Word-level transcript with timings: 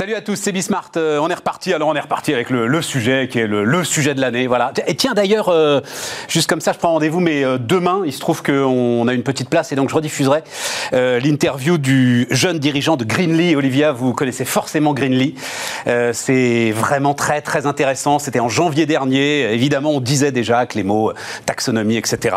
Salut 0.00 0.14
à 0.14 0.22
tous, 0.22 0.36
c'est 0.36 0.52
Bismart. 0.52 0.92
Euh, 0.96 1.18
on 1.18 1.28
est 1.28 1.34
reparti. 1.34 1.74
Alors 1.74 1.88
on 1.88 1.94
est 1.94 2.00
reparti 2.00 2.32
avec 2.32 2.48
le, 2.48 2.80
sujet 2.80 3.28
qui 3.30 3.38
est 3.38 3.46
le, 3.46 3.84
sujet 3.84 4.14
de 4.14 4.20
l'année. 4.22 4.46
Voilà. 4.46 4.72
Et 4.86 4.94
tiens 4.94 5.12
d'ailleurs, 5.12 5.50
euh, 5.50 5.82
juste 6.26 6.48
comme 6.48 6.62
ça, 6.62 6.72
je 6.72 6.78
prends 6.78 6.92
rendez-vous, 6.92 7.20
mais 7.20 7.44
euh, 7.44 7.58
demain, 7.58 8.00
il 8.06 8.12
se 8.14 8.18
trouve 8.18 8.42
qu'on 8.42 9.06
a 9.08 9.12
une 9.12 9.22
petite 9.22 9.50
place 9.50 9.72
et 9.72 9.76
donc 9.76 9.90
je 9.90 9.94
rediffuserai 9.94 10.42
l'interview 10.92 11.76
du 11.76 12.26
jeune 12.30 12.58
dirigeant 12.58 12.96
de 12.96 13.04
Greenly. 13.04 13.54
Olivia, 13.54 13.92
vous 13.92 14.14
connaissez 14.14 14.46
forcément 14.46 14.94
Greenly. 14.94 15.34
c'est 16.14 16.70
vraiment 16.70 17.12
très 17.12 17.42
très 17.42 17.66
intéressant. 17.66 18.18
C'était 18.18 18.40
en 18.40 18.48
janvier 18.48 18.86
dernier. 18.86 19.52
Évidemment, 19.52 19.90
on 19.90 20.00
disait 20.00 20.32
déjà 20.32 20.64
que 20.64 20.78
les 20.78 20.82
mots 20.82 21.12
taxonomie, 21.44 21.98
etc., 21.98 22.36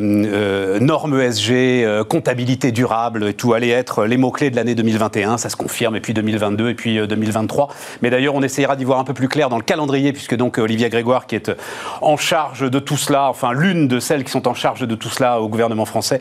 normes 0.00 1.20
ESG, 1.20 2.02
comptabilité 2.08 2.72
durable, 2.72 3.28
et 3.28 3.34
tout 3.34 3.54
allait 3.54 3.68
être 3.68 4.04
les 4.04 4.16
mots 4.16 4.32
clés 4.32 4.50
de 4.50 4.56
l'année 4.56 4.74
2021. 4.74 5.38
Ça 5.38 5.48
se 5.48 5.56
confirme. 5.56 5.94
Et 5.94 6.00
puis 6.00 6.12
2022 6.12 6.39
et 6.68 6.74
puis 6.74 7.06
2023. 7.06 7.64
Euh, 7.64 7.74
Mais 8.02 8.10
d'ailleurs, 8.10 8.34
on 8.34 8.42
essayera 8.42 8.76
d'y 8.76 8.84
voir 8.84 8.98
un 8.98 9.04
peu 9.04 9.14
plus 9.14 9.28
clair 9.28 9.48
dans 9.48 9.56
le 9.56 9.62
calendrier, 9.62 10.12
puisque 10.12 10.36
donc 10.36 10.58
euh, 10.58 10.62
Olivia 10.62 10.88
Grégoire, 10.88 11.26
qui 11.26 11.34
est 11.34 11.48
euh, 11.48 11.54
en 12.00 12.16
charge 12.16 12.68
de 12.68 12.78
tout 12.78 12.96
cela, 12.96 13.28
enfin 13.28 13.52
l'une 13.52 13.88
de 13.88 14.00
celles 14.00 14.24
qui 14.24 14.30
sont 14.30 14.48
en 14.48 14.54
charge 14.54 14.86
de 14.86 14.94
tout 14.94 15.08
cela 15.08 15.40
au 15.40 15.48
gouvernement 15.48 15.84
français, 15.84 16.20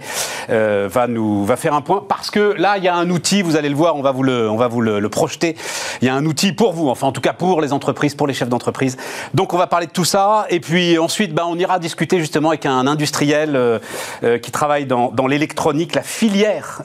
va 0.49 1.07
nous 1.07 1.45
va 1.45 1.55
faire 1.55 1.73
un 1.73 1.81
point. 1.81 2.03
Parce 2.07 2.31
que 2.31 2.55
là, 2.57 2.77
il 2.77 2.83
y 2.83 2.87
a 2.87 2.95
un 2.95 3.09
outil, 3.09 3.41
vous 3.41 3.55
allez 3.55 3.69
le 3.69 3.75
voir, 3.75 3.95
on 3.95 4.01
va 4.01 4.11
vous 4.11 4.23
le, 4.23 4.49
on 4.49 4.57
va 4.57 4.67
vous 4.67 4.81
le, 4.81 5.09
projeter. 5.09 5.55
Il 6.01 6.05
y 6.05 6.09
a 6.09 6.13
un 6.13 6.25
outil 6.25 6.51
pour 6.51 6.73
vous, 6.73 6.89
enfin 6.89 7.07
en 7.07 7.11
tout 7.11 7.21
cas 7.21 7.33
pour 7.33 7.61
les 7.61 7.73
entreprises, 7.73 8.13
pour 8.13 8.27
les 8.27 8.33
chefs 8.33 8.49
d'entreprise. 8.49 8.97
Donc 9.33 9.53
on 9.53 9.57
va 9.57 9.67
parler 9.67 9.87
de 9.87 9.91
tout 9.91 10.05
ça, 10.05 10.45
et 10.49 10.59
puis 10.59 10.97
ensuite, 10.99 11.33
ben, 11.33 11.45
on 11.47 11.57
ira 11.57 11.79
discuter 11.79 12.19
justement 12.19 12.49
avec 12.49 12.65
un 12.65 12.85
industriel 12.85 13.79
qui 14.41 14.51
travaille 14.51 14.85
dans, 14.85 15.11
dans 15.11 15.27
l'électronique, 15.27 15.95
la 15.95 16.03
filière 16.03 16.83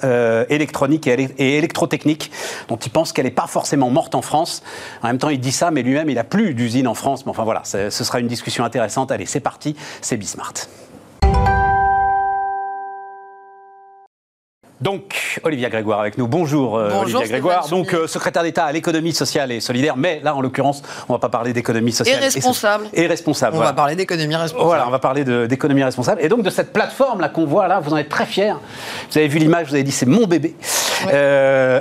électronique 0.49 1.07
et 1.07 1.59
électrotechnique, 1.59 2.31
dont 2.69 2.77
il 2.77 2.91
pense 2.91 3.13
qu'elle 3.15 3.25
n'est 3.25 3.31
pas 3.31 3.47
forcément 3.47 3.91
morte 3.91 4.15
en 4.15 4.23
France. 4.23 4.63
En 5.03 5.09
même 5.09 5.19
temps, 5.19 5.31
il 5.31 5.41
dit 5.41 5.53
ça, 5.53 5.71
mais 5.71 5.83
lui-même, 5.83 6.11
il 6.11 6.17
n'a 6.17 6.25
plus 6.25 6.55
d'usine 6.55 6.89
en 6.89 6.95
France. 6.95 7.25
Mais 7.25 7.31
enfin 7.31 7.45
voilà, 7.45 7.63
ce 7.65 7.91
sera 7.91 8.21
une 8.21 8.29
discussion 8.29 8.65
intéressante. 8.65 9.11
Allez, 9.11 9.27
c'est 9.27 9.41
parti, 9.41 9.77
c'est 10.01 10.17
Bismart. 10.17 10.55
Donc, 14.85 15.41
Olivia 15.45 15.71
Grégoire 15.71 16.01
avec 16.01 16.19
nous. 16.19 16.27
Bonjour, 16.27 16.77
euh, 16.77 16.91
Olivia 16.91 17.27
Grégoire. 17.27 17.69
Donc, 17.69 17.95
euh, 17.95 18.07
secrétaire 18.07 18.43
d'État 18.43 18.67
à 18.67 18.73
l'économie 18.73 19.15
sociale 19.15 19.51
et 19.51 19.61
solidaire. 19.61 19.97
Mais 19.97 20.21
là, 20.23 20.35
en 20.35 20.43
l'occurrence, 20.43 20.83
on 21.09 21.15
ne 21.15 21.17
va 21.17 21.21
pas 21.21 21.31
parler 21.31 21.55
d'économie 21.55 21.93
sociale. 21.93 22.19
Et 22.21 22.27
responsable. 22.27 22.89
Et, 22.93 23.07
responsable. 23.07 23.57
On 23.57 23.61
va 23.61 23.73
parler 23.73 23.97
d'économie 23.97 24.37
responsable. 24.37 24.67
Voilà, 24.67 24.87
on 24.87 24.91
va 24.91 24.99
parler 24.99 25.25
d'économie 25.47 25.83
responsable. 25.83 26.21
Et 26.21 26.29
donc, 26.29 26.43
de 26.43 26.51
cette 26.51 26.75
plateforme-là 26.75 27.31
qu'on 27.31 27.47
voit 27.47 27.67
là, 27.67 27.81
vous 27.81 27.95
en 27.95 27.97
êtes 27.97 28.11
très 28.11 28.27
fiers. 28.27 28.53
Vous 29.11 29.17
avez 29.17 29.29
vu 29.29 29.39
l'image, 29.39 29.69
vous 29.69 29.75
avez 29.75 29.85
dit 29.85 29.93
c'est 29.93 30.05
mon 30.05 30.27
bébé. 30.27 30.55
Euh, 31.13 31.81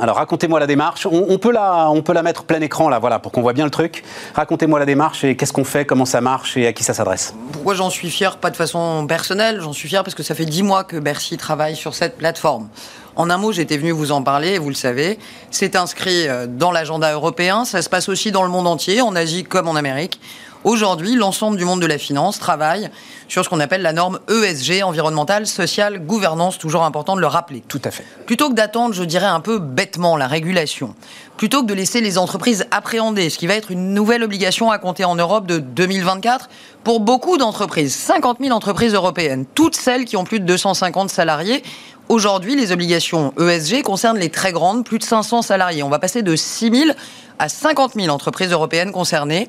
Alors, 0.00 0.16
racontez-moi 0.16 0.58
la 0.58 0.66
démarche. 0.66 1.06
On, 1.10 1.36
peut 1.36 1.52
la, 1.52 1.90
on 1.90 2.00
peut 2.00 2.14
la 2.14 2.22
mettre 2.22 2.44
plein 2.44 2.60
écran 2.60 2.88
là, 2.88 2.98
voilà, 2.98 3.18
pour 3.18 3.30
qu'on 3.30 3.42
voit 3.42 3.52
bien 3.52 3.64
le 3.64 3.70
truc. 3.70 4.04
Racontez-moi 4.34 4.78
la 4.78 4.86
démarche 4.86 5.22
et 5.24 5.36
qu'est-ce 5.36 5.52
qu'on 5.52 5.64
fait, 5.64 5.84
comment 5.84 6.06
ça 6.06 6.22
marche 6.22 6.56
et 6.56 6.66
à 6.66 6.72
qui 6.72 6.82
ça 6.82 6.94
s'adresse. 6.94 7.34
Pourquoi 7.52 7.74
j'en 7.74 7.90
suis 7.90 8.10
fier? 8.10 8.38
Pas 8.38 8.50
de 8.50 8.56
façon 8.56 9.06
personnelle. 9.06 9.60
J'en 9.60 9.74
suis 9.74 9.88
fier 9.88 10.02
parce 10.02 10.14
que 10.14 10.22
ça 10.22 10.34
fait 10.34 10.46
dix 10.46 10.62
mois 10.62 10.84
que 10.84 10.96
Bercy 10.96 11.36
travaille 11.36 11.76
sur 11.76 11.94
cette 11.94 12.16
plateforme. 12.16 12.68
En 13.14 13.28
un 13.28 13.36
mot, 13.36 13.52
j'étais 13.52 13.76
venu 13.76 13.90
vous 13.90 14.12
en 14.12 14.22
parler, 14.22 14.58
vous 14.58 14.70
le 14.70 14.74
savez. 14.74 15.18
C'est 15.50 15.76
inscrit 15.76 16.26
euh, 16.28 16.46
dans 16.48 16.72
l'agenda 16.72 17.12
européen. 17.12 17.66
Ça 17.66 17.82
se 17.82 17.90
passe 17.90 18.08
aussi 18.08 18.32
dans 18.32 18.42
le 18.42 18.48
monde 18.48 18.66
entier, 18.66 19.02
en 19.02 19.14
Asie 19.14 19.44
comme 19.44 19.68
en 19.68 19.74
Amérique. 19.74 20.18
Aujourd'hui, 20.64 21.16
l'ensemble 21.16 21.56
du 21.56 21.64
monde 21.64 21.82
de 21.82 21.86
la 21.86 21.98
finance 21.98 22.38
travaille 22.38 22.88
sur 23.26 23.44
ce 23.44 23.48
qu'on 23.48 23.58
appelle 23.58 23.82
la 23.82 23.92
norme 23.92 24.20
ESG, 24.28 24.84
environnementale, 24.84 25.48
sociale, 25.48 25.98
gouvernance, 26.06 26.56
toujours 26.56 26.84
important 26.84 27.16
de 27.16 27.20
le 27.20 27.26
rappeler. 27.26 27.64
Tout 27.66 27.80
à 27.84 27.90
fait. 27.90 28.04
Plutôt 28.26 28.48
que 28.48 28.54
d'attendre, 28.54 28.94
je 28.94 29.02
dirais 29.02 29.26
un 29.26 29.40
peu 29.40 29.58
bêtement, 29.58 30.16
la 30.16 30.28
régulation, 30.28 30.94
plutôt 31.36 31.62
que 31.62 31.66
de 31.66 31.74
laisser 31.74 32.00
les 32.00 32.16
entreprises 32.16 32.66
appréhender 32.70 33.28
ce 33.28 33.38
qui 33.38 33.48
va 33.48 33.54
être 33.54 33.72
une 33.72 33.92
nouvelle 33.92 34.22
obligation 34.22 34.70
à 34.70 34.78
compter 34.78 35.04
en 35.04 35.16
Europe 35.16 35.46
de 35.46 35.58
2024 35.58 36.48
pour 36.84 37.00
beaucoup 37.00 37.38
d'entreprises, 37.38 37.94
50 37.94 38.38
000 38.40 38.54
entreprises 38.54 38.94
européennes, 38.94 39.46
toutes 39.56 39.74
celles 39.74 40.04
qui 40.04 40.16
ont 40.16 40.24
plus 40.24 40.38
de 40.38 40.46
250 40.46 41.10
salariés, 41.10 41.64
Aujourd'hui, 42.08 42.56
les 42.56 42.72
obligations 42.72 43.32
ESG 43.38 43.82
concernent 43.82 44.18
les 44.18 44.28
très 44.28 44.52
grandes, 44.52 44.84
plus 44.84 44.98
de 44.98 45.04
500 45.04 45.40
salariés. 45.40 45.82
On 45.82 45.88
va 45.88 45.98
passer 45.98 46.20
de 46.22 46.36
6 46.36 46.70
000 46.70 46.90
à 47.38 47.48
50 47.48 47.94
000 47.94 48.08
entreprises 48.08 48.50
européennes 48.52 48.92
concernées. 48.92 49.48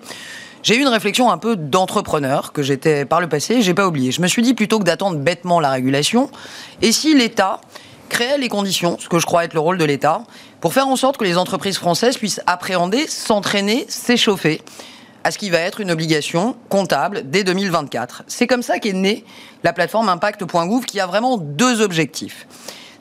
J'ai 0.63 0.77
eu 0.77 0.81
une 0.81 0.87
réflexion 0.87 1.29
un 1.29 1.37
peu 1.37 1.57
d'entrepreneur 1.57 2.53
que 2.53 2.63
j'étais 2.63 3.03
par 3.03 3.19
le 3.19 3.27
passé, 3.27 3.61
j'ai 3.61 3.73
pas 3.73 3.85
oublié. 3.85 4.13
Je 4.13 4.21
me 4.21 4.27
suis 4.27 4.41
dit 4.41 4.53
plutôt 4.53 4.79
que 4.79 4.85
d'attendre 4.85 5.17
bêtement 5.17 5.59
la 5.59 5.69
régulation, 5.69 6.31
et 6.81 6.93
si 6.93 7.13
l'État 7.13 7.59
créait 8.07 8.37
les 8.37 8.47
conditions, 8.47 8.97
ce 8.97 9.09
que 9.09 9.19
je 9.19 9.25
crois 9.25 9.43
être 9.43 9.53
le 9.53 9.59
rôle 9.59 9.77
de 9.77 9.83
l'État, 9.83 10.23
pour 10.61 10.73
faire 10.73 10.87
en 10.87 10.95
sorte 10.95 11.17
que 11.17 11.25
les 11.25 11.37
entreprises 11.37 11.77
françaises 11.77 12.17
puissent 12.17 12.39
appréhender, 12.47 13.07
s'entraîner, 13.07 13.85
s'échauffer 13.89 14.61
à 15.25 15.31
ce 15.31 15.37
qui 15.37 15.49
va 15.49 15.59
être 15.59 15.81
une 15.81 15.91
obligation 15.91 16.55
comptable 16.69 17.23
dès 17.25 17.43
2024. 17.43 18.23
C'est 18.27 18.47
comme 18.47 18.63
ça 18.63 18.79
qu'est 18.79 18.93
née 18.93 19.25
la 19.63 19.73
plateforme 19.73 20.07
impact.gouv 20.07 20.85
qui 20.85 21.01
a 21.01 21.07
vraiment 21.07 21.37
deux 21.37 21.81
objectifs. 21.81 22.47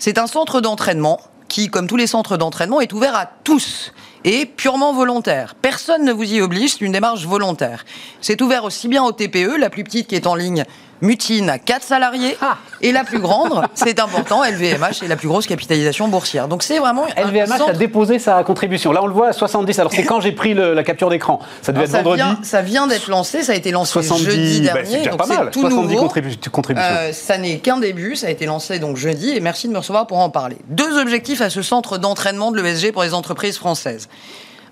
C'est 0.00 0.19
un 0.19 0.27
centre 0.27 0.61
d'entraînement 0.61 1.21
qui, 1.47 1.69
comme 1.69 1.87
tous 1.87 1.97
les 1.97 2.09
centres 2.09 2.37
d'entraînement, 2.37 2.81
est 2.81 2.93
ouvert 2.93 3.15
à 3.15 3.27
tous 3.44 3.93
et 4.25 4.47
purement 4.47 4.93
volontaire. 4.93 5.55
Personne 5.55 6.05
ne 6.05 6.12
vous 6.12 6.34
y 6.34 6.41
oblige, 6.41 6.72
c'est 6.72 6.84
une 6.84 6.93
démarche 6.93 7.27
volontaire. 7.27 7.84
C'est 8.21 8.41
ouvert 8.41 8.65
aussi 8.65 8.88
bien 8.88 9.03
au 9.05 9.12
TPE, 9.12 9.56
la 9.59 9.71
plus 9.71 9.84
petite 9.84 10.09
qui 10.09 10.15
est 10.15 10.27
en 10.27 10.34
ligne 10.34 10.65
Mutine 11.03 11.51
à 11.51 11.59
4 11.59 11.83
salariés. 11.83 12.37
Ah. 12.41 12.57
Et 12.81 12.93
la 12.93 13.03
plus 13.05 13.19
grande, 13.19 13.61
c'est 13.75 14.01
important, 14.01 14.43
LVMH, 14.45 15.03
est 15.03 15.09
la 15.09 15.17
plus 15.17 15.29
grosse 15.29 15.47
capitalisation 15.47 16.09
boursière. 16.09 16.49
Donc 16.49 16.63
c'est 16.63 16.79
vraiment. 16.79 17.07
LVMH 17.17 17.71
a 17.71 17.73
déposé 17.73 18.19
sa 18.19 18.43
contribution. 18.45 18.93
Là, 18.93 19.03
on 19.03 19.07
le 19.07 19.12
voit 19.12 19.29
à 19.29 19.33
70. 19.33 19.79
Alors 19.81 19.93
c'est 19.93 20.05
quand 20.07 20.21
j'ai 20.21 20.33
pris 20.33 20.55
la 20.55 20.83
capture 20.85 21.11
d'écran 21.11 21.41
Ça 21.61 21.73
devait 21.73 21.85
être 21.85 21.91
ça 21.91 21.99
vendredi. 21.99 22.23
Vient, 22.23 22.39
ça 22.43 22.62
vient 22.62 22.87
d'être 22.87 23.09
lancé, 23.09 23.43
ça 23.43 23.53
a 23.53 23.57
été 23.57 23.73
lancé 23.73 24.01
jeudi 24.03 24.61
bah, 24.61 24.75
dernier. 24.75 25.03
c'est 25.03 25.17
pas 25.17 25.27
mal. 25.27 25.51
Tout 25.51 25.61
70 25.61 25.95
nouveau. 25.95 26.07
contributions. 26.07 26.41
Euh, 26.77 27.12
ça 27.12 27.37
n'est 27.37 27.59
qu'un 27.59 27.79
début, 27.79 28.15
ça 28.17 28.29
a 28.29 28.31
été 28.31 28.47
lancé 28.47 28.79
donc 28.79 28.97
jeudi 28.97 29.31
et 29.31 29.41
merci 29.41 29.67
de 29.69 29.73
me 29.73 29.79
recevoir 29.79 30.07
pour 30.07 30.19
en 30.19 30.31
parler. 30.31 30.57
Deux 30.69 30.99
objectifs 30.99 31.41
à 31.41 31.51
ce 31.51 31.62
centre 31.62 31.99
d'entraînement 31.99 32.53
de 32.53 32.61
l'ESG 32.61 32.93
pour 32.93 33.03
les 33.03 33.12
entreprises 33.12 33.59
françaises. 33.59 34.09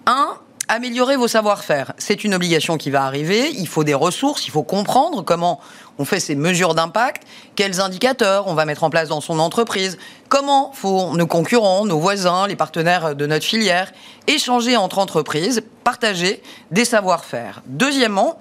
Un, 0.06 0.28
améliorer 0.70 1.16
vos 1.16 1.26
savoir-faire. 1.26 1.92
C'est 1.98 2.22
une 2.22 2.32
obligation 2.32 2.76
qui 2.76 2.90
va 2.90 3.02
arriver. 3.02 3.50
Il 3.58 3.66
faut 3.66 3.82
des 3.82 3.92
ressources, 3.92 4.46
il 4.46 4.52
faut 4.52 4.62
comprendre 4.62 5.22
comment 5.22 5.60
on 5.98 6.04
fait 6.04 6.20
ces 6.20 6.36
mesures 6.36 6.76
d'impact, 6.76 7.24
quels 7.56 7.80
indicateurs 7.80 8.46
on 8.46 8.54
va 8.54 8.64
mettre 8.66 8.84
en 8.84 8.90
place 8.90 9.08
dans 9.08 9.20
son 9.20 9.40
entreprise, 9.40 9.98
comment 10.28 10.70
font 10.72 11.14
nos 11.14 11.26
concurrents, 11.26 11.84
nos 11.86 11.98
voisins, 11.98 12.46
les 12.46 12.54
partenaires 12.54 13.16
de 13.16 13.26
notre 13.26 13.44
filière, 13.44 13.92
échanger 14.28 14.76
entre 14.76 15.00
entreprises, 15.00 15.62
partager 15.82 16.40
des 16.70 16.84
savoir-faire. 16.84 17.62
Deuxièmement, 17.66 18.38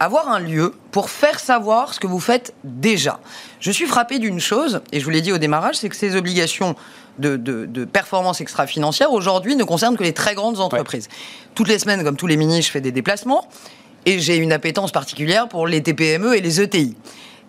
avoir 0.00 0.30
un 0.30 0.40
lieu 0.40 0.74
pour 0.92 1.10
faire 1.10 1.38
savoir 1.38 1.92
ce 1.92 2.00
que 2.00 2.06
vous 2.06 2.20
faites 2.20 2.54
déjà. 2.64 3.20
Je 3.60 3.70
suis 3.70 3.86
frappé 3.86 4.18
d'une 4.18 4.40
chose, 4.40 4.80
et 4.92 5.00
je 5.00 5.04
vous 5.04 5.10
l'ai 5.10 5.20
dit 5.20 5.32
au 5.32 5.38
démarrage, 5.38 5.76
c'est 5.76 5.90
que 5.90 5.96
ces 5.96 6.16
obligations 6.16 6.74
de, 7.18 7.36
de, 7.36 7.84
performance 7.84 8.40
extra-financière 8.40 9.12
aujourd'hui 9.12 9.56
ne 9.56 9.64
concernent 9.64 9.96
que 9.96 10.04
les 10.04 10.12
très 10.12 10.34
grandes 10.34 10.60
entreprises. 10.60 11.08
Toutes 11.54 11.68
les 11.68 11.78
semaines, 11.78 12.04
comme 12.04 12.16
tous 12.16 12.26
les 12.26 12.36
ministres, 12.36 12.66
je 12.66 12.72
fais 12.72 12.80
des 12.80 12.92
déplacements 12.92 13.48
et 14.04 14.18
j'ai 14.18 14.36
une 14.36 14.52
appétence 14.52 14.92
particulière 14.92 15.48
pour 15.48 15.66
les 15.66 15.82
TPME 15.82 16.36
et 16.36 16.40
les 16.40 16.60
ETI. 16.60 16.94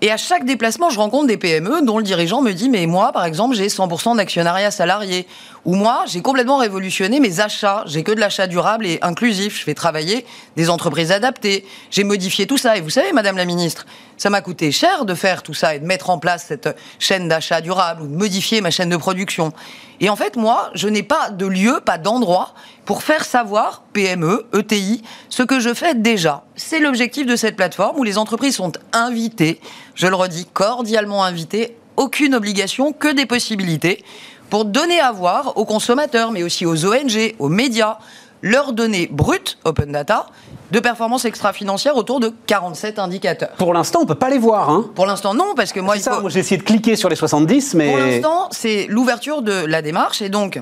Et 0.01 0.11
à 0.11 0.17
chaque 0.17 0.45
déplacement, 0.45 0.91
je 0.91 0.99
rencontre 0.99 1.25
des 1.25 1.37
PME 1.37 1.81
dont 1.81 1.97
le 1.97 2.03
dirigeant 2.03 2.43
me 2.43 2.51
dit, 2.51 2.69
mais 2.69 2.85
moi, 2.85 3.11
par 3.11 3.25
exemple, 3.25 3.55
j'ai 3.55 3.65
100% 3.65 4.17
d'actionnariat 4.17 4.69
salarié. 4.69 5.25
Ou 5.65 5.73
moi, 5.73 6.03
j'ai 6.05 6.21
complètement 6.21 6.57
révolutionné 6.57 7.19
mes 7.19 7.39
achats. 7.39 7.83
J'ai 7.87 8.03
que 8.03 8.11
de 8.11 8.19
l'achat 8.19 8.45
durable 8.45 8.85
et 8.85 8.99
inclusif. 9.01 9.57
Je 9.57 9.63
fais 9.63 9.73
travailler 9.73 10.23
des 10.55 10.69
entreprises 10.69 11.11
adaptées. 11.11 11.65
J'ai 11.89 12.03
modifié 12.03 12.45
tout 12.45 12.59
ça. 12.59 12.77
Et 12.77 12.81
vous 12.81 12.91
savez, 12.91 13.11
Madame 13.11 13.37
la 13.37 13.45
Ministre, 13.45 13.87
ça 14.17 14.29
m'a 14.29 14.41
coûté 14.41 14.71
cher 14.71 15.03
de 15.03 15.15
faire 15.15 15.41
tout 15.41 15.55
ça 15.55 15.73
et 15.73 15.79
de 15.79 15.85
mettre 15.85 16.11
en 16.11 16.19
place 16.19 16.45
cette 16.47 16.69
chaîne 16.99 17.27
d'achat 17.27 17.61
durable 17.61 18.03
ou 18.03 18.07
de 18.07 18.15
modifier 18.15 18.61
ma 18.61 18.69
chaîne 18.69 18.89
de 18.89 18.97
production. 18.97 19.51
Et 19.99 20.09
en 20.09 20.15
fait, 20.15 20.35
moi, 20.35 20.69
je 20.73 20.87
n'ai 20.87 21.03
pas 21.03 21.29
de 21.31 21.45
lieu, 21.45 21.79
pas 21.83 21.97
d'endroit 21.97 22.53
pour 22.85 23.03
faire 23.03 23.25
savoir, 23.25 23.83
PME, 23.93 24.45
ETI, 24.53 25.03
ce 25.29 25.43
que 25.43 25.59
je 25.59 25.73
fais 25.73 25.95
déjà. 25.95 26.43
C'est 26.55 26.79
l'objectif 26.79 27.25
de 27.25 27.35
cette 27.35 27.55
plateforme 27.55 27.99
où 27.99 28.03
les 28.03 28.17
entreprises 28.17 28.55
sont 28.55 28.71
invitées, 28.93 29.59
je 29.95 30.07
le 30.07 30.15
redis, 30.15 30.45
cordialement 30.53 31.23
invitées, 31.23 31.75
aucune 31.95 32.35
obligation, 32.35 32.93
que 32.93 33.11
des 33.11 33.25
possibilités, 33.25 34.03
pour 34.49 34.65
donner 34.65 34.99
à 34.99 35.11
voir 35.11 35.57
aux 35.57 35.65
consommateurs, 35.65 36.31
mais 36.31 36.43
aussi 36.43 36.65
aux 36.65 36.85
ONG, 36.85 37.35
aux 37.39 37.49
médias, 37.49 37.97
leurs 38.41 38.73
données 38.73 39.07
brutes, 39.11 39.57
open 39.63 39.91
data, 39.91 40.27
de 40.71 40.79
performance 40.79 41.25
extra-financière 41.25 41.95
autour 41.95 42.19
de 42.19 42.33
47 42.47 42.99
indicateurs. 42.99 43.51
Pour 43.57 43.73
l'instant, 43.73 43.99
on 43.99 44.03
ne 44.03 44.07
peut 44.07 44.15
pas 44.15 44.29
les 44.29 44.37
voir. 44.37 44.69
Hein. 44.69 44.89
Pour 44.95 45.05
l'instant, 45.05 45.33
non, 45.33 45.53
parce 45.55 45.73
que 45.73 45.79
moi... 45.79 45.95
Il 45.95 46.01
ça, 46.01 46.19
moi 46.19 46.29
j'ai 46.29 46.39
essayé 46.39 46.57
de 46.57 46.63
cliquer 46.63 46.95
sur 46.95 47.09
les 47.09 47.15
70, 47.15 47.73
mais... 47.75 47.89
Pour 47.89 47.97
l'instant, 47.97 48.47
c'est 48.51 48.87
l'ouverture 48.89 49.41
de 49.41 49.65
la 49.65 49.81
démarche, 49.81 50.21
et 50.21 50.29
donc, 50.29 50.61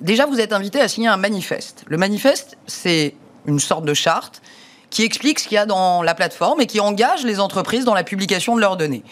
déjà, 0.00 0.26
vous 0.26 0.40
êtes 0.40 0.52
invité 0.52 0.80
à 0.80 0.88
signer 0.88 1.08
un 1.08 1.16
manifeste. 1.16 1.84
Le 1.86 1.96
manifeste, 1.96 2.56
c'est 2.66 3.14
une 3.46 3.60
sorte 3.60 3.84
de 3.84 3.94
charte 3.94 4.42
qui 4.90 5.04
explique 5.04 5.38
ce 5.38 5.48
qu'il 5.48 5.54
y 5.54 5.58
a 5.58 5.66
dans 5.66 6.02
la 6.02 6.14
plateforme 6.14 6.60
et 6.60 6.66
qui 6.66 6.80
engage 6.80 7.24
les 7.24 7.40
entreprises 7.40 7.84
dans 7.84 7.94
la 7.94 8.04
publication 8.04 8.56
de 8.56 8.60
leurs 8.60 8.76
données. 8.76 9.02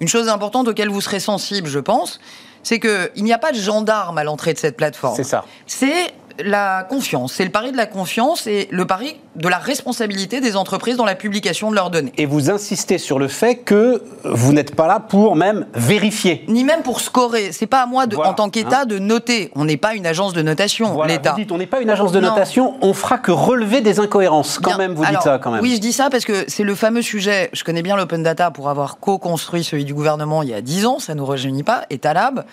Une 0.00 0.08
chose 0.08 0.28
importante 0.28 0.68
auquel 0.68 0.88
vous 0.88 1.00
serez 1.00 1.20
sensible, 1.20 1.68
je 1.68 1.78
pense, 1.78 2.20
c'est 2.62 2.80
qu'il 2.80 3.22
n'y 3.22 3.32
a 3.32 3.38
pas 3.38 3.52
de 3.52 3.58
gendarme 3.58 4.18
à 4.18 4.24
l'entrée 4.24 4.52
de 4.52 4.58
cette 4.58 4.76
plateforme. 4.76 5.14
C'est 5.14 5.24
ça. 5.24 5.44
C'est 5.66 6.12
la 6.44 6.84
confiance. 6.88 7.34
C'est 7.34 7.44
le 7.44 7.50
pari 7.50 7.72
de 7.72 7.76
la 7.76 7.86
confiance 7.86 8.46
et 8.46 8.68
le 8.70 8.86
pari 8.86 9.16
de 9.36 9.48
la 9.48 9.58
responsabilité 9.58 10.40
des 10.40 10.56
entreprises 10.56 10.96
dans 10.96 11.04
la 11.04 11.14
publication 11.14 11.70
de 11.70 11.76
leurs 11.76 11.90
données. 11.90 12.12
Et 12.16 12.26
vous 12.26 12.50
insistez 12.50 12.98
sur 12.98 13.18
le 13.18 13.28
fait 13.28 13.56
que 13.56 14.02
vous 14.24 14.52
n'êtes 14.52 14.74
pas 14.74 14.86
là 14.86 15.00
pour 15.00 15.36
même 15.36 15.66
vérifier. 15.74 16.44
Ni 16.48 16.64
même 16.64 16.82
pour 16.82 17.00
scorer. 17.00 17.52
C'est 17.52 17.66
pas 17.66 17.82
à 17.82 17.86
moi, 17.86 18.06
de, 18.06 18.16
en 18.16 18.34
tant 18.34 18.50
qu'État, 18.50 18.82
hein. 18.82 18.86
de 18.86 18.98
noter. 18.98 19.50
On 19.54 19.64
n'est 19.64 19.76
pas 19.76 19.94
une 19.94 20.06
agence 20.06 20.32
de 20.32 20.42
notation, 20.42 21.02
l'État. 21.02 21.32
Vous 21.32 21.40
dites, 21.40 21.52
on 21.52 21.58
n'est 21.58 21.66
pas 21.66 21.80
une 21.80 21.90
agence 21.90 22.12
de 22.12 22.20
notation, 22.20 22.74
on 22.80 22.92
fera 22.92 23.18
que 23.18 23.32
relever 23.32 23.80
des 23.80 24.00
incohérences. 24.00 24.58
Quand 24.58 24.78
même, 24.78 24.94
vous 24.94 25.04
dites 25.04 25.22
ça, 25.22 25.38
quand 25.38 25.50
même. 25.50 25.60
Oui, 25.60 25.74
je 25.76 25.80
dis 25.80 25.92
ça 25.92 26.10
parce 26.10 26.24
que 26.24 26.44
c'est 26.48 26.64
le 26.64 26.74
fameux 26.74 27.02
sujet. 27.02 27.50
Je 27.52 27.64
connais 27.64 27.82
bien 27.82 27.96
l'open 27.96 28.22
data 28.22 28.50
pour 28.50 28.68
avoir 28.68 28.98
co-construit 28.98 29.64
celui 29.64 29.84
du 29.84 29.94
gouvernement 29.94 30.42
il 30.42 30.50
y 30.50 30.54
a 30.54 30.60
10 30.60 30.86
ans. 30.86 30.98
Ça 30.98 31.14
ne 31.14 31.18
nous 31.18 31.26
rajeunit 31.26 31.62
pas. 31.62 31.82
Etalab. 31.90 32.44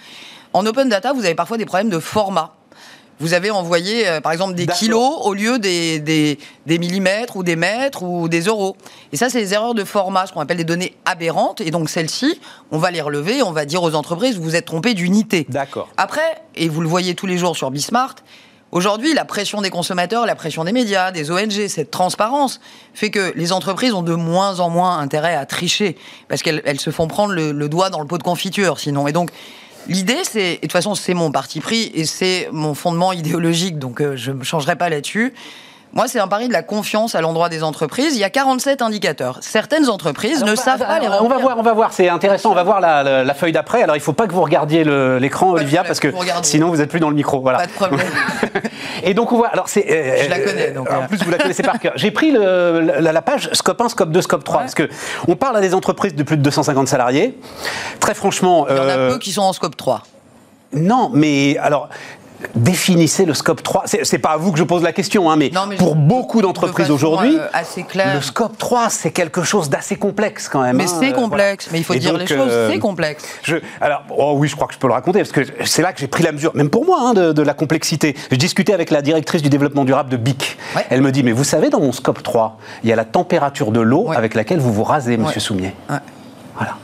En 0.54 0.66
open 0.68 0.88
data, 0.88 1.14
vous 1.14 1.26
avez 1.26 1.34
parfois 1.34 1.58
des 1.58 1.66
problèmes 1.66 1.90
de 1.90 2.00
format 2.00 2.54
vous 3.19 3.33
avez 3.33 3.51
envoyé, 3.51 4.07
euh, 4.07 4.21
par 4.21 4.31
exemple, 4.31 4.56
des 4.56 4.68
kilos 4.68 5.18
au 5.21 5.33
lieu 5.33 5.60
des, 5.60 6.00
des, 6.00 6.38
millimètres 6.77 7.38
ou 7.38 7.44
des 7.44 7.56
mètres 7.56 8.04
ou 8.04 8.27
des 8.27 8.42
euros. 8.42 8.75
Et 9.12 9.18
ça, 9.18 9.30
c'est 9.30 9.39
des 9.39 9.54
erreurs 9.54 9.74
de 9.74 9.83
format, 9.83 10.25
ce 10.27 10.33
qu'on 10.33 10.42
appelle 10.42 10.57
des 10.57 10.63
données 10.63 10.95
aberrantes. 11.06 11.62
Et 11.62 11.71
donc, 11.71 11.89
celles-ci, 11.89 12.39
on 12.71 12.77
va 12.77 12.92
les 12.92 13.01
relever, 13.01 13.44
on 13.44 13.51
va 13.51 13.65
dire 13.65 13.83
aux 13.83 13.95
entreprises, 13.95 14.38
vous 14.38 14.44
vous 14.44 14.56
êtes 14.56 14.65
trompé 14.65 14.94
d'unité. 14.94 15.45
D'accord. 15.50 15.89
Après, 15.98 16.44
et 16.56 16.69
vous 16.69 16.81
le 16.81 16.88
voyez 16.88 17.15
tous 17.15 17.27
les 17.27 17.38
jours 17.38 17.56
sur 17.56 17.71
Bismart, 17.71 18.15
Aujourd'hui, 18.74 19.13
la 19.13 19.24
pression 19.24 19.62
des 19.62 19.69
consommateurs, 19.69 20.25
la 20.25 20.33
pression 20.33 20.63
des 20.63 20.71
médias, 20.71 21.12
des 21.12 21.30
ONG, 21.30 21.68
cette 21.68 21.92
transparence 21.92 22.60
fait 22.95 23.12
que 23.12 23.31
les 23.36 23.51
entreprises 23.51 23.94
ont 23.94 24.01
de 24.01 24.15
moins 24.15 24.60
en 24.62 24.71
moins 24.71 24.98
intérêt 24.98 25.36
à 25.36 25.45
tricher 25.45 25.95
parce 26.27 26.42
qu'elles 26.42 26.80
se 26.80 26.89
font 26.89 27.07
prendre 27.07 27.33
le, 27.33 27.51
le, 27.51 27.69
doigt 27.69 27.92
dans 27.92 28.00
le 28.00 28.07
pot 28.07 28.18
de 28.18 28.24
confiture 28.24 28.80
sinon. 28.80 29.07
Et 29.07 29.12
donc, 29.12 29.30
L'idée, 29.88 30.24
c'est, 30.24 30.54
et 30.54 30.56
de 30.56 30.62
toute 30.62 30.72
façon, 30.72 30.96
c'est 30.96 31.14
mon 31.14 31.32
parti 31.32 31.60
pris 31.60 31.92
et 31.94 32.06
c'est 32.06 32.50
mon 32.52 32.74
fondement 32.74 33.12
idéologique, 33.14 33.80
donc 33.80 34.02
euh, 34.02 34.16
je 34.16 34.32
ne 34.32 34.44
changerai 34.44 34.76
pas 34.76 34.90
là-dessus. 34.90 35.34
Moi, 35.94 36.07
c'est 36.07 36.19
un 36.19 36.28
pari 36.28 36.48
de 36.48 36.54
la 36.54 36.63
confiance 36.63 37.13
à 37.13 37.22
l'endroit 37.22 37.50
des 37.50 37.62
entreprises. 37.62 38.16
Il 38.16 38.19
y 38.19 38.24
a 38.24 38.31
47 38.31 38.81
indicateurs. 38.81 39.38
Certaines 39.42 39.90
entreprises 39.90 40.44
ne 40.44 40.56
savent 40.56 40.80
pas 40.80 41.00
les 41.00 41.07
On 41.07 41.28
va 41.28 41.38
voir, 41.38 41.57
on 41.60 41.62
va 41.62 41.74
voir. 41.74 41.94
C'est 41.94 42.10
intéressant. 42.10 42.51
On 42.51 42.56
va 42.56 42.63
voir 42.63 42.81
la, 42.81 43.34
feuille 43.36 43.51
d'après. 43.51 43.84
Alors, 43.84 43.95
il 43.95 44.00
ne 44.00 44.04
faut 44.04 44.13
pas 44.13 44.25
que 44.25 44.34
vous 44.34 44.42
regardiez 44.42 44.84
l'écran, 45.19 45.51
Olivia, 45.51 45.84
parce 45.84 46.00
que 46.00 46.07
sinon 46.42 46.69
vous 46.69 46.78
n'êtes 46.78 46.90
plus 46.90 47.00
dans 47.00 47.10
le 47.10 47.16
micro. 47.16 47.42
Voilà. 47.42 47.60
Pas 47.60 47.68
de 47.68 47.72
problème. 47.72 48.07
Et 49.04 49.13
donc, 49.13 49.31
on 49.31 49.38
voit. 49.38 49.50
Alors, 49.50 49.68
c'est. 49.68 49.86
Euh, 49.90 50.24
Je 50.24 50.30
la 50.30 50.40
connais. 50.40 50.72
Donc, 50.72 50.90
en 50.90 51.04
euh. 51.04 51.07
plus, 51.07 51.22
vous 51.24 51.30
la 51.30 51.38
connaissez 51.38 51.63
par 51.63 51.80
cœur. 51.80 51.94
J'ai 51.96 52.12
pris 52.12 52.31
la, 52.31 53.22
page 53.22 53.50
Scope 53.54 53.80
1, 53.80 53.89
Scope 53.89 54.12
2, 54.12 54.22
Scope 54.22 54.44
3, 54.44 54.62
parce 54.62 54.75
que 54.75 54.89
on 55.28 55.36
parle 55.36 55.57
à 55.57 55.62
des 55.62 55.74
entreprises 55.74 56.16
de 56.16 56.24
plus 56.24 56.38
de 56.38 56.42
250 56.42 56.88
salariés. 56.88 57.38
Très 58.00 58.16
franchement. 58.16 58.66
Il 58.69 58.75
y 58.75 58.80
en 58.80 58.84
a 58.84 58.98
euh, 58.98 59.12
peu 59.13 59.19
qui 59.19 59.31
sont 59.31 59.42
en 59.42 59.54
Scope 59.54 59.78
3. 59.78 60.01
Non, 60.74 61.12
mais 61.13 61.57
alors, 61.57 61.89
définissez 62.56 63.25
le 63.25 63.34
scope 63.34 63.63
3. 63.63 63.84
C'est 63.86 64.18
pas 64.19 64.31
à 64.31 64.38
vous 64.38 64.51
que 64.51 64.60
je 64.60 64.63
pose 64.63 64.84
la 64.84 64.92
question, 64.92 65.30
hein, 65.30 65.36
mais, 65.36 65.51
pour 65.78 65.95
beaucoup 65.95 66.42
d'entreprises 66.42 66.92
aujourd'hui, 66.92 67.38
euh, 67.38 68.13
le 68.16 68.22
scope 68.22 68.57
3, 68.57 68.90
c'est 68.90 69.12
quelque 69.12 69.44
chose 69.44 69.69
d'assez 69.69 69.95
complexe 69.95 70.50
quand 70.50 70.62
même. 70.62 70.78
Mais 70.78 70.86
hein, 70.86 70.98
c'est 71.00 71.13
complexe, 71.13 71.69
mais 71.72 71.80
il 71.80 71.84
faut 71.84 71.95
dire 71.95 72.18
les 72.18 72.28
choses, 72.28 72.50
euh, 72.50 72.69
c'est 72.72 72.80
complexe. 72.80 73.24
Je, 73.44 73.57
alors, 73.81 74.04
oh 74.10 74.34
oui, 74.38 74.48
je 74.48 74.56
crois 74.56 74.68
que 74.68 74.74
je 74.74 74.80
peux 74.80 74.88
le 74.88 74.94
raconter, 74.94 75.19
parce 75.19 75.31
que 75.31 75.42
c'est 75.66 75.81
là 75.81 75.94
que 75.94 76.00
j'ai 76.00 76.07
pris 76.07 76.24
la 76.24 76.31
mesure, 76.31 76.51
même 76.56 76.69
pour 76.69 76.86
moi, 76.86 77.00
hein, 77.01 77.13
de, 77.13 77.44
la 77.44 77.54
complexité. 77.54 78.16
Je 78.31 78.38
discutais 78.38 78.74
avec 78.74 78.89
la 78.89 79.01
directrice 79.01 79.42
du 79.42 79.50
développement 79.50 79.84
durable 79.86 80.10
de 80.10 80.18
BIC. 80.18 80.57
Elle 80.89 81.01
me 81.01 81.12
dit, 81.12 81.24
mais 81.24 81.31
vous 81.31 81.44
savez, 81.44 81.69
dans 81.69 81.81
mon 81.81 81.92
scope 81.92 82.24
3, 82.24 82.57
il 82.84 82.89
y 82.89 82.94
a 82.94 82.96
la 82.96 83.06
température 83.06 83.72
de 83.72 83.81
l'eau 83.81 84.12
avec 84.16 84.34
laquelle 84.34 84.60
vous 84.60 84.72
vous 84.72 84.84
rasez, 84.84 85.18
monsieur 85.18 85.42
Soumier. 85.42 85.74
Voilà 86.56 86.78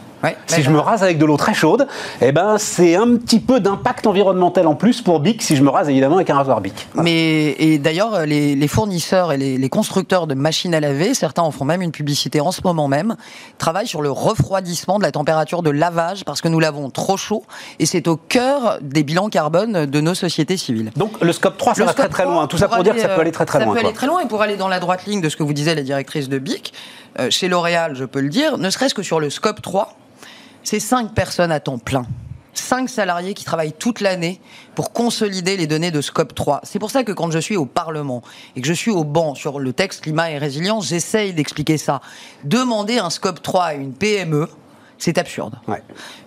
si 0.48 0.64
je 0.64 0.70
me 0.70 0.80
rase 0.80 1.04
avec 1.04 1.18
de 1.18 1.26
l'eau 1.26 1.38
très 1.38 1.54
chaude, 1.54 1.88
eh 2.22 2.32
ben, 2.32 2.58
c'est 2.58 2.96
un 2.96 3.16
petit 3.16 3.40
peu 3.40 3.60
d'impact 3.60 4.08
environnemental 4.08 4.68
en 4.68 4.76
plus 4.76 5.02
pour 5.02 5.20
BIC 5.20 5.42
si 5.42 5.56
je 5.56 5.64
me 5.64 5.70
rase 5.70 5.90
évidemment 5.90 6.16
avec 6.16 6.30
un 6.30 6.36
rasoir 6.36 6.62
BIC. 6.62 6.88
Mais 6.96 7.56
et 7.60 7.78
d'ailleurs, 7.78 8.26
les, 8.26 8.68
fournisseurs 8.68 9.32
et 9.32 9.38
les, 9.38 9.70
constructeurs 9.70 10.28
de 10.28 10.34
machines 10.34 10.74
à 10.74 10.80
laver, 10.80 11.14
certains 11.14 11.44
en 11.44 11.52
font 11.52 11.66
même 11.66 11.82
une 11.82 11.92
publicité 11.92 12.42
en 12.42 12.52
ce 12.52 12.62
moment 12.64 12.88
même, 12.88 13.16
travaillent 13.58 13.88
sur 13.88 14.02
le 14.02 14.12
refroidissement 14.12 14.98
de 14.98 15.04
la 15.04 15.12
température 15.12 15.64
de 15.64 15.70
lavage 15.70 16.26
parce 16.26 16.42
que 16.42 16.48
nous 16.48 16.60
l'avons 16.60 16.90
trop 16.90 17.18
chaud 17.18 17.44
et 17.80 17.86
c'est 17.86 18.08
au 18.08 18.18
cœur 18.18 18.80
des 18.82 19.04
bilans 19.04 19.30
carbone 19.30 19.86
de 19.86 20.02
nos 20.02 20.16
sociétés 20.16 20.58
civiles. 20.58 20.92
Donc 20.96 21.22
le 21.22 21.32
scope 21.32 21.58
3, 21.58 21.76
ça 21.76 21.86
va 21.86 21.94
très 21.94 22.10
très 22.10 22.26
loin. 22.26 22.48
Tout 22.48 22.58
ça 22.58 22.68
pour 22.68 22.84
dire 22.84 22.94
que 22.94 23.02
ça 23.02 23.10
peut 23.10 23.22
aller 23.22 23.32
très 23.32 23.46
très 23.46 23.64
loin. 23.64 23.74
Ça 23.76 23.82
peut 23.82 23.86
aller 23.86 23.96
très 23.96 24.08
loin 24.08 24.22
et 24.22 24.28
pour 24.28 24.42
aller 24.42 24.58
dans 24.58 24.68
la 24.68 24.80
droite 24.80 25.06
ligne 25.06 25.22
de 25.22 25.30
ce 25.30 25.38
que 25.38 25.44
vous 25.44 25.54
disait 25.54 25.76
la 25.76 25.84
directrice 25.84 26.30
de 26.30 26.40
BIC, 26.40 26.74
euh, 27.20 27.30
chez 27.30 27.48
L'Oréal, 27.48 27.96
je 27.96 28.06
peux 28.06 28.22
le 28.22 28.30
dire, 28.30 28.58
ne 28.58 28.70
serait-ce 28.70 28.94
que 28.94 29.04
sur 29.04 29.20
le 29.20 29.30
scope 29.30 29.62
3, 29.62 29.96
c'est 30.64 30.80
cinq 30.80 31.14
personnes 31.14 31.52
à 31.52 31.60
temps 31.60 31.78
plein. 31.78 32.06
Cinq 32.54 32.90
salariés 32.90 33.34
qui 33.34 33.46
travaillent 33.46 33.74
toute 33.74 34.02
l'année 34.02 34.42
pour 34.76 34.92
consolider 34.92 35.56
les 35.56 35.68
données 35.68 35.92
de 35.92 36.02
Scope 36.02 36.36
3. 36.36 36.62
C'est 36.64 36.80
pour 36.80 36.92
ça 36.92 37.04
que 37.04 37.12
quand 37.12 37.32
je 37.32 37.40
suis 37.40 37.56
au 37.56 37.66
Parlement 37.66 38.22
et 38.56 38.62
que 38.62 38.68
je 38.68 38.74
suis 38.74 38.92
au 38.92 39.04
banc 39.04 39.36
sur 39.36 39.60
le 39.60 39.72
texte 39.72 40.02
climat 40.02 40.32
et 40.32 40.38
résilience, 40.38 40.88
j'essaye 40.88 41.34
d'expliquer 41.34 41.78
ça. 41.78 42.02
Demander 42.44 42.98
un 42.98 43.10
Scope 43.10 43.42
3 43.42 43.64
à 43.64 43.74
une 43.76 43.94
PME, 43.94 44.50
c'est 44.98 45.18
absurde. 45.18 45.56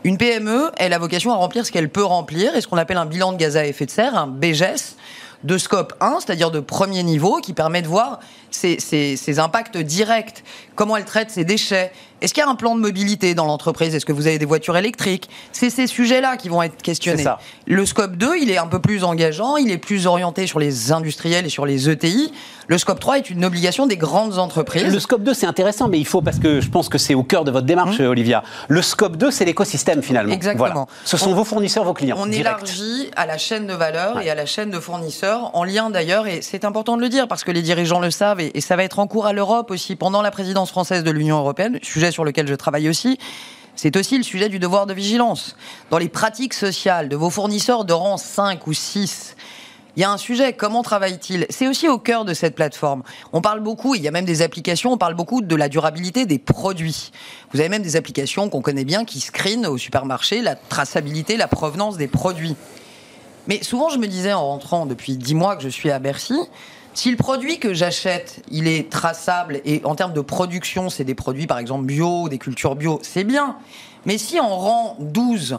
Une 0.04 0.16
PME, 0.16 0.70
elle 0.78 0.92
a 0.94 0.98
vocation 0.98 1.32
à 1.32 1.36
remplir 1.36 1.66
ce 1.66 1.72
qu'elle 1.72 1.90
peut 1.90 2.04
remplir, 2.04 2.56
et 2.56 2.60
ce 2.60 2.66
qu'on 2.66 2.78
appelle 2.78 2.96
un 2.96 3.06
bilan 3.06 3.32
de 3.32 3.36
gaz 3.36 3.56
à 3.56 3.66
effet 3.66 3.86
de 3.86 3.90
serre, 3.90 4.16
un 4.16 4.26
BGES, 4.26 4.96
de 5.44 5.58
scope 5.58 5.94
1, 6.00 6.20
c'est-à-dire 6.20 6.50
de 6.50 6.60
premier 6.60 7.02
niveau, 7.02 7.40
qui 7.40 7.52
permet 7.52 7.82
de 7.82 7.88
voir 7.88 8.20
ses, 8.50 8.78
ses 8.78 9.38
impacts 9.38 9.76
directs, 9.76 10.44
comment 10.76 10.96
elle 10.96 11.04
traite 11.04 11.30
ses 11.30 11.44
déchets, 11.44 11.92
est-ce 12.22 12.32
qu'il 12.32 12.42
y 12.42 12.46
a 12.46 12.48
un 12.48 12.54
plan 12.54 12.76
de 12.76 12.80
mobilité 12.80 13.34
dans 13.34 13.46
l'entreprise? 13.46 13.94
Est-ce 13.96 14.06
que 14.06 14.12
vous 14.12 14.28
avez 14.28 14.38
des 14.38 14.46
voitures 14.46 14.76
électriques? 14.76 15.28
C'est 15.50 15.70
ces 15.70 15.88
sujets-là 15.88 16.36
qui 16.36 16.48
vont 16.48 16.62
être 16.62 16.80
questionnés. 16.80 17.24
Le 17.66 17.84
scope 17.84 18.16
2, 18.16 18.36
il 18.40 18.50
est 18.50 18.58
un 18.58 18.68
peu 18.68 18.78
plus 18.78 19.02
engageant, 19.02 19.56
il 19.56 19.72
est 19.72 19.78
plus 19.78 20.06
orienté 20.06 20.46
sur 20.46 20.60
les 20.60 20.92
industriels 20.92 21.46
et 21.46 21.48
sur 21.48 21.66
les 21.66 21.90
ETI. 21.90 22.32
Le 22.68 22.78
scope 22.78 23.00
3 23.00 23.18
est 23.18 23.30
une 23.30 23.44
obligation 23.44 23.86
des 23.86 23.96
grandes 23.96 24.38
entreprises. 24.38 24.86
Le 24.86 25.00
scope 25.00 25.24
2, 25.24 25.34
c'est 25.34 25.46
intéressant, 25.46 25.88
mais 25.88 25.98
il 25.98 26.06
faut, 26.06 26.22
parce 26.22 26.38
que 26.38 26.60
je 26.60 26.70
pense 26.70 26.88
que 26.88 26.96
c'est 26.96 27.14
au 27.14 27.24
cœur 27.24 27.42
de 27.42 27.50
votre 27.50 27.66
démarche, 27.66 27.98
mmh. 27.98 28.04
Olivia. 28.04 28.44
Le 28.68 28.82
scope 28.82 29.16
2, 29.16 29.32
c'est 29.32 29.44
l'écosystème 29.44 30.00
finalement. 30.00 30.32
Exactement. 30.32 30.86
Ce 31.04 31.16
sont 31.16 31.34
vos 31.34 31.44
fournisseurs, 31.44 31.82
vos 31.82 31.92
clients. 31.92 32.16
On 32.20 32.30
élargit 32.30 33.10
à 33.16 33.26
la 33.26 33.36
chaîne 33.36 33.66
de 33.66 33.74
valeur 33.74 34.20
et 34.20 34.30
à 34.30 34.36
la 34.36 34.46
chaîne 34.46 34.70
de 34.70 34.78
fournisseurs, 34.78 35.50
en 35.54 35.64
lien 35.64 35.90
d'ailleurs, 35.90 36.28
et 36.28 36.40
c'est 36.40 36.64
important 36.64 36.96
de 36.96 37.02
le 37.02 37.08
dire 37.08 37.26
parce 37.26 37.42
que 37.42 37.50
les 37.50 37.62
dirigeants 37.62 37.98
le 37.98 38.12
savent, 38.12 38.40
et, 38.40 38.52
et 38.54 38.60
ça 38.60 38.76
va 38.76 38.84
être 38.84 39.00
en 39.00 39.08
cours 39.08 39.26
à 39.26 39.32
l'Europe 39.32 39.72
aussi 39.72 39.96
pendant 39.96 40.22
la 40.22 40.30
présidence 40.30 40.70
française 40.70 41.02
de 41.02 41.10
l'Union 41.10 41.38
européenne, 41.38 41.80
sujet 41.82 42.11
sur 42.12 42.24
lequel 42.24 42.46
je 42.46 42.54
travaille 42.54 42.88
aussi, 42.88 43.18
c'est 43.74 43.96
aussi 43.96 44.16
le 44.16 44.22
sujet 44.22 44.48
du 44.48 44.58
devoir 44.58 44.86
de 44.86 44.94
vigilance. 44.94 45.56
Dans 45.90 45.98
les 45.98 46.08
pratiques 46.08 46.54
sociales 46.54 47.08
de 47.08 47.16
vos 47.16 47.30
fournisseurs 47.30 47.84
de 47.84 47.92
rang 47.92 48.16
5 48.16 48.66
ou 48.66 48.72
6, 48.72 49.34
il 49.96 50.00
y 50.00 50.04
a 50.04 50.10
un 50.10 50.16
sujet, 50.16 50.54
comment 50.54 50.82
travaillent-ils? 50.82 51.46
C'est 51.50 51.68
aussi 51.68 51.86
au 51.86 51.98
cœur 51.98 52.24
de 52.24 52.32
cette 52.32 52.54
plateforme. 52.54 53.02
On 53.34 53.42
parle 53.42 53.60
beaucoup, 53.60 53.94
il 53.94 54.02
y 54.02 54.08
a 54.08 54.10
même 54.10 54.24
des 54.24 54.40
applications, 54.40 54.92
on 54.92 54.96
parle 54.96 55.14
beaucoup 55.14 55.42
de 55.42 55.56
la 55.56 55.68
durabilité 55.68 56.24
des 56.24 56.38
produits. 56.38 57.10
Vous 57.52 57.60
avez 57.60 57.68
même 57.68 57.82
des 57.82 57.96
applications 57.96 58.48
qu'on 58.48 58.62
connaît 58.62 58.86
bien 58.86 59.04
qui 59.04 59.20
screenent 59.20 59.66
au 59.66 59.76
supermarché 59.76 60.40
la 60.40 60.54
traçabilité, 60.54 61.36
la 61.36 61.48
provenance 61.48 61.98
des 61.98 62.08
produits. 62.08 62.56
Mais 63.48 63.62
souvent, 63.62 63.90
je 63.90 63.98
me 63.98 64.06
disais 64.06 64.32
en 64.32 64.46
rentrant 64.46 64.86
depuis 64.86 65.16
10 65.16 65.34
mois 65.34 65.56
que 65.56 65.62
je 65.62 65.68
suis 65.68 65.90
à 65.90 65.98
Bercy, 65.98 66.38
si 66.94 67.10
le 67.10 67.16
produit 67.16 67.58
que 67.58 67.74
j'achète, 67.74 68.42
il 68.50 68.68
est 68.68 68.90
traçable 68.90 69.60
et 69.64 69.80
en 69.84 69.94
termes 69.94 70.12
de 70.12 70.20
production, 70.20 70.90
c'est 70.90 71.04
des 71.04 71.14
produits 71.14 71.46
par 71.46 71.58
exemple 71.58 71.84
bio, 71.84 72.28
des 72.28 72.38
cultures 72.38 72.76
bio, 72.76 72.98
c'est 73.02 73.24
bien. 73.24 73.56
Mais 74.04 74.18
si 74.18 74.40
en 74.40 74.56
rang 74.56 74.96
12, 75.00 75.58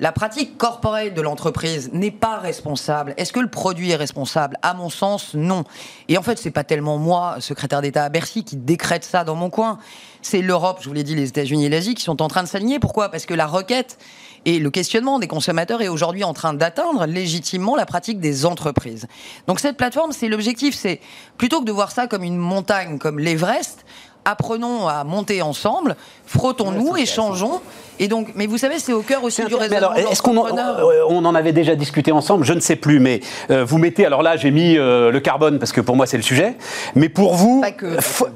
la 0.00 0.10
pratique 0.10 0.58
corporelle 0.58 1.14
de 1.14 1.20
l'entreprise 1.20 1.90
n'est 1.92 2.10
pas 2.10 2.38
responsable. 2.38 3.14
Est-ce 3.16 3.32
que 3.32 3.40
le 3.40 3.48
produit 3.48 3.90
est 3.90 3.96
responsable? 3.96 4.56
À 4.62 4.74
mon 4.74 4.90
sens, 4.90 5.34
non. 5.34 5.64
Et 6.08 6.18
en 6.18 6.22
fait, 6.22 6.36
c'est 6.36 6.50
pas 6.50 6.64
tellement 6.64 6.98
moi, 6.98 7.36
secrétaire 7.38 7.80
d'État 7.80 8.04
à 8.04 8.08
Bercy, 8.08 8.42
qui 8.42 8.56
décrète 8.56 9.04
ça 9.04 9.22
dans 9.22 9.36
mon 9.36 9.50
coin. 9.50 9.78
C'est 10.20 10.42
l'Europe, 10.42 10.78
je 10.80 10.88
vous 10.88 10.94
l'ai 10.94 11.04
dit, 11.04 11.14
les 11.14 11.28
États-Unis 11.28 11.66
et 11.66 11.68
l'Asie 11.68 11.94
qui 11.94 12.02
sont 12.02 12.22
en 12.22 12.28
train 12.28 12.42
de 12.42 12.48
s'aligner. 12.48 12.80
Pourquoi? 12.80 13.08
Parce 13.08 13.24
que 13.24 13.34
la 13.34 13.46
requête 13.46 13.98
et 14.44 14.58
le 14.58 14.70
questionnement 14.70 15.18
des 15.18 15.28
consommateurs 15.28 15.82
est 15.82 15.88
aujourd'hui 15.88 16.24
en 16.24 16.34
train 16.34 16.54
d'atteindre 16.54 17.06
légitimement 17.06 17.76
la 17.76 17.86
pratique 17.86 18.20
des 18.20 18.46
entreprises. 18.46 19.06
Donc 19.46 19.60
cette 19.60 19.76
plateforme, 19.76 20.12
c'est 20.12 20.28
l'objectif, 20.28 20.74
c'est 20.74 21.00
plutôt 21.38 21.60
que 21.60 21.66
de 21.66 21.72
voir 21.72 21.90
ça 21.90 22.06
comme 22.06 22.22
une 22.22 22.36
montagne, 22.36 22.98
comme 22.98 23.18
l'Everest, 23.18 23.84
apprenons 24.24 24.88
à 24.88 25.04
monter 25.04 25.42
ensemble, 25.42 25.96
frottons-nous, 26.26 26.96
échangeons. 26.96 27.60
Et 27.98 28.08
donc, 28.08 28.28
mais 28.34 28.46
vous 28.46 28.58
savez, 28.58 28.78
c'est 28.78 28.92
au 28.92 29.02
cœur 29.02 29.22
aussi 29.22 29.44
du 29.44 29.54
raisonnement. 29.54 29.94
Est-ce 29.94 30.22
qu'on 30.22 30.36
en, 30.36 30.46
on 31.08 31.24
en 31.24 31.34
avait 31.34 31.52
déjà 31.52 31.74
discuté 31.76 32.12
ensemble 32.12 32.44
Je 32.44 32.52
ne 32.52 32.60
sais 32.60 32.76
plus, 32.76 32.98
mais 33.00 33.20
euh, 33.50 33.64
vous 33.64 33.78
mettez. 33.78 34.04
Alors 34.04 34.22
là, 34.22 34.36
j'ai 34.36 34.50
mis 34.50 34.76
euh, 34.76 35.10
le 35.10 35.20
carbone 35.20 35.58
parce 35.58 35.72
que 35.72 35.80
pour 35.80 35.96
moi 35.96 36.06
c'est 36.06 36.16
le 36.16 36.22
sujet. 36.22 36.56
Mais 36.94 37.08
pour 37.08 37.34
vous, 37.34 37.62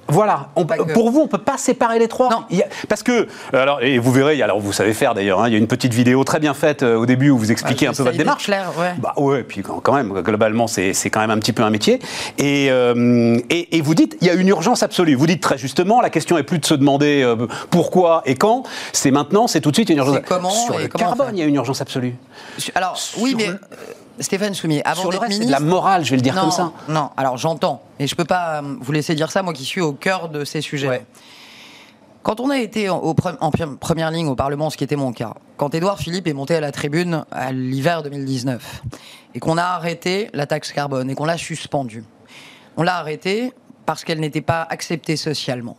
voilà, 0.08 0.50
pour 0.94 1.10
vous, 1.10 1.20
on 1.20 1.28
peut 1.28 1.38
pas 1.38 1.58
séparer 1.58 1.98
les 1.98 2.08
trois. 2.08 2.28
Non. 2.30 2.44
parce 2.88 3.02
que 3.02 3.26
alors 3.52 3.82
et 3.82 3.98
vous 3.98 4.12
verrez, 4.12 4.40
alors 4.42 4.60
vous 4.60 4.72
savez 4.72 4.94
faire 4.94 5.14
d'ailleurs. 5.14 5.40
Hein, 5.40 5.48
il 5.48 5.52
y 5.52 5.56
a 5.56 5.58
une 5.58 5.66
petite 5.66 5.94
vidéo 5.94 6.22
très 6.24 6.38
bien 6.38 6.54
faite 6.54 6.82
euh, 6.82 6.96
au 6.96 7.06
début 7.06 7.30
où 7.30 7.38
vous 7.38 7.50
expliquez 7.50 7.86
un 7.86 7.92
peu 7.92 8.04
votre 8.04 8.16
démarche. 8.16 8.44
Clair, 8.44 8.70
ouais. 8.78 8.92
Bah 8.98 9.14
ouais, 9.16 9.42
puis 9.42 9.62
quand, 9.62 9.92
même 9.92 10.12
globalement 10.22 10.66
c'est 10.66 10.92
quand 11.10 11.20
même 11.20 11.30
un 11.30 11.38
petit 11.38 11.52
peu 11.52 11.62
un 11.62 11.70
métier. 11.70 11.98
Et, 12.38 12.66
et, 12.66 13.76
et 13.76 13.80
vous 13.80 13.94
dites 13.94 14.16
il 14.20 14.26
y 14.26 14.30
a 14.30 14.34
une 14.34 14.48
urgence 14.48 14.82
absolue. 14.82 15.14
Vous 15.14 15.26
dites 15.26 15.42
très 15.42 15.58
justement 15.58 16.00
la 16.00 16.10
question 16.10 16.38
est 16.38 16.42
plus 16.44 16.58
de 16.58 16.66
se 16.66 16.74
demander 16.74 17.26
pourquoi 17.70 18.22
et 18.24 18.36
quand. 18.36 18.62
C'est 18.92 19.10
maintenant 19.10 19.47
c'est 19.48 19.60
tout 19.60 19.70
de 19.70 19.76
suite 19.76 19.90
une 19.90 19.98
urgence. 19.98 20.18
Comment 20.26 20.50
Sur 20.50 20.78
le 20.78 20.86
carbone, 20.88 21.30
il 21.36 21.40
y 21.40 21.42
a 21.42 21.46
une 21.46 21.54
urgence 21.56 21.80
absolue. 21.80 22.14
Alors, 22.74 22.98
oui, 23.18 23.34
mais. 23.36 23.48
Stéphane 24.20 24.52
Soumier, 24.52 24.84
avant 24.84 25.02
Sur 25.02 25.12
le 25.12 25.18
reste, 25.18 25.30
ministre. 25.38 25.46
de 25.46 25.52
la 25.52 25.60
morale, 25.60 26.04
je 26.04 26.10
vais 26.10 26.16
le 26.16 26.22
dire 26.22 26.34
non, 26.34 26.42
comme 26.42 26.50
ça. 26.50 26.72
Non, 26.88 27.10
alors 27.16 27.36
j'entends. 27.36 27.82
Et 28.00 28.08
je 28.08 28.16
peux 28.16 28.24
pas 28.24 28.56
euh, 28.60 28.74
vous 28.80 28.90
laisser 28.90 29.14
dire 29.14 29.30
ça, 29.30 29.42
moi 29.44 29.52
qui 29.52 29.64
suis 29.64 29.80
au 29.80 29.92
cœur 29.92 30.28
de 30.28 30.44
ces 30.44 30.60
sujets. 30.60 30.88
Ouais. 30.88 31.06
Quand 32.24 32.40
on 32.40 32.50
a 32.50 32.58
été 32.58 32.90
en, 32.90 32.96
en 32.98 33.12
pre- 33.14 33.76
première 33.76 34.10
ligne 34.10 34.26
au 34.26 34.34
Parlement, 34.34 34.70
ce 34.70 34.76
qui 34.76 34.82
était 34.82 34.96
mon 34.96 35.12
cas, 35.12 35.34
quand 35.56 35.72
Édouard 35.72 35.98
Philippe 35.98 36.26
est 36.26 36.32
monté 36.32 36.56
à 36.56 36.60
la 36.60 36.72
tribune 36.72 37.24
à 37.30 37.52
l'hiver 37.52 38.02
2019, 38.02 38.82
et 39.34 39.38
qu'on 39.38 39.56
a 39.56 39.62
arrêté 39.62 40.30
la 40.34 40.46
taxe 40.46 40.72
carbone, 40.72 41.08
et 41.10 41.14
qu'on 41.14 41.24
l'a 41.24 41.38
suspendue, 41.38 42.02
on 42.76 42.82
l'a 42.82 42.96
arrêtée 42.96 43.52
parce 43.86 44.02
qu'elle 44.02 44.18
n'était 44.18 44.40
pas 44.42 44.66
acceptée 44.68 45.16
socialement. 45.16 45.76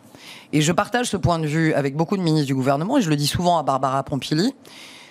Et 0.53 0.62
je 0.62 0.71
partage 0.71 1.07
ce 1.07 1.17
point 1.17 1.39
de 1.39 1.48
vue 1.48 1.74
avec 1.74 1.95
beaucoup 1.95 2.17
de 2.17 2.21
ministres 2.21 2.48
du 2.48 2.55
gouvernement, 2.55 2.98
et 2.98 3.01
je 3.01 3.09
le 3.09 3.15
dis 3.15 3.27
souvent 3.27 3.57
à 3.57 3.63
Barbara 3.63 4.03
Pompili. 4.03 4.53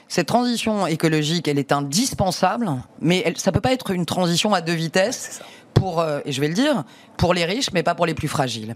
Cette 0.08 0.26
transition 0.26 0.86
écologique, 0.86 1.48
elle 1.48 1.58
est 1.58 1.70
indispensable, 1.70 2.70
mais 3.00 3.22
elle, 3.26 3.36
ça 3.36 3.52
peut 3.52 3.60
pas 3.60 3.72
être 3.72 3.90
une 3.90 4.06
transition 4.06 4.54
à 4.54 4.60
deux 4.62 4.72
vitesses 4.72 5.40
pour, 5.74 6.00
euh, 6.00 6.20
et 6.24 6.32
je 6.32 6.40
vais 6.40 6.48
le 6.48 6.54
dire, 6.54 6.84
pour 7.18 7.34
les 7.34 7.44
riches, 7.44 7.70
mais 7.72 7.82
pas 7.82 7.94
pour 7.94 8.06
les 8.06 8.14
plus 8.14 8.28
fragiles. 8.28 8.72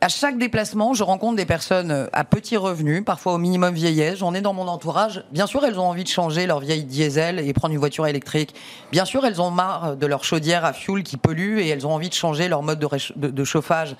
À 0.00 0.08
chaque 0.08 0.38
déplacement, 0.38 0.92
je 0.92 1.02
rencontre 1.02 1.36
des 1.36 1.46
personnes 1.46 1.90
euh, 1.90 2.06
à 2.12 2.24
petits 2.24 2.56
revenus, 2.56 3.04
parfois 3.04 3.32
au 3.34 3.38
minimum 3.38 3.74
vieillesse. 3.74 4.18
J'en 4.18 4.34
ai 4.34 4.42
dans 4.42 4.52
mon 4.52 4.68
entourage. 4.68 5.24
Bien 5.32 5.46
sûr, 5.46 5.64
elles 5.64 5.78
ont 5.78 5.88
envie 5.88 6.04
de 6.04 6.08
changer 6.08 6.46
leur 6.46 6.60
vieille 6.60 6.84
diesel 6.84 7.38
et 7.38 7.52
prendre 7.52 7.72
une 7.72 7.80
voiture 7.80 8.06
électrique. 8.06 8.54
Bien 8.92 9.06
sûr, 9.06 9.24
elles 9.24 9.40
ont 9.40 9.50
marre 9.50 9.96
de 9.96 10.06
leur 10.06 10.22
chaudière 10.22 10.64
à 10.64 10.72
fioul 10.72 11.02
qui 11.04 11.16
pollue 11.16 11.58
et 11.60 11.68
elles 11.68 11.86
ont 11.86 11.92
envie 11.92 12.10
de 12.10 12.14
changer 12.14 12.48
leur 12.48 12.62
mode 12.62 12.78
de, 12.78 12.86
réch- 12.86 13.12
de- 13.16 13.28
de 13.30 13.44
chauffage. 13.44 13.96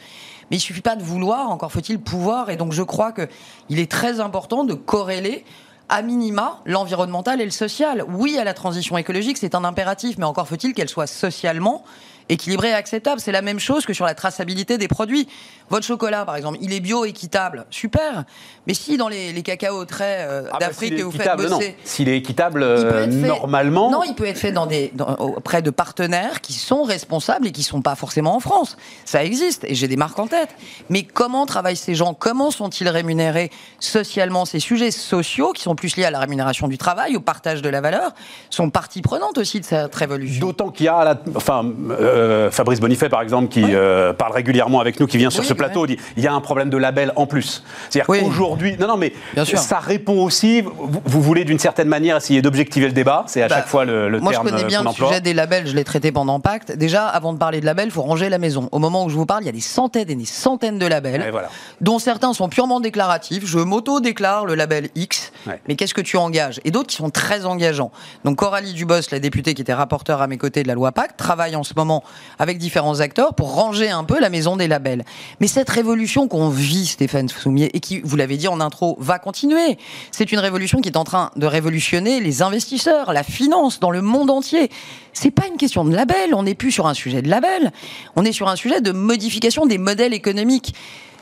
Mais 0.50 0.56
il 0.56 0.60
suffit 0.60 0.80
pas 0.80 0.96
de 0.96 1.02
vouloir, 1.02 1.50
encore 1.50 1.72
faut-il 1.72 1.98
pouvoir. 1.98 2.50
Et 2.50 2.56
donc, 2.56 2.72
je 2.72 2.82
crois 2.82 3.12
que 3.12 3.28
il 3.68 3.78
est 3.78 3.90
très 3.90 4.20
important 4.20 4.64
de 4.64 4.74
corréler 4.74 5.44
à 5.88 6.02
minima 6.02 6.60
l'environnemental 6.64 7.40
et 7.40 7.44
le 7.44 7.50
social. 7.50 8.04
Oui, 8.08 8.38
à 8.38 8.44
la 8.44 8.54
transition 8.54 8.96
écologique, 8.96 9.38
c'est 9.38 9.54
un 9.54 9.64
impératif, 9.64 10.18
mais 10.18 10.24
encore 10.24 10.48
faut-il 10.48 10.74
qu'elle 10.74 10.88
soit 10.88 11.06
socialement 11.06 11.84
équilibrée 12.28 12.70
et 12.70 12.74
acceptable. 12.74 13.20
C'est 13.20 13.32
la 13.32 13.42
même 13.42 13.58
chose 13.60 13.84
que 13.86 13.92
sur 13.92 14.04
la 14.04 14.14
traçabilité 14.14 14.78
des 14.78 14.88
produits. 14.88 15.28
Votre 15.70 15.86
chocolat, 15.86 16.24
par 16.26 16.36
exemple, 16.36 16.58
il 16.60 16.72
est 16.74 16.80
bio, 16.80 17.04
équitable, 17.06 17.64
super. 17.70 18.24
Mais 18.66 18.74
si 18.74 18.96
dans 18.98 19.08
les, 19.08 19.32
les 19.32 19.42
cacaos 19.42 19.84
très 19.86 20.26
euh, 20.28 20.42
Ah 20.52 20.58
bah, 20.60 20.66
d'Afrique 20.66 20.92
est 20.92 20.96
que 20.96 21.02
vous 21.02 21.10
faites 21.10 21.36
bosser, 21.36 21.76
S'il 21.84 22.08
est 22.08 22.16
équitable, 22.18 22.62
euh, 22.62 23.10
fait- 23.10 23.26
normalement. 23.26 23.90
Non, 23.90 24.02
il 24.02 24.14
peut 24.14 24.26
être 24.26 24.38
fait 24.38 24.52
dans 24.52 24.66
des, 24.66 24.90
dans- 24.94 25.14
auprès 25.16 25.62
de 25.62 25.70
partenaires 25.70 26.40
qui 26.42 26.52
sont 26.52 26.82
responsables 26.82 27.46
et 27.46 27.52
qui 27.52 27.62
sont 27.62 27.80
pas 27.82 27.94
forcément 27.94 28.36
en 28.36 28.40
France. 28.40 28.76
Ça 29.06 29.24
existe 29.24 29.64
et 29.64 29.74
j'ai 29.74 29.88
des 29.88 29.96
marques 29.96 30.18
en 30.18 30.26
tête. 30.26 30.50
Mais 30.90 31.02
comment 31.02 31.46
travaillent 31.46 31.76
ces 31.76 31.94
gens? 31.94 32.12
Comment 32.14 32.50
sont-ils 32.50 32.88
rémunérés 32.88 33.50
socialement? 33.80 34.44
Ces 34.44 34.60
sujets 34.60 34.90
sociaux 34.90 35.52
qui 35.52 35.62
sont 35.62 35.74
plus 35.74 35.96
liés 35.96 36.04
à 36.04 36.10
la 36.10 36.18
rémunération 36.20 36.68
du 36.68 36.78
travail, 36.78 37.16
au 37.16 37.20
partage 37.20 37.62
de 37.62 37.68
la 37.68 37.80
valeur, 37.80 38.12
sont 38.50 38.70
partie 38.70 39.02
prenante 39.02 39.38
aussi 39.38 39.60
de 39.60 39.64
cette 39.64 39.94
révolution. 39.94 40.46
D'autant 40.46 40.70
qu'il 40.70 40.86
y 40.86 40.88
a, 40.88 41.04
la- 41.04 41.20
enfin, 41.36 41.64
euh, 41.90 42.13
Fabrice 42.50 42.80
Bonifay 42.80 43.08
par 43.08 43.22
exemple, 43.22 43.48
qui 43.48 43.62
euh, 43.64 44.12
parle 44.12 44.32
régulièrement 44.32 44.80
avec 44.80 45.00
nous, 45.00 45.06
qui 45.06 45.18
vient 45.18 45.30
sur 45.30 45.40
Oui, 45.42 45.46
ce 45.48 45.54
plateau, 45.54 45.82
ouais. 45.82 45.88
dit 45.88 45.98
il 46.16 46.22
y 46.22 46.26
a 46.26 46.32
un 46.32 46.40
problème 46.40 46.70
de 46.70 46.76
label 46.76 47.12
en 47.16 47.26
plus. 47.26 47.62
C'est-à-dire 47.90 48.08
Oui. 48.08 48.20
qu'aujourd'hui, 48.20 48.76
non, 48.78 48.86
non, 48.88 48.96
mais 48.96 49.12
Bien 49.34 49.44
sûr. 49.44 49.58
ça 49.58 49.78
répond 49.78 50.22
aussi. 50.24 50.62
Vous, 50.62 51.00
vous 51.04 51.22
voulez 51.22 51.44
d'une 51.44 51.58
certaine 51.58 51.88
manière 51.88 52.16
essayer 52.16 52.42
d'objectiver 52.42 52.86
le 52.86 52.92
débat, 52.92 53.24
c'est 53.26 53.42
à 53.42 53.48
Bah, 53.48 53.56
chaque 53.56 53.68
fois 53.68 53.84
le, 53.84 54.08
le 54.08 54.20
Moi, 54.20 54.32
terme 54.32 54.46
je 54.48 54.52
connais 54.52 54.64
bien 54.64 54.82
qu'on 54.82 54.90
le 54.90 54.94
sujet 54.94 55.20
des 55.20 55.34
labels, 55.34 55.66
je 55.66 55.74
l'ai 55.74 55.84
traité 55.84 56.12
pendant 56.12 56.40
Pacte. 56.40 56.72
Déjà, 56.76 57.06
avant 57.06 57.32
de 57.32 57.38
parler 57.38 57.60
de 57.60 57.66
labels, 57.66 57.86
il 57.86 57.90
faut 57.92 58.02
ranger 58.02 58.28
la 58.28 58.38
maison. 58.38 58.68
Au 58.72 58.78
moment 58.78 59.04
où 59.04 59.08
je 59.10 59.16
vous 59.16 59.26
parle, 59.26 59.42
il 59.42 59.46
y 59.46 59.50
a 59.50 59.52
des 59.52 59.60
centaines 59.60 60.08
et 60.10 60.14
des 60.14 60.24
centaines 60.24 60.78
de 60.78 60.86
labels, 60.86 61.28
voilà. 61.30 61.48
dont 61.80 61.98
certains 61.98 62.32
sont 62.32 62.48
purement 62.48 62.80
déclaratifs. 62.80 63.44
Je 63.46 63.58
m'auto-déclare 63.58 64.44
le 64.46 64.54
label 64.54 64.88
X, 64.94 65.32
Ouais. 65.46 65.60
mais 65.68 65.74
qu'est-ce 65.76 65.94
que 65.94 66.00
tu 66.00 66.16
engages? 66.16 66.60
Et 66.64 66.70
d'autres 66.70 66.88
qui 66.88 66.96
sont 66.96 67.10
très 67.10 67.44
engageants. 67.46 67.90
Donc, 68.24 68.36
Coralie 68.36 68.72
Dubos, 68.72 68.94
la 69.10 69.18
députée 69.18 69.54
qui 69.54 69.62
était 69.62 69.74
rapporteure 69.74 70.22
à 70.22 70.26
mes 70.26 70.38
côtés 70.38 70.62
de 70.62 70.68
la 70.68 70.74
loi 70.74 70.92
Pacte, 70.92 71.16
travaille 71.16 71.56
en 71.56 71.62
ce 71.64 71.74
moment 71.76 72.03
avec 72.38 72.58
différents 72.58 73.00
acteurs 73.00 73.34
pour 73.34 73.54
ranger 73.54 73.90
un 73.90 74.04
peu 74.04 74.20
la 74.20 74.30
maison 74.30 74.56
des 74.56 74.68
labels. 74.68 75.04
Mais 75.40 75.46
cette 75.46 75.70
révolution 75.70 76.28
qu'on 76.28 76.48
vit, 76.48 76.86
Stéphane 76.86 77.28
Soumier, 77.28 77.70
et 77.74 77.80
qui, 77.80 78.00
vous 78.00 78.16
l'avez 78.16 78.36
dit 78.36 78.48
en 78.48 78.60
intro, 78.60 78.96
va 79.00 79.18
continuer. 79.18 79.78
C'est 80.10 80.32
une 80.32 80.38
révolution 80.38 80.80
qui 80.80 80.88
est 80.88 80.96
en 80.96 81.04
train 81.04 81.30
de 81.36 81.46
révolutionner 81.46 82.20
les 82.20 82.42
investisseurs, 82.42 83.12
la 83.12 83.22
finance 83.22 83.80
dans 83.80 83.90
le 83.90 84.02
monde 84.02 84.30
entier. 84.30 84.70
C'est 85.12 85.30
pas 85.30 85.46
une 85.46 85.56
question 85.56 85.84
de 85.84 85.94
label. 85.94 86.34
On 86.34 86.42
n'est 86.42 86.54
plus 86.54 86.72
sur 86.72 86.86
un 86.86 86.94
sujet 86.94 87.22
de 87.22 87.28
label. 87.28 87.72
On 88.16 88.24
est 88.24 88.32
sur 88.32 88.48
un 88.48 88.56
sujet 88.56 88.80
de 88.80 88.92
modification 88.92 89.66
des 89.66 89.78
modèles 89.78 90.14
économiques. 90.14 90.74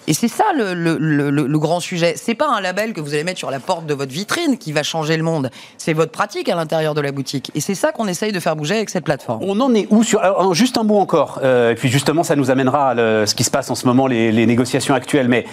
Et 0.08 0.14
c'est 0.14 0.28
ça 0.28 0.44
le, 0.56 0.74
le- 0.74 0.98
le- 0.98 1.58
grand 1.58 1.78
sujet. 1.80 2.14
C'est 2.16 2.34
pas 2.34 2.48
un 2.48 2.60
label 2.60 2.92
que 2.92 3.00
vous 3.00 3.14
allez 3.14 3.22
mettre 3.22 3.38
sur 3.38 3.50
la 3.50 3.60
porte 3.60 3.86
de 3.86 3.94
votre 3.94 4.10
vitrine 4.12 4.58
qui 4.58 4.72
va 4.72 4.82
changer 4.82 5.16
le 5.16 5.22
monde. 5.22 5.48
C'est 5.78 5.92
votre 5.92 6.10
pratique 6.10 6.48
à 6.48 6.56
l'intérieur 6.56 6.94
de 6.94 7.00
la 7.00 7.12
boutique. 7.12 7.52
Et 7.54 7.60
c'est 7.60 7.76
ça 7.76 7.92
qu'on 7.92 8.08
essaye 8.08 8.32
de 8.32 8.40
faire 8.40 8.56
bouger 8.56 8.74
avec 8.74 8.90
cette 8.90 9.04
plateforme. 9.04 9.38
On 9.42 9.60
en 9.60 9.72
est 9.74 9.86
où 9.90 10.02
sur 10.02 10.20
alors, 10.20 10.54
Juste 10.54 10.76
un 10.76 10.82
mot 10.82 10.98
encore, 10.98 11.38
euh, 11.44 11.70
et 11.70 11.74
puis 11.76 11.88
justement 11.88 12.24
ça 12.24 12.34
nous 12.34 12.50
amènera 12.50 12.90
à 12.90 13.26
ce 13.26 13.34
qui 13.34 13.44
se 13.44 13.50
passe 13.50 13.70
en 13.70 13.74
ce 13.76 13.86
moment, 13.86 14.06
les, 14.08 14.32
les 14.32 14.44
négociations 14.46 14.94
actuelles. 14.94 15.28
Mais 15.28 15.46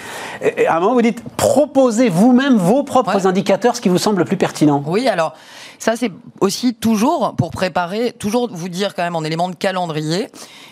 euh, 0.44 0.50
à 0.68 0.78
un 0.78 0.80
moment 0.80 0.94
vous 0.94 1.02
dites 1.04 1.24
proposez 1.38 2.10
vous-même 2.10 2.56
vos 2.58 2.84
propres 2.84 3.16
Ouais. 3.16 3.28
indicateurs, 3.28 3.76
ce 3.76 3.82
qui 3.82 3.90
vous 3.90 3.98
semble 4.00 4.20
le 4.20 4.26
plus 4.26 4.38
pertinent. 4.38 4.84
Oui, 4.88 5.08
alors 5.08 5.34
ça 5.80 5.96
c'est 5.96 6.12
aussi 6.42 6.76
toujours 6.76 7.36
pour 7.38 7.52
préparer, 7.52 8.12
toujours 8.12 8.50
vous 8.52 8.70
dire 8.70 8.94
quand 8.94 9.04
même 9.04 9.16
en 9.16 9.24
élément 9.24 9.50
de 9.50 9.56
calendrier, 9.56 10.28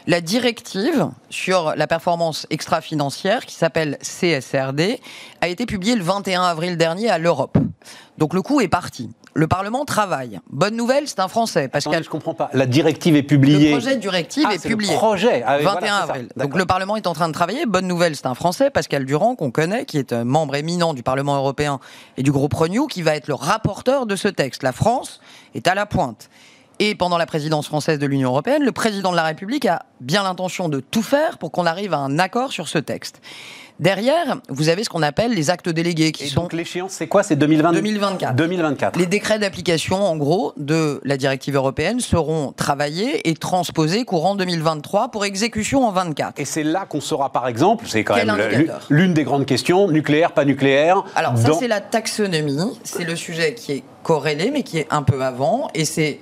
la 0.05 0.21
directive 0.21 1.09
sur 1.29 1.73
la 1.75 1.87
performance 1.87 2.45
extra-financière 2.49 3.45
qui 3.45 3.55
s'appelle 3.55 3.97
CSRD 4.01 4.99
a 5.41 5.47
été 5.47 5.65
publiée 5.65 5.95
le 5.95 6.03
21 6.03 6.43
avril 6.43 6.77
dernier 6.77 7.09
à 7.09 7.17
l'Europe. 7.17 7.57
Donc 8.17 8.33
le 8.33 8.41
coup 8.41 8.61
est 8.61 8.67
parti. 8.67 9.09
Le 9.37 9.45
Parlement 9.47 9.85
travaille. 9.85 10.39
Bonne 10.49 10.75
nouvelle, 10.75 11.07
c'est 11.07 11.19
un 11.19 11.27
Français, 11.27 11.65
Attendez, 11.65 11.71
Pascal. 11.71 12.03
je 12.03 12.09
comprends 12.09 12.33
pas. 12.33 12.49
La 12.53 12.65
directive 12.65 13.15
est 13.15 13.21
publiée. 13.21 13.69
Le 13.69 13.77
projet 13.77 13.95
de 13.95 14.01
directive 14.01 14.43
Ah, 14.49 14.55
est 14.55 14.57
c'est 14.57 14.67
le 14.67 14.75
publié. 14.75 14.95
projet. 14.95 15.43
Ah 15.45 15.57
oui, 15.59 15.63
21 15.63 15.63
voilà, 15.63 15.79
c'est 15.81 15.87
ça. 15.89 16.03
avril. 16.13 16.29
Donc 16.37 16.55
le 16.57 16.65
Parlement 16.65 16.95
est 16.95 17.05
en 17.05 17.13
train 17.13 17.27
de 17.27 17.33
travailler. 17.33 17.67
Bonne 17.67 17.85
nouvelle, 17.85 18.15
c'est 18.15 18.25
un 18.25 18.33
Français, 18.33 18.71
Pascal 18.71 19.05
Durand, 19.05 19.35
qu'on 19.35 19.51
connaît, 19.51 19.85
qui 19.85 19.99
est 19.99 20.11
un 20.11 20.23
membre 20.23 20.55
éminent 20.55 20.95
du 20.95 21.03
Parlement 21.03 21.35
européen 21.35 21.79
et 22.17 22.23
du 22.23 22.31
groupe 22.31 22.55
Renew, 22.55 22.87
qui 22.87 23.03
va 23.03 23.15
être 23.15 23.27
le 23.27 23.35
rapporteur 23.35 24.07
de 24.07 24.15
ce 24.15 24.27
texte. 24.27 24.63
La 24.63 24.71
France 24.71 25.21
est 25.53 25.67
à 25.67 25.75
la 25.75 25.85
pointe. 25.85 26.31
Et 26.79 26.95
pendant 26.95 27.19
la 27.19 27.27
présidence 27.27 27.67
française 27.67 27.99
de 27.99 28.07
l'Union 28.07 28.29
européenne, 28.29 28.63
le 28.63 28.71
président 28.71 29.11
de 29.11 29.15
la 29.17 29.23
République 29.23 29.67
a 29.67 29.83
bien 30.01 30.23
l'intention 30.23 30.67
de 30.67 30.79
tout 30.79 31.03
faire 31.03 31.37
pour 31.37 31.51
qu'on 31.51 31.67
arrive 31.67 31.93
à 31.93 31.97
un 31.97 32.17
accord 32.17 32.51
sur 32.51 32.67
ce 32.67 32.79
texte. 32.79 33.21
Derrière, 33.79 34.37
vous 34.49 34.69
avez 34.69 34.83
ce 34.83 34.89
qu'on 34.89 35.03
appelle 35.03 35.33
les 35.33 35.49
actes 35.51 35.69
délégués, 35.69 36.11
qui 36.11 36.23
Et 36.23 36.27
sont 36.27 36.41
donc 36.41 36.53
l'échéance, 36.53 36.93
c'est 36.93 37.07
quoi? 37.07 37.21
C'est 37.21 37.35
2020 37.35 37.73
2024. 37.73 38.35
2024. 38.35 38.99
les 38.99 39.05
décrets 39.05 39.37
d'application, 39.37 40.03
en 40.03 40.17
gros, 40.17 40.53
de 40.57 40.99
la 41.03 41.15
directive 41.17 41.55
européenne 41.55 41.99
seront 41.99 42.53
travaillés 42.53 43.29
et 43.29 43.35
transposés 43.35 44.03
courant 44.03 44.35
2023 44.35 45.11
pour 45.11 45.25
exécution 45.25 45.85
en 45.85 45.91
24. 45.91 46.39
Et 46.39 46.45
c'est 46.45 46.63
là 46.63 46.85
qu'on 46.89 47.01
saura, 47.01 47.31
par 47.31 47.47
exemple, 47.47 47.85
c'est 47.87 48.03
quand 48.03 48.15
Quel 48.15 48.27
même 48.27 48.71
l'une 48.89 49.13
des 49.13 49.23
grandes 49.23 49.45
questions, 49.45 49.89
nucléaire, 49.89 50.31
pas 50.31 50.45
nucléaire. 50.45 51.03
Alors 51.15 51.37
ça 51.37 51.53
c'est 51.53 51.67
la 51.67 51.81
taxonomie, 51.81 52.79
c'est 52.83 53.03
le 53.03 53.15
sujet 53.15 53.53
qui 53.53 53.73
est 53.73 53.83
corrélé 54.03 54.49
mais 54.51 54.63
qui 54.63 54.79
est 54.79 54.87
un 54.89 55.03
peu 55.03 55.21
avant 55.21 55.69
et 55.75 55.85
c'est 55.85 56.19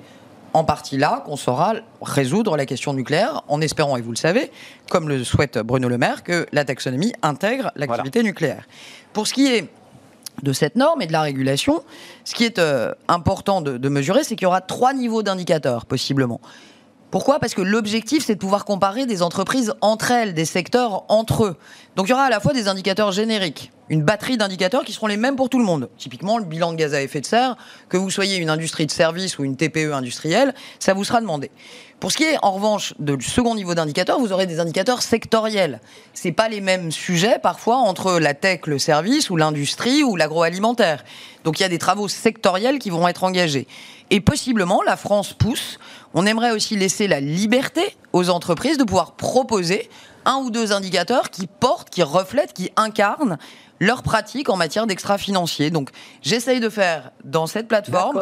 en 0.55 0.63
partie 0.63 0.97
là 0.97 1.21
qu'on 1.25 1.35
saura 1.35 1.73
résoudre 2.01 2.55
la 2.55 2.65
question 2.65 2.93
nucléaire 2.93 3.43
en 3.49 3.59
espérant, 3.59 3.97
et 3.97 4.01
vous 4.01 4.11
le 4.11 4.17
savez, 4.17 4.51
comme 4.89 5.09
le 5.09 5.23
souhaite 5.25 5.57
Bruno 5.59 5.89
Le 5.89 5.97
Maire, 5.97 6.23
que 6.23 6.47
la 6.53 6.63
taxonomie 6.63 7.11
intègre 7.21 7.71
l'activité 7.75 8.23
nucléaire. 8.23 8.65
Pour 9.11 9.27
ce 9.27 9.33
qui 9.33 9.47
est 9.47 9.69
de 10.43 10.53
cette 10.53 10.77
norme 10.77 11.01
et 11.01 11.07
de 11.07 11.11
la 11.11 11.21
régulation, 11.21 11.83
ce 12.23 12.33
qui 12.33 12.45
est 12.45 12.57
euh, 12.57 12.93
important 13.09 13.61
de, 13.61 13.77
de 13.77 13.89
mesurer, 13.89 14.23
c'est 14.23 14.35
qu'il 14.35 14.43
y 14.43 14.47
aura 14.47 14.61
trois 14.61 14.93
niveaux 14.93 15.23
d'indicateurs 15.23 15.85
possiblement. 15.85 16.39
Pourquoi? 17.11 17.39
Parce 17.39 17.53
que 17.53 17.61
l'objectif, 17.61 18.25
c'est 18.25 18.35
de 18.35 18.39
pouvoir 18.39 18.63
comparer 18.63 19.05
des 19.05 19.21
entreprises 19.21 19.73
entre 19.81 20.11
elles, 20.11 20.33
des 20.33 20.45
secteurs 20.45 21.03
entre 21.09 21.45
eux. 21.45 21.57
Donc 21.95 22.07
il 22.07 22.11
y 22.11 22.13
aura 22.13 22.23
à 22.23 22.29
la 22.29 22.39
fois 22.39 22.53
des 22.53 22.67
indicateurs 22.69 23.11
génériques, 23.11 23.71
une 23.89 24.03
batterie 24.03 24.37
d'indicateurs 24.37 24.83
qui 24.83 24.93
seront 24.93 25.07
les 25.07 25.17
mêmes 25.17 25.35
pour 25.35 25.49
tout 25.49 25.59
le 25.59 25.65
monde. 25.65 25.89
Typiquement, 25.97 26.37
le 26.37 26.45
bilan 26.45 26.71
de 26.71 26.77
gaz 26.77 26.93
à 26.93 27.01
effet 27.01 27.21
de 27.21 27.25
serre, 27.25 27.55
que 27.89 27.97
vous 27.97 28.09
soyez 28.09 28.37
une 28.37 28.49
industrie 28.49 28.85
de 28.85 28.91
service 28.91 29.37
ou 29.37 29.43
une 29.43 29.55
TPE 29.55 29.93
industrielle, 29.93 30.53
ça 30.79 30.93
vous 30.93 31.03
sera 31.03 31.21
demandé. 31.21 31.51
Pour 31.99 32.11
ce 32.11 32.17
qui 32.17 32.23
est 32.23 32.37
en 32.41 32.51
revanche 32.51 32.93
du 32.99 33.25
second 33.25 33.55
niveau 33.55 33.73
d'indicateurs, 33.73 34.19
vous 34.19 34.33
aurez 34.33 34.47
des 34.47 34.59
indicateurs 34.59 35.01
sectoriels. 35.01 35.79
C'est 36.13 36.33
pas 36.33 36.49
les 36.49 36.61
mêmes 36.61 36.91
sujets 36.91 37.39
parfois 37.41 37.77
entre 37.77 38.19
la 38.19 38.33
tech, 38.33 38.61
le 38.65 38.79
service 38.79 39.29
ou 39.29 39.37
l'industrie 39.37 40.03
ou 40.03 40.15
l'agroalimentaire. 40.15 41.03
Donc 41.43 41.59
il 41.59 41.63
y 41.63 41.65
a 41.65 41.69
des 41.69 41.79
travaux 41.79 42.07
sectoriels 42.07 42.79
qui 42.79 42.89
vont 42.89 43.07
être 43.07 43.23
engagés. 43.23 43.67
Et 44.11 44.19
possiblement, 44.19 44.83
la 44.83 44.97
France 44.97 45.33
pousse. 45.33 45.79
On 46.13 46.25
aimerait 46.25 46.51
aussi 46.51 46.75
laisser 46.75 47.07
la 47.07 47.19
liberté 47.19 47.95
aux 48.13 48.29
entreprises 48.29 48.77
de 48.77 48.83
pouvoir 48.83 49.13
proposer 49.13 49.89
un 50.25 50.37
ou 50.37 50.51
deux 50.51 50.71
indicateurs 50.71 51.29
qui 51.29 51.47
portent, 51.47 51.89
qui 51.89 52.03
reflètent, 52.03 52.53
qui 52.53 52.71
incarnent 52.75 53.37
leurs 53.79 54.03
pratiques 54.03 54.49
en 54.49 54.57
matière 54.57 54.87
d'extra-financier. 54.87 55.69
Donc 55.69 55.89
j'essaye 56.21 56.59
de 56.59 56.69
faire 56.69 57.11
dans 57.23 57.47
cette 57.47 57.67
plateforme 57.67 58.21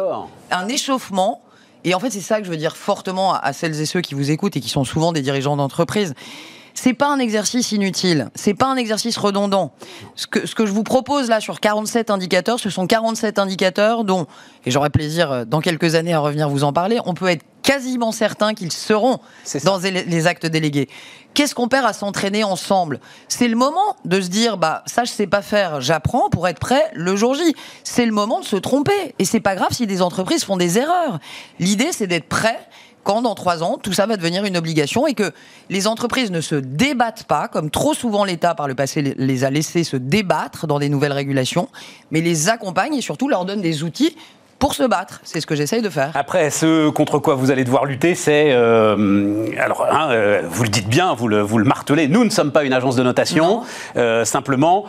un 0.50 0.68
échauffement. 0.68 1.42
Et 1.84 1.94
en 1.94 2.00
fait, 2.00 2.10
c'est 2.10 2.20
ça 2.20 2.38
que 2.38 2.44
je 2.44 2.50
veux 2.50 2.56
dire 2.56 2.76
fortement 2.76 3.34
à 3.34 3.52
celles 3.52 3.80
et 3.80 3.86
ceux 3.86 4.00
qui 4.00 4.14
vous 4.14 4.30
écoutent 4.30 4.56
et 4.56 4.60
qui 4.60 4.70
sont 4.70 4.84
souvent 4.84 5.12
des 5.12 5.22
dirigeants 5.22 5.56
d'entreprise. 5.56 6.14
C'est 6.74 6.92
pas 6.92 7.08
un 7.08 7.18
exercice 7.18 7.72
inutile, 7.72 8.30
c'est 8.34 8.54
pas 8.54 8.66
un 8.66 8.76
exercice 8.76 9.16
redondant. 9.16 9.72
Ce 10.16 10.26
que, 10.26 10.46
ce 10.46 10.54
que 10.54 10.66
je 10.66 10.72
vous 10.72 10.82
propose 10.82 11.28
là 11.28 11.40
sur 11.40 11.60
47 11.60 12.10
indicateurs, 12.10 12.58
ce 12.58 12.68
sont 12.68 12.86
47 12.86 13.38
indicateurs 13.38 14.04
dont, 14.04 14.26
et 14.66 14.70
j'aurai 14.70 14.90
plaisir 14.90 15.30
euh, 15.30 15.44
dans 15.44 15.60
quelques 15.60 15.94
années 15.94 16.12
à 16.12 16.18
revenir 16.18 16.48
vous 16.48 16.64
en 16.64 16.72
parler, 16.72 16.98
on 17.06 17.14
peut 17.14 17.28
être 17.28 17.44
quasiment 17.62 18.12
certain 18.12 18.52
qu'ils 18.52 18.72
seront 18.72 19.20
dans 19.64 19.78
les 19.78 20.26
actes 20.26 20.44
délégués. 20.46 20.88
Qu'est-ce 21.32 21.54
qu'on 21.54 21.68
perd 21.68 21.86
à 21.86 21.92
s'entraîner 21.92 22.44
ensemble? 22.44 23.00
C'est 23.28 23.48
le 23.48 23.56
moment 23.56 23.96
de 24.04 24.20
se 24.20 24.28
dire, 24.28 24.58
bah 24.58 24.82
ça 24.86 25.04
je 25.04 25.10
sais 25.10 25.26
pas 25.26 25.42
faire, 25.42 25.80
j'apprends 25.80 26.28
pour 26.28 26.46
être 26.46 26.60
prêt 26.60 26.90
le 26.92 27.16
jour 27.16 27.34
J. 27.34 27.54
C'est 27.82 28.04
le 28.04 28.12
moment 28.12 28.40
de 28.40 28.44
se 28.44 28.56
tromper 28.56 29.14
et 29.18 29.24
c'est 29.24 29.40
pas 29.40 29.54
grave 29.54 29.72
si 29.72 29.86
des 29.86 30.02
entreprises 30.02 30.44
font 30.44 30.56
des 30.56 30.78
erreurs. 30.78 31.18
L'idée 31.58 31.90
c'est 31.92 32.06
d'être 32.06 32.28
prêt 32.28 32.58
quand 33.04 33.22
dans 33.22 33.34
trois 33.34 33.62
ans, 33.62 33.78
tout 33.80 33.92
ça 33.92 34.06
va 34.06 34.16
devenir 34.16 34.44
une 34.44 34.56
obligation 34.56 35.06
et 35.06 35.14
que 35.14 35.32
les 35.70 35.86
entreprises 35.86 36.30
ne 36.30 36.40
se 36.40 36.56
débattent 36.56 37.24
pas, 37.24 37.48
comme 37.48 37.70
trop 37.70 37.94
souvent 37.94 38.24
l'État 38.24 38.54
par 38.54 38.66
le 38.66 38.74
passé 38.74 39.14
les 39.16 39.44
a 39.44 39.50
laissés 39.50 39.84
se 39.84 39.96
débattre 39.96 40.66
dans 40.66 40.78
des 40.78 40.88
nouvelles 40.88 41.12
régulations, 41.12 41.68
mais 42.10 42.20
les 42.20 42.48
accompagne 42.48 42.94
et 42.94 43.00
surtout 43.00 43.28
leur 43.28 43.44
donne 43.44 43.60
des 43.60 43.82
outils 43.82 44.16
pour 44.58 44.74
se 44.74 44.82
battre. 44.82 45.20
C'est 45.24 45.40
ce 45.40 45.46
que 45.46 45.54
j'essaye 45.54 45.82
de 45.82 45.90
faire. 45.90 46.12
Après, 46.14 46.48
ce 46.50 46.88
contre 46.88 47.18
quoi 47.18 47.34
vous 47.34 47.50
allez 47.50 47.64
devoir 47.64 47.84
lutter, 47.84 48.14
c'est. 48.14 48.52
Euh, 48.52 49.46
alors, 49.58 49.86
hein, 49.90 50.08
euh, 50.10 50.42
vous 50.48 50.62
le 50.62 50.68
dites 50.70 50.88
bien, 50.88 51.14
vous 51.14 51.28
le, 51.28 51.40
vous 51.40 51.58
le 51.58 51.64
martelez, 51.64 52.08
nous 52.08 52.24
ne 52.24 52.30
sommes 52.30 52.52
pas 52.52 52.64
une 52.64 52.72
agence 52.72 52.96
de 52.96 53.02
notation. 53.02 53.62
Euh, 53.96 54.24
simplement, 54.24 54.86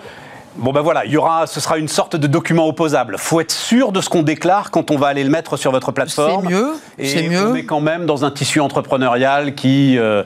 Bon 0.57 0.71
ben 0.71 0.81
voilà, 0.81 1.05
il 1.05 1.11
y 1.11 1.17
aura, 1.17 1.47
ce 1.47 1.59
sera 1.59 1.77
une 1.77 1.89
sorte 1.89 2.15
de 2.15 2.27
document 2.27 2.67
opposable. 2.67 3.17
Faut 3.17 3.41
être 3.41 3.51
sûr 3.51 3.91
de 3.91 3.99
ce 3.99 4.09
qu'on 4.09 4.23
déclare 4.23 4.71
quand 4.71 4.89
on 4.89 4.97
va 4.97 5.07
aller 5.07 5.23
le 5.23 5.29
mettre 5.29 5.57
sur 5.57 5.71
votre 5.71 5.91
plateforme. 5.91 6.47
C'est 6.47 6.53
mieux. 6.53 6.73
C'est 6.97 7.27
mieux. 7.27 7.47
On 7.51 7.55
est 7.55 7.65
quand 7.65 7.81
même 7.81 8.05
dans 8.05 8.23
un 8.23 8.31
tissu 8.31 8.61
entrepreneurial 8.61 9.55
qui 9.55 9.97
euh, 9.97 10.23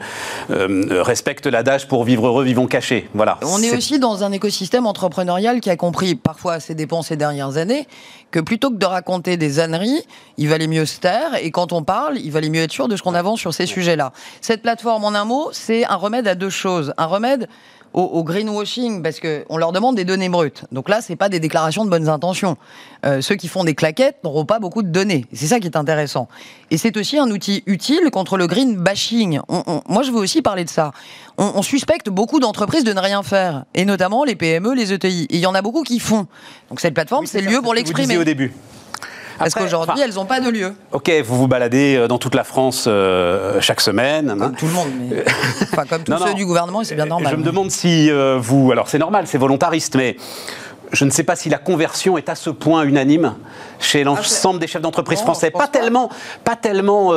euh, 0.52 1.02
respecte 1.02 1.48
l'adage 1.48 1.88
pour 1.88 2.04
vivre 2.04 2.28
heureux, 2.28 2.44
vivons 2.44 2.68
cachés. 2.68 3.10
Voilà. 3.16 3.40
On 3.42 3.62
est, 3.64 3.76
aussi 3.76 3.98
dans 3.98 4.24
un 4.24 4.32
écosystème 4.32 4.86
entrepreneurial 4.86 5.62
qui 5.62 5.70
a 5.72 5.76
compris, 5.76 6.14
parfois 6.16 6.54
à 6.54 6.60
ses 6.60 6.76
dépens 6.76 7.02
ces 7.02 7.16
dernières 7.16 7.58
années, 7.58 7.88
que 8.32 8.40
plutôt 8.40 8.70
que 8.70 8.78
de 8.78 8.86
raconter 8.86 9.38
des 9.38 9.60
âneries, 9.60 10.06
il 10.38 10.48
valait 10.50 10.68
mieux 10.68 10.86
se 10.86 11.00
taire. 11.00 11.36
Et 11.42 11.52
quand 11.52 11.74
on 11.74 11.84
parle, 11.84 12.18
il 12.18 12.32
valait 12.32 12.50
mieux 12.50 12.62
être 12.62 12.72
sûr 12.72 12.88
de 12.88 12.96
ce 12.96 13.04
qu'on 13.04 13.16
avance 13.16 13.40
sur 13.40 13.54
ces 13.54 13.66
sujets-là. 13.66 14.14
Cette 14.42 14.62
plateforme, 14.62 15.04
en 15.04 15.16
un 15.16 15.26
mot, 15.26 15.50
c'est 15.52 15.86
un 15.86 15.96
remède 15.96 16.28
à 16.28 16.36
deux 16.36 16.50
choses. 16.50 16.94
Un 16.98 17.06
remède 17.06 17.48
au, 17.94 18.24
greenwashing 18.24 19.02
parce 19.02 19.20
qu'on 19.20 19.58
leur 19.58 19.72
demande 19.72 19.96
des 19.96 20.06
données 20.06 20.30
brutes. 20.30 20.66
Donc 20.72 20.90
là, 20.90 21.02
c'est 21.02 21.16
pas 21.16 21.30
des 21.30 21.40
déclarations 21.40 21.86
de 21.86 21.90
bonnes 21.90 22.10
intentions. 22.10 22.58
Euh, 23.06 23.22
ceux 23.22 23.36
qui 23.36 23.48
font 23.48 23.64
des 23.64 23.76
claquettes 23.76 24.18
n'auront 24.24 24.46
pas 24.46 24.60
beaucoup 24.60 24.84
de 24.84 24.90
données. 24.90 25.26
C'est 25.34 25.48
ça 25.48 25.60
qui 25.60 25.68
est 25.68 25.78
intéressant. 25.78 26.28
Et 26.72 26.78
c'est 26.78 26.98
aussi 26.98 27.18
un 27.18 27.30
outil 27.32 27.64
utile 27.66 28.10
contre 28.12 28.38
le 28.38 28.48
green 28.48 28.76
bashing. 28.76 29.40
moi, 29.88 30.04
je 30.04 30.12
veux 30.12 30.20
aussi 30.20 30.42
parler 30.42 30.66
de 30.66 30.70
ça. 30.70 30.92
On, 31.42 31.62
suspecte 31.62 32.10
beaucoup 32.10 32.42
d'entreprises 32.42 32.84
de 32.84 32.92
ne 32.92 33.00
rien 33.00 33.24
faire, 33.24 33.64
et 33.74 33.86
notamment 33.86 34.26
les 34.26 34.36
PME, 34.36 34.74
les 34.74 34.92
ETI. 34.92 35.26
Et 35.30 35.36
il 35.36 35.40
y 35.40 35.46
en 35.46 35.56
a 35.56 35.62
beaucoup 35.62 35.84
qui 35.84 36.00
font. 36.00 36.28
Donc 36.70 36.82
cette 36.82 36.94
plateforme, 36.94 37.28
c'est 37.28 37.40
le 37.40 37.50
lieu 37.50 37.62
pour 37.62 37.74
l'exprimer. 37.74 38.18
au 38.18 38.26
début. 38.26 38.54
Parce 39.38 39.54
qu'aujourd'hui, 39.54 40.02
elles 40.02 40.16
n'ont 40.16 40.26
pas 40.26 40.42
de 40.42 40.50
lieu. 40.50 40.74
Ok, 40.92 41.10
vous 41.24 41.38
vous 41.38 41.48
baladez 41.48 41.96
euh, 41.96 42.08
dans 42.10 42.18
toute 42.18 42.36
la 42.36 42.44
France 42.44 42.86
euh, 42.88 43.62
chaque 43.62 43.80
semaine. 43.80 44.36
Comme 44.38 44.56
tout 44.56 44.66
le 44.66 44.74
monde, 44.74 44.90
mais... 45.00 45.24
enfin, 45.62 45.86
comme 45.86 46.04
tous 46.04 46.18
ceux 46.18 46.34
du 46.34 46.46
gouvernement, 46.46 46.84
c'est 46.84 46.96
bien 46.96 47.06
normal. 47.06 47.32
Je 47.32 47.38
me 47.38 47.44
demande 47.44 47.72
si 47.72 48.12
euh, 48.12 48.38
vous... 48.38 48.74
Alors 48.74 48.90
c'est 48.90 49.00
normal, 49.00 49.26
c'est 49.26 49.38
volontariste, 49.38 49.96
mais 49.96 50.18
je 50.92 51.06
ne 51.06 51.10
sais 51.10 51.24
pas 51.24 51.38
si 51.38 51.48
la 51.48 51.58
conversion 51.58 52.18
est 52.18 52.28
à 52.28 52.36
ce 52.36 52.50
point 52.50 52.84
unanime 52.84 53.36
chez 53.80 54.04
l'ensemble 54.04 54.60
des 54.60 54.68
chefs 54.68 54.82
d'entreprise 54.82 55.20
français. 55.20 55.52
Pas, 55.52 55.68
tellement, 55.68 56.10
pas 56.44 56.58
tellement, 56.58 57.14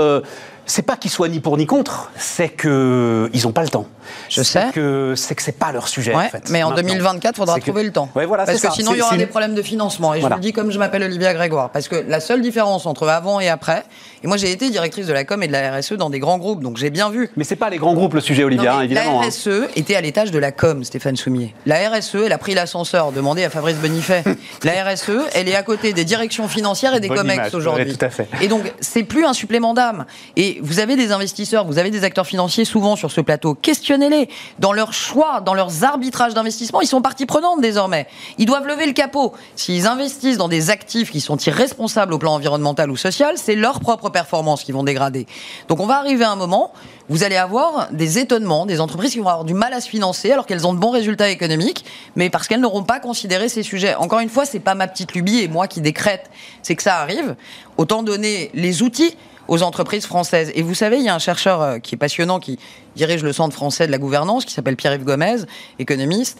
c'est 0.66 0.82
pas 0.82 0.96
qu'ils 0.96 1.10
soient 1.10 1.28
ni 1.28 1.40
pour 1.40 1.56
ni 1.56 1.66
contre, 1.66 2.10
c'est 2.16 2.50
qu'ils 2.50 2.70
n'ont 2.70 3.52
pas 3.52 3.62
le 3.62 3.68
temps. 3.68 3.86
Je 4.28 4.42
sais. 4.42 4.66
Que, 4.72 5.14
c'est 5.16 5.34
que 5.34 5.42
c'est 5.42 5.58
pas 5.58 5.72
leur 5.72 5.88
sujet, 5.88 6.14
en 6.14 6.20
fait. 6.20 6.48
Mais 6.50 6.62
en 6.62 6.72
2024, 6.72 7.34
il 7.34 7.36
faudra 7.36 7.58
trouver 7.58 7.82
le 7.82 7.92
temps. 7.92 8.08
voilà, 8.14 8.44
parce 8.44 8.60
que 8.60 8.72
sinon, 8.72 8.92
il 8.94 8.98
y 8.98 9.02
aura 9.02 9.16
des 9.16 9.26
problèmes 9.26 9.54
de 9.54 9.62
financement. 9.62 10.14
Et 10.14 10.20
je 10.20 10.26
vous 10.26 10.32
le 10.32 10.40
dis 10.40 10.52
comme 10.52 10.70
je 10.70 10.78
m'appelle 10.78 11.02
Olivia 11.02 11.34
Grégoire. 11.34 11.70
Parce 11.70 11.88
que 11.88 11.96
la 11.96 12.20
seule 12.20 12.42
différence 12.42 12.86
entre 12.86 13.08
avant 13.08 13.40
et 13.40 13.48
après, 13.48 13.84
et 14.24 14.26
moi 14.26 14.36
j'ai 14.36 14.52
été 14.52 14.70
directrice 14.70 15.06
de 15.06 15.12
la 15.12 15.24
com 15.24 15.42
et 15.42 15.46
de 15.46 15.52
la 15.52 15.76
RSE 15.76 15.94
dans 15.94 16.10
des 16.10 16.18
grands 16.18 16.38
groupes, 16.38 16.62
donc 16.62 16.76
j'ai 16.76 16.90
bien 16.90 17.10
vu. 17.10 17.30
Mais 17.36 17.44
c'est 17.44 17.56
pas 17.56 17.70
les 17.70 17.78
grands 17.78 17.94
groupes 17.94 18.14
le 18.14 18.20
sujet, 18.20 18.44
Olivia, 18.44 18.76
hein, 18.76 18.82
évidemment. 18.82 19.20
La 19.20 19.28
RSE 19.28 19.48
hein. 19.48 19.66
était 19.76 19.94
à 19.94 20.00
l'étage 20.00 20.30
de 20.30 20.38
la 20.38 20.52
com, 20.52 20.84
Stéphane 20.84 21.16
Soumier. 21.16 21.54
La 21.66 21.90
RSE, 21.90 22.16
elle 22.26 22.32
a 22.32 22.38
pris 22.38 22.54
l'ascenseur, 22.54 23.12
demandé 23.12 23.44
à 23.44 23.50
Fabrice 23.50 23.76
Bonifay. 23.76 24.22
la 24.64 24.84
RSE, 24.84 25.28
elle 25.34 25.48
est 25.48 25.54
à 25.54 25.62
côté 25.62 25.92
des 25.92 26.04
directions 26.04 26.48
financières 26.48 26.94
et 26.94 27.00
des 27.00 27.08
COMEX 27.08 27.54
aujourd'hui. 27.54 27.96
Tout 27.96 28.04
à 28.04 28.10
fait. 28.10 28.28
Et 28.40 28.48
donc, 28.48 28.72
c'est 28.80 29.02
plus 29.02 29.24
un 29.24 29.32
supplément 29.32 29.74
d'âme. 29.74 30.06
Et 30.36 30.51
vous 30.60 30.80
avez 30.80 30.96
des 30.96 31.12
investisseurs, 31.12 31.64
vous 31.64 31.78
avez 31.78 31.90
des 31.90 32.04
acteurs 32.04 32.26
financiers 32.26 32.64
souvent 32.64 32.96
sur 32.96 33.10
ce 33.10 33.20
plateau. 33.20 33.54
Questionnez-les 33.54 34.28
dans 34.58 34.72
leurs 34.72 34.92
choix, 34.92 35.40
dans 35.40 35.54
leurs 35.54 35.84
arbitrages 35.84 36.34
d'investissement, 36.34 36.80
ils 36.80 36.86
sont 36.86 37.02
partie 37.02 37.26
prenante 37.26 37.60
désormais. 37.60 38.06
Ils 38.38 38.46
doivent 38.46 38.66
lever 38.66 38.86
le 38.86 38.92
capot. 38.92 39.32
S'ils 39.56 39.86
investissent 39.86 40.36
dans 40.36 40.48
des 40.48 40.70
actifs 40.70 41.10
qui 41.10 41.20
sont 41.20 41.36
irresponsables 41.36 42.12
au 42.12 42.18
plan 42.18 42.34
environnemental 42.34 42.90
ou 42.90 42.96
social, 42.96 43.36
c'est 43.36 43.54
leur 43.54 43.80
propre 43.80 44.10
performance 44.10 44.64
qui 44.64 44.72
vont 44.72 44.82
dégrader. 44.82 45.26
Donc 45.68 45.80
on 45.80 45.86
va 45.86 45.98
arriver 45.98 46.24
à 46.24 46.30
un 46.30 46.36
moment, 46.36 46.72
vous 47.08 47.24
allez 47.24 47.36
avoir 47.36 47.88
des 47.92 48.18
étonnements, 48.18 48.66
des 48.66 48.80
entreprises 48.80 49.12
qui 49.12 49.18
vont 49.18 49.28
avoir 49.28 49.44
du 49.44 49.54
mal 49.54 49.72
à 49.72 49.80
se 49.80 49.88
financer 49.88 50.30
alors 50.30 50.46
qu'elles 50.46 50.66
ont 50.66 50.74
de 50.74 50.78
bons 50.78 50.90
résultats 50.90 51.28
économiques, 51.28 51.84
mais 52.16 52.30
parce 52.30 52.48
qu'elles 52.48 52.60
n'auront 52.60 52.84
pas 52.84 53.00
considéré 53.00 53.48
ces 53.48 53.62
sujets. 53.62 53.94
Encore 53.94 54.20
une 54.20 54.28
fois, 54.28 54.44
c'est 54.44 54.60
pas 54.60 54.74
ma 54.74 54.88
petite 54.88 55.14
lubie 55.14 55.40
et 55.40 55.48
moi 55.48 55.68
qui 55.68 55.80
décrète, 55.80 56.30
c'est 56.62 56.76
que 56.76 56.82
ça 56.82 56.98
arrive. 56.98 57.36
Autant 57.76 58.02
donner 58.02 58.50
les 58.54 58.82
outils 58.82 59.16
aux 59.48 59.62
entreprises 59.62 60.06
françaises. 60.06 60.52
Et 60.54 60.62
vous 60.62 60.74
savez, 60.74 60.98
il 60.98 61.04
y 61.04 61.08
a 61.08 61.14
un 61.14 61.18
chercheur 61.18 61.62
euh, 61.62 61.78
qui 61.78 61.94
est 61.94 61.98
passionnant, 61.98 62.40
qui 62.40 62.58
dirige 62.96 63.22
le 63.22 63.32
Centre 63.32 63.54
français 63.54 63.86
de 63.86 63.92
la 63.92 63.98
gouvernance, 63.98 64.44
qui 64.44 64.52
s'appelle 64.52 64.76
Pierre-Yves 64.76 65.04
Gomez, 65.04 65.36
économiste. 65.78 66.38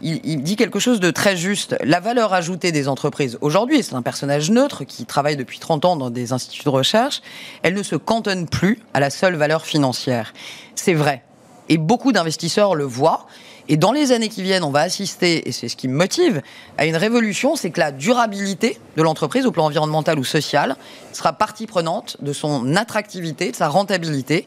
Il, 0.00 0.44
dit 0.44 0.54
quelque 0.54 0.78
chose 0.78 1.00
de 1.00 1.10
très 1.10 1.36
juste. 1.36 1.76
La 1.82 1.98
valeur 1.98 2.32
ajoutée 2.32 2.70
des 2.70 2.86
entreprises 2.86 3.36
aujourd'hui, 3.40 3.82
c'est 3.82 3.94
un 3.94 4.02
personnage 4.02 4.48
neutre 4.48 4.84
qui 4.84 5.04
travaille 5.06 5.36
depuis 5.36 5.58
30 5.58 5.84
ans 5.86 5.96
dans 5.96 6.10
des 6.10 6.32
instituts 6.32 6.62
de 6.62 6.68
recherche, 6.68 7.20
elle 7.64 7.74
ne 7.74 7.82
se 7.82 7.96
cantonne 7.96 8.46
plus 8.46 8.78
à 8.94 9.00
la 9.00 9.10
seule 9.10 9.34
valeur 9.34 9.66
financière. 9.66 10.34
C'est 10.76 10.94
vrai. 10.94 11.24
Et 11.68 11.78
beaucoup 11.78 12.12
d'investisseurs 12.12 12.76
le 12.76 12.84
voient. 12.84 13.26
Et 13.68 13.76
dans 13.76 13.92
les 13.92 14.12
années 14.12 14.30
qui 14.30 14.42
viennent, 14.42 14.64
on 14.64 14.70
va 14.70 14.80
assister, 14.80 15.46
et 15.46 15.52
c'est 15.52 15.68
ce 15.68 15.76
qui 15.76 15.88
me 15.88 15.94
motive, 15.94 16.40
à 16.78 16.86
une 16.86 16.96
révolution, 16.96 17.54
c'est 17.54 17.70
que 17.70 17.80
la 17.80 17.92
durabilité 17.92 18.78
de 18.96 19.02
l'entreprise 19.02 19.44
au 19.44 19.52
plan 19.52 19.66
environnemental 19.66 20.18
ou 20.18 20.24
social 20.24 20.76
sera 21.12 21.34
partie 21.34 21.66
prenante 21.66 22.16
de 22.20 22.32
son 22.32 22.76
attractivité, 22.76 23.50
de 23.50 23.56
sa 23.56 23.68
rentabilité 23.68 24.46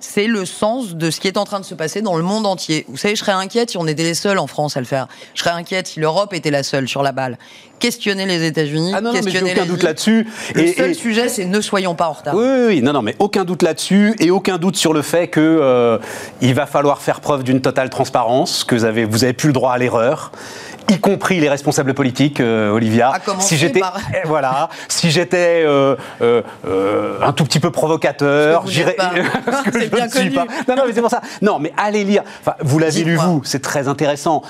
c'est 0.00 0.26
le 0.26 0.44
sens 0.44 0.94
de 0.94 1.10
ce 1.10 1.20
qui 1.20 1.28
est 1.28 1.36
en 1.36 1.44
train 1.44 1.60
de 1.60 1.64
se 1.64 1.74
passer 1.74 2.02
dans 2.02 2.16
le 2.16 2.22
monde 2.22 2.46
entier. 2.46 2.84
Vous 2.88 2.96
savez, 2.96 3.16
je 3.16 3.20
serais 3.20 3.32
inquiète 3.32 3.70
si 3.70 3.76
on 3.76 3.86
était 3.86 4.04
les 4.04 4.14
seuls 4.14 4.38
en 4.38 4.46
France 4.46 4.76
à 4.76 4.80
le 4.80 4.86
faire. 4.86 5.08
Je 5.34 5.42
serais 5.42 5.54
inquiète 5.54 5.88
si 5.88 6.00
l'Europe 6.00 6.32
était 6.34 6.50
la 6.50 6.62
seule 6.62 6.88
sur 6.88 7.02
la 7.02 7.12
balle. 7.12 7.38
Questionner 7.78 8.26
les 8.26 8.44
États-Unis, 8.44 8.92
ah 8.94 9.00
non, 9.00 9.12
questionner 9.12 9.52
aucun 9.52 9.66
doute 9.66 9.84
là-dessus. 9.84 10.26
Le 10.54 10.72
seul 10.72 10.94
sujet, 10.96 11.28
c'est 11.28 11.44
ne 11.44 11.60
soyons 11.60 11.94
pas 11.94 12.08
en 12.08 12.12
retard. 12.12 12.34
Oui, 12.34 12.46
oui, 12.66 12.82
non, 12.82 12.92
non, 12.92 13.02
mais 13.02 13.14
aucun 13.20 13.44
doute 13.44 13.62
là-dessus 13.62 14.16
et 14.18 14.30
aucun 14.32 14.58
doute 14.58 14.76
sur 14.76 14.92
le 14.92 15.02
fait 15.02 15.28
que 15.28 15.40
euh, 15.40 15.98
il 16.40 16.54
va 16.54 16.66
falloir 16.66 17.00
faire 17.00 17.20
preuve 17.20 17.44
d'une 17.44 17.60
totale 17.60 17.88
transparence, 17.88 18.64
que 18.64 18.74
vous 18.74 18.84
avez, 18.84 19.04
vous 19.04 19.22
avez 19.22 19.32
plus 19.32 19.48
le 19.48 19.52
droit 19.52 19.72
à 19.72 19.78
l'erreur 19.78 20.32
y 20.88 20.98
compris 20.98 21.40
les 21.40 21.48
responsables 21.48 21.94
politiques, 21.94 22.40
euh, 22.40 22.70
Olivia. 22.70 23.12
si 23.40 23.56
j'étais, 23.56 23.80
eh, 24.14 24.26
voilà, 24.26 24.68
si 24.88 25.10
j'étais 25.10 25.62
euh, 25.64 25.96
euh, 26.22 26.42
un 27.22 27.32
tout 27.32 27.44
petit 27.44 27.60
peu 27.60 27.70
provocateur, 27.70 28.66
j'irais. 28.66 28.96
c'est 29.72 29.94
bien 29.94 30.08
connu. 30.08 30.30
Pas. 30.30 30.46
Non, 30.68 30.76
non, 30.76 30.82
mais 30.86 30.92
c'est 30.92 31.00
pour 31.00 31.10
ça. 31.10 31.20
Non, 31.42 31.58
mais 31.58 31.72
allez 31.76 32.04
lire. 32.04 32.22
Enfin, 32.40 32.54
vous 32.60 32.78
l'avez 32.78 33.04
lu 33.04 33.16
vous, 33.16 33.42
c'est 33.44 33.62
très 33.62 33.88
intéressant. 33.88 34.42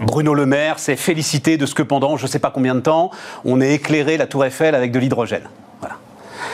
Bruno 0.00 0.34
Le 0.34 0.46
Maire 0.46 0.78
s'est 0.78 0.96
félicité 0.96 1.56
de 1.56 1.66
ce 1.66 1.74
que 1.74 1.82
pendant 1.82 2.16
je 2.16 2.24
ne 2.24 2.28
sais 2.28 2.38
pas 2.38 2.50
combien 2.50 2.74
de 2.74 2.80
temps, 2.80 3.10
on 3.44 3.60
ait 3.60 3.74
éclairé 3.74 4.16
la 4.16 4.26
Tour 4.26 4.44
Eiffel 4.44 4.74
avec 4.74 4.92
de 4.92 4.98
l'hydrogène. 4.98 5.48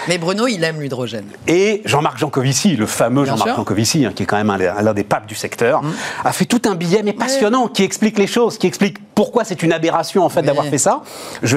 Mais 0.08 0.18
Bruno, 0.18 0.46
il 0.46 0.62
aime 0.64 0.80
l'hydrogène. 0.80 1.26
Et 1.46 1.82
Jean-Marc 1.84 2.18
Jancovici, 2.18 2.76
le 2.76 2.86
fameux 2.86 3.24
Jean-Marc 3.24 3.56
Jancovici, 3.56 4.04
hein, 4.04 4.12
qui 4.14 4.22
est 4.22 4.26
quand 4.26 4.42
même 4.42 4.56
l'un 4.58 4.94
des 4.94 5.04
papes 5.04 5.26
du 5.26 5.34
secteur, 5.34 5.82
mmh. 5.82 5.92
a 6.24 6.32
fait 6.32 6.44
tout 6.44 6.62
un 6.66 6.74
billet, 6.74 7.02
mais 7.04 7.12
passionnant, 7.12 7.68
qui 7.68 7.82
explique 7.82 8.18
les 8.18 8.26
choses, 8.26 8.58
qui 8.58 8.66
explique 8.66 8.98
pourquoi 9.14 9.44
c'est 9.44 9.62
une 9.62 9.72
aberration 9.72 10.24
en 10.24 10.28
fait 10.28 10.42
d'avoir 10.42 10.66
fait 10.66 10.78
ça. 10.78 11.02
Je, 11.42 11.56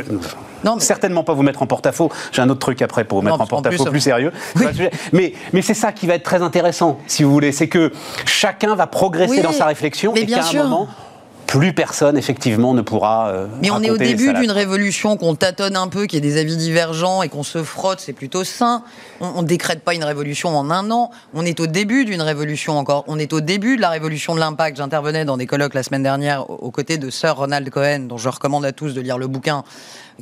non, 0.64 0.80
certainement 0.80 1.24
pas 1.24 1.34
vous 1.34 1.44
mettre 1.44 1.62
en 1.62 1.68
porte-à-faux. 1.68 2.12
J'ai 2.32 2.42
un 2.42 2.50
autre 2.50 2.60
truc 2.60 2.82
après 2.82 3.04
pour 3.04 3.20
vous 3.20 3.26
mettre 3.26 3.42
en 3.42 3.48
porte-à-faux 3.48 3.86
plus, 3.86 4.00
sérieux. 4.00 4.32
Mais, 5.14 5.34
mais 5.54 5.62
c'est 5.62 5.74
ça 5.74 5.92
qui 5.92 6.08
va 6.08 6.16
être 6.16 6.24
très 6.24 6.42
intéressant, 6.42 7.00
si 7.08 7.24
vous 7.24 7.32
voulez. 7.32 7.52
C'est 7.52 7.68
que 7.68 7.92
chacun 8.26 8.76
va 8.76 8.88
progresser 8.88 9.42
dans 9.42 9.52
sa 9.52 9.66
réflexion 9.66 10.14
et 10.16 10.26
qu'à 10.26 10.46
un 10.46 10.54
moment, 10.64 10.88
plus 11.52 11.74
personne, 11.74 12.18
effectivement, 12.18 12.74
ne 12.74 12.82
pourra. 12.82 13.28
Euh, 13.28 13.48
Mais 13.62 13.72
on 13.72 13.84
est 13.84 13.90
au 13.90 13.98
début 13.98 14.34
d'une 14.34 14.52
révolution 14.52 15.18
qu'on 15.18 15.36
tâtonne 15.36 15.76
un 15.76 15.90
peu, 15.90 16.06
qui 16.06 16.16
a 16.16 16.22
des 16.22 16.38
avis 16.38 16.56
divergents 16.56 17.24
et 17.24 17.30
qu'on 17.30 17.44
se 17.44 17.62
frotte, 17.62 18.00
c'est 18.00 18.14
plutôt 18.14 18.46
sain. 18.46 18.84
On 19.20 19.42
ne 19.42 19.48
décrète 19.48 19.82
pas 19.82 19.94
une 19.94 20.06
révolution 20.06 20.58
en 20.58 20.72
un 20.72 20.90
an. 20.92 21.12
On 21.34 21.46
est 21.46 21.60
au 21.60 21.68
début 21.68 22.06
d'une 22.06 22.22
révolution 22.22 22.78
encore. 22.78 23.04
On 23.08 23.20
est 23.20 23.34
au 23.34 23.42
début 23.42 23.76
de 23.76 23.82
la 23.82 23.90
révolution 23.90 24.34
de 24.34 24.40
l'impact. 24.40 24.78
J'intervenais 24.78 25.26
dans 25.26 25.36
des 25.36 25.46
colloques 25.46 25.74
la 25.74 25.84
semaine 25.84 26.04
dernière 26.04 26.50
aux 26.50 26.72
côtés 26.72 26.98
de 26.98 27.10
Sir 27.10 27.36
Ronald 27.36 27.70
Cohen, 27.70 28.08
dont 28.08 28.18
je 28.18 28.30
recommande 28.30 28.64
à 28.64 28.72
tous 28.72 28.94
de 28.94 29.02
lire 29.02 29.18
le 29.18 29.28
bouquin, 29.28 29.66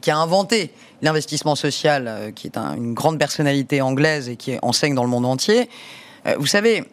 qui 0.02 0.10
a 0.10 0.18
inventé 0.18 0.72
l'investissement 1.04 1.54
social, 1.54 2.06
euh, 2.08 2.32
qui 2.32 2.48
est 2.48 2.58
une 2.58 2.96
grande 2.96 3.20
personnalité 3.20 3.82
anglaise 3.82 4.30
et 4.30 4.36
qui 4.36 4.58
enseigne 4.64 4.96
dans 4.96 5.04
le 5.04 5.10
monde 5.10 5.28
entier. 5.28 5.70
Euh, 6.26 6.36
vous 6.40 6.48
savez, 6.48 6.84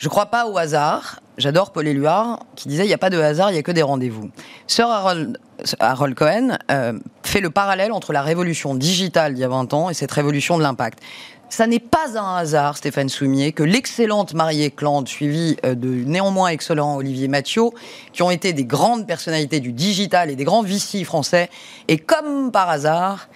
Je 0.00 0.08
crois 0.08 0.26
pas 0.26 0.46
au 0.46 0.56
hasard. 0.56 1.20
J'adore 1.36 1.72
Paul 1.72 1.86
Éluard 1.86 2.40
qui 2.56 2.68
disait 2.68 2.84
il 2.84 2.88
n'y 2.88 2.94
a 2.94 2.98
pas 2.98 3.10
de 3.10 3.20
hasard, 3.20 3.50
il 3.50 3.52
n'y 3.52 3.58
a 3.58 3.62
que 3.62 3.70
des 3.70 3.82
rendez-vous. 3.82 4.30
Sir 4.66 4.88
Harold, 4.88 6.14
Cohen 6.16 6.56
euh, 6.70 6.98
fait 7.22 7.42
le 7.42 7.50
parallèle 7.50 7.92
entre 7.92 8.14
la 8.14 8.22
révolution 8.22 8.74
digitale 8.74 9.34
d'il 9.34 9.42
y 9.42 9.44
a 9.44 9.48
20 9.48 9.74
ans 9.74 9.90
et 9.90 9.94
cette 9.94 10.10
révolution 10.10 10.56
de 10.56 10.62
l'impact. 10.62 11.00
Ça 11.50 11.66
n'est 11.66 11.80
pas 11.80 12.18
un 12.18 12.36
hasard, 12.36 12.78
Stéphane 12.78 13.10
Soumier, 13.10 13.52
que 13.52 13.62
l'excellente 13.62 14.32
Marie 14.32 14.72
Clande, 14.72 15.06
suivie 15.06 15.58
euh, 15.66 15.74
de 15.74 15.88
néanmoins 15.88 16.48
excellent 16.48 16.96
Olivier 16.96 17.28
Mathieu, 17.28 17.64
qui 18.14 18.22
ont 18.22 18.30
été 18.30 18.54
des 18.54 18.64
grandes 18.64 19.06
personnalités 19.06 19.60
du 19.60 19.72
digital 19.72 20.30
et 20.30 20.36
des 20.36 20.44
grands 20.44 20.62
VC 20.62 21.04
français, 21.04 21.50
et 21.88 21.98
comme 21.98 22.52
par 22.52 22.70
hasard, 22.70 23.28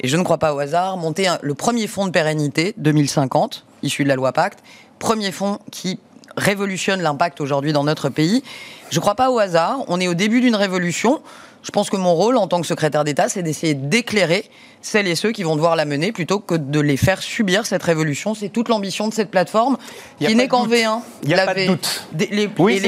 et 0.00 0.08
je 0.08 0.16
ne 0.16 0.24
crois 0.24 0.38
pas 0.38 0.52
au 0.52 0.58
hasard, 0.58 0.96
monté 0.96 1.28
le 1.42 1.54
premier 1.54 1.86
fonds 1.86 2.06
de 2.06 2.10
pérennité 2.10 2.74
2050, 2.78 3.64
issu 3.82 4.02
de 4.02 4.08
la 4.08 4.16
loi 4.16 4.32
Pacte, 4.32 4.60
premier 4.98 5.32
fonds 5.32 5.58
qui 5.70 6.00
révolutionne 6.38 7.02
l'impact 7.02 7.40
aujourd'hui 7.40 7.72
dans 7.72 7.84
notre 7.84 8.08
pays. 8.08 8.42
Je 8.90 8.96
ne 8.96 9.00
crois 9.00 9.14
pas 9.14 9.30
au 9.30 9.38
hasard. 9.38 9.80
On 9.88 10.00
est 10.00 10.08
au 10.08 10.14
début 10.14 10.40
d'une 10.40 10.54
révolution. 10.54 11.20
Je 11.62 11.70
pense 11.70 11.90
que 11.90 11.96
mon 11.96 12.14
rôle 12.14 12.36
en 12.36 12.46
tant 12.46 12.60
que 12.60 12.66
secrétaire 12.66 13.04
d'État, 13.04 13.28
c'est 13.28 13.42
d'essayer 13.42 13.74
d'éclairer 13.74 14.48
celles 14.80 15.08
et 15.08 15.14
ceux 15.14 15.32
qui 15.32 15.42
vont 15.42 15.56
devoir 15.56 15.76
la 15.76 15.84
mener 15.84 16.12
plutôt 16.12 16.38
que 16.38 16.54
de 16.54 16.80
les 16.80 16.96
faire 16.96 17.22
subir 17.22 17.66
cette 17.66 17.82
révolution. 17.82 18.34
C'est 18.34 18.48
toute 18.48 18.68
l'ambition 18.68 19.08
de 19.08 19.14
cette 19.14 19.30
plateforme 19.30 19.76
qui 20.18 20.34
n'est 20.34 20.48
qu'en 20.48 20.66
V1. 20.66 21.00
Il 21.22 21.28
n'y 21.28 21.34
a 21.34 21.44
pas 21.44 21.54
de 21.54 21.66
doute. 21.66 22.04
les, 22.18 22.48
oui, 22.58 22.80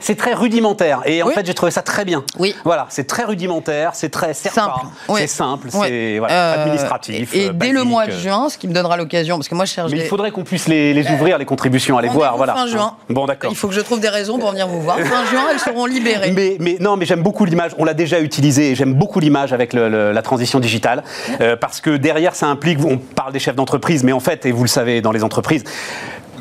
c'est 0.00 0.14
très, 0.16 0.34
rudimentaire. 0.34 1.02
Et 1.06 1.22
en 1.22 1.30
fait, 1.30 1.46
j'ai 1.46 1.54
trouvé 1.54 1.70
ça 1.70 1.82
très 1.82 2.04
bien. 2.04 2.24
Oui. 2.38 2.54
Voilà, 2.64 2.86
c'est 2.90 3.06
très 3.06 3.24
rudimentaire, 3.24 3.94
c'est 3.94 4.10
très 4.10 4.34
simple. 4.34 4.86
C'est 5.16 5.26
simple, 5.26 5.68
c'est 5.70 6.18
euh, 6.18 6.62
administratif. 6.62 7.34
Et, 7.34 7.50
dès 7.50 7.72
le 7.72 7.84
mois 7.84 8.06
de 8.06 8.12
juin, 8.12 8.48
ce 8.48 8.58
qui 8.58 8.68
me 8.68 8.72
donnera 8.72 8.96
l'occasion, 8.96 9.36
parce 9.36 9.48
que 9.48 9.54
moi 9.54 9.64
je 9.64 9.72
cherche. 9.72 9.90
Mais 9.90 9.98
il 9.98 10.06
faudrait 10.06 10.30
qu'on 10.30 10.44
puisse 10.44 10.68
les, 10.68 11.10
ouvrir, 11.10 11.38
les 11.38 11.44
contributions, 11.44 11.98
aller 11.98 12.08
voir. 12.08 12.36
Voilà. 12.36 12.54
Fin 12.54 12.66
juin. 12.66 12.96
Bon, 13.08 13.26
d'accord. 13.26 13.50
Il 13.50 13.56
faut 13.56 13.68
que 13.68 13.74
je 13.74 13.80
trouve 13.80 14.00
des 14.00 14.08
raisons 14.08 14.38
pour 14.38 14.50
venir 14.50 14.68
vous 14.68 14.80
voir. 14.80 14.98
Fin 14.98 15.24
juin, 15.26 15.44
elles 15.50 15.60
seront 15.60 15.86
libérées. 15.86 16.32
Mais, 16.32 16.56
mais 16.60 16.76
non, 16.80 16.96
mais 16.96 17.06
j'aime 17.06 17.22
beaucoup 17.22 17.44
l'image. 17.44 17.72
On 17.78 17.84
l'a 17.84 17.93
déjà 17.94 18.20
utilisée 18.20 18.70
et 18.70 18.74
j'aime 18.74 18.94
beaucoup 18.94 19.20
l'image 19.20 19.52
avec 19.52 19.72
la 19.72 20.22
transition 20.22 20.60
digitale 20.60 21.02
euh, 21.40 21.56
parce 21.56 21.80
que 21.80 21.96
derrière, 21.96 22.34
ça 22.34 22.46
implique, 22.46 22.78
on 22.84 22.98
parle 22.98 23.32
des 23.32 23.38
chefs 23.38 23.56
d'entreprise, 23.56 24.04
mais 24.04 24.12
en 24.12 24.20
fait, 24.20 24.46
et 24.46 24.52
vous 24.52 24.62
le 24.62 24.68
savez 24.68 25.00
dans 25.00 25.12
les 25.12 25.24
entreprises, 25.24 25.64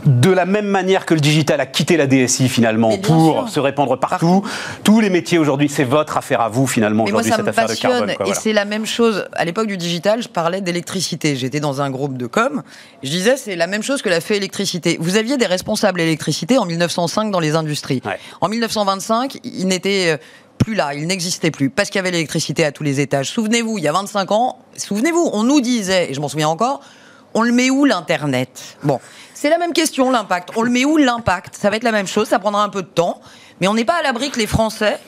de 0.05 0.31
la 0.31 0.45
même 0.45 0.65
manière 0.65 1.05
que 1.05 1.13
le 1.13 1.19
digital 1.19 1.61
a 1.61 1.65
quitté 1.65 1.97
la 1.97 2.07
DSI 2.07 2.49
finalement 2.49 2.97
pour 2.97 3.47
se 3.49 3.59
répandre 3.59 3.97
partout, 3.97 4.43
tous 4.83 4.99
les 4.99 5.09
métiers 5.09 5.37
aujourd'hui, 5.37 5.69
c'est 5.69 5.83
votre 5.83 6.17
affaire 6.17 6.41
à 6.41 6.49
vous 6.49 6.67
finalement 6.67 7.05
aujourd'hui 7.05 7.31
cette 7.31 7.47
affaire 7.47 7.67
de 7.67 7.73
carbone. 7.73 8.11
et 8.25 8.33
c'est 8.33 8.53
la 8.53 8.65
même 8.65 8.85
chose. 8.85 9.25
À 9.33 9.45
l'époque 9.45 9.67
du 9.67 9.77
digital, 9.77 10.21
je 10.21 10.27
parlais 10.27 10.61
d'électricité. 10.61 11.35
J'étais 11.35 11.59
dans 11.59 11.81
un 11.81 11.89
groupe 11.89 12.17
de 12.17 12.27
com. 12.27 12.63
Je 13.01 13.09
disais 13.09 13.37
c'est 13.37 13.55
la 13.55 13.67
même 13.67 13.83
chose 13.83 14.01
que 14.01 14.09
la 14.09 14.21
fait 14.21 14.37
électricité. 14.37 14.97
Vous 14.99 15.15
aviez 15.15 15.37
des 15.37 15.45
responsables 15.45 16.01
électricité 16.01 16.57
en 16.57 16.65
1905 16.65 17.31
dans 17.31 17.39
les 17.39 17.55
industries. 17.55 18.01
En 18.41 18.49
1925, 18.49 19.39
ils 19.43 19.67
n'étaient 19.67 20.19
plus 20.63 20.75
là, 20.75 20.93
il 20.93 21.05
n'existait 21.07 21.51
plus, 21.51 21.69
parce 21.69 21.89
qu'il 21.89 21.97
y 21.97 21.99
avait 21.99 22.11
l'électricité 22.11 22.63
à 22.63 22.71
tous 22.71 22.83
les 22.83 23.01
étages. 23.01 23.29
Souvenez-vous, 23.29 23.77
il 23.77 23.83
y 23.83 23.87
a 23.87 23.91
25 23.91 24.31
ans, 24.31 24.59
souvenez-vous, 24.77 25.29
on 25.33 25.43
nous 25.43 25.59
disait, 25.59 26.09
et 26.09 26.13
je 26.13 26.21
m'en 26.21 26.29
souviens 26.29 26.47
encore, 26.47 26.79
on 27.33 27.41
le 27.41 27.51
met 27.51 27.69
où 27.69 27.85
l'Internet? 27.85 28.77
Bon, 28.83 28.99
c'est 29.33 29.49
la 29.49 29.57
même 29.57 29.73
question, 29.73 30.09
l'impact. 30.09 30.51
On 30.55 30.61
le 30.61 30.69
met 30.69 30.85
où 30.85 30.97
l'impact? 30.97 31.55
Ça 31.55 31.69
va 31.69 31.75
être 31.75 31.83
la 31.83 31.91
même 31.91 32.07
chose, 32.07 32.29
ça 32.29 32.39
prendra 32.39 32.63
un 32.63 32.69
peu 32.69 32.81
de 32.81 32.87
temps, 32.87 33.19
mais 33.59 33.67
on 33.67 33.73
n'est 33.73 33.85
pas 33.85 33.95
à 33.99 34.03
l'abri 34.03 34.31
que 34.31 34.39
les 34.39 34.47
Français 34.47 34.99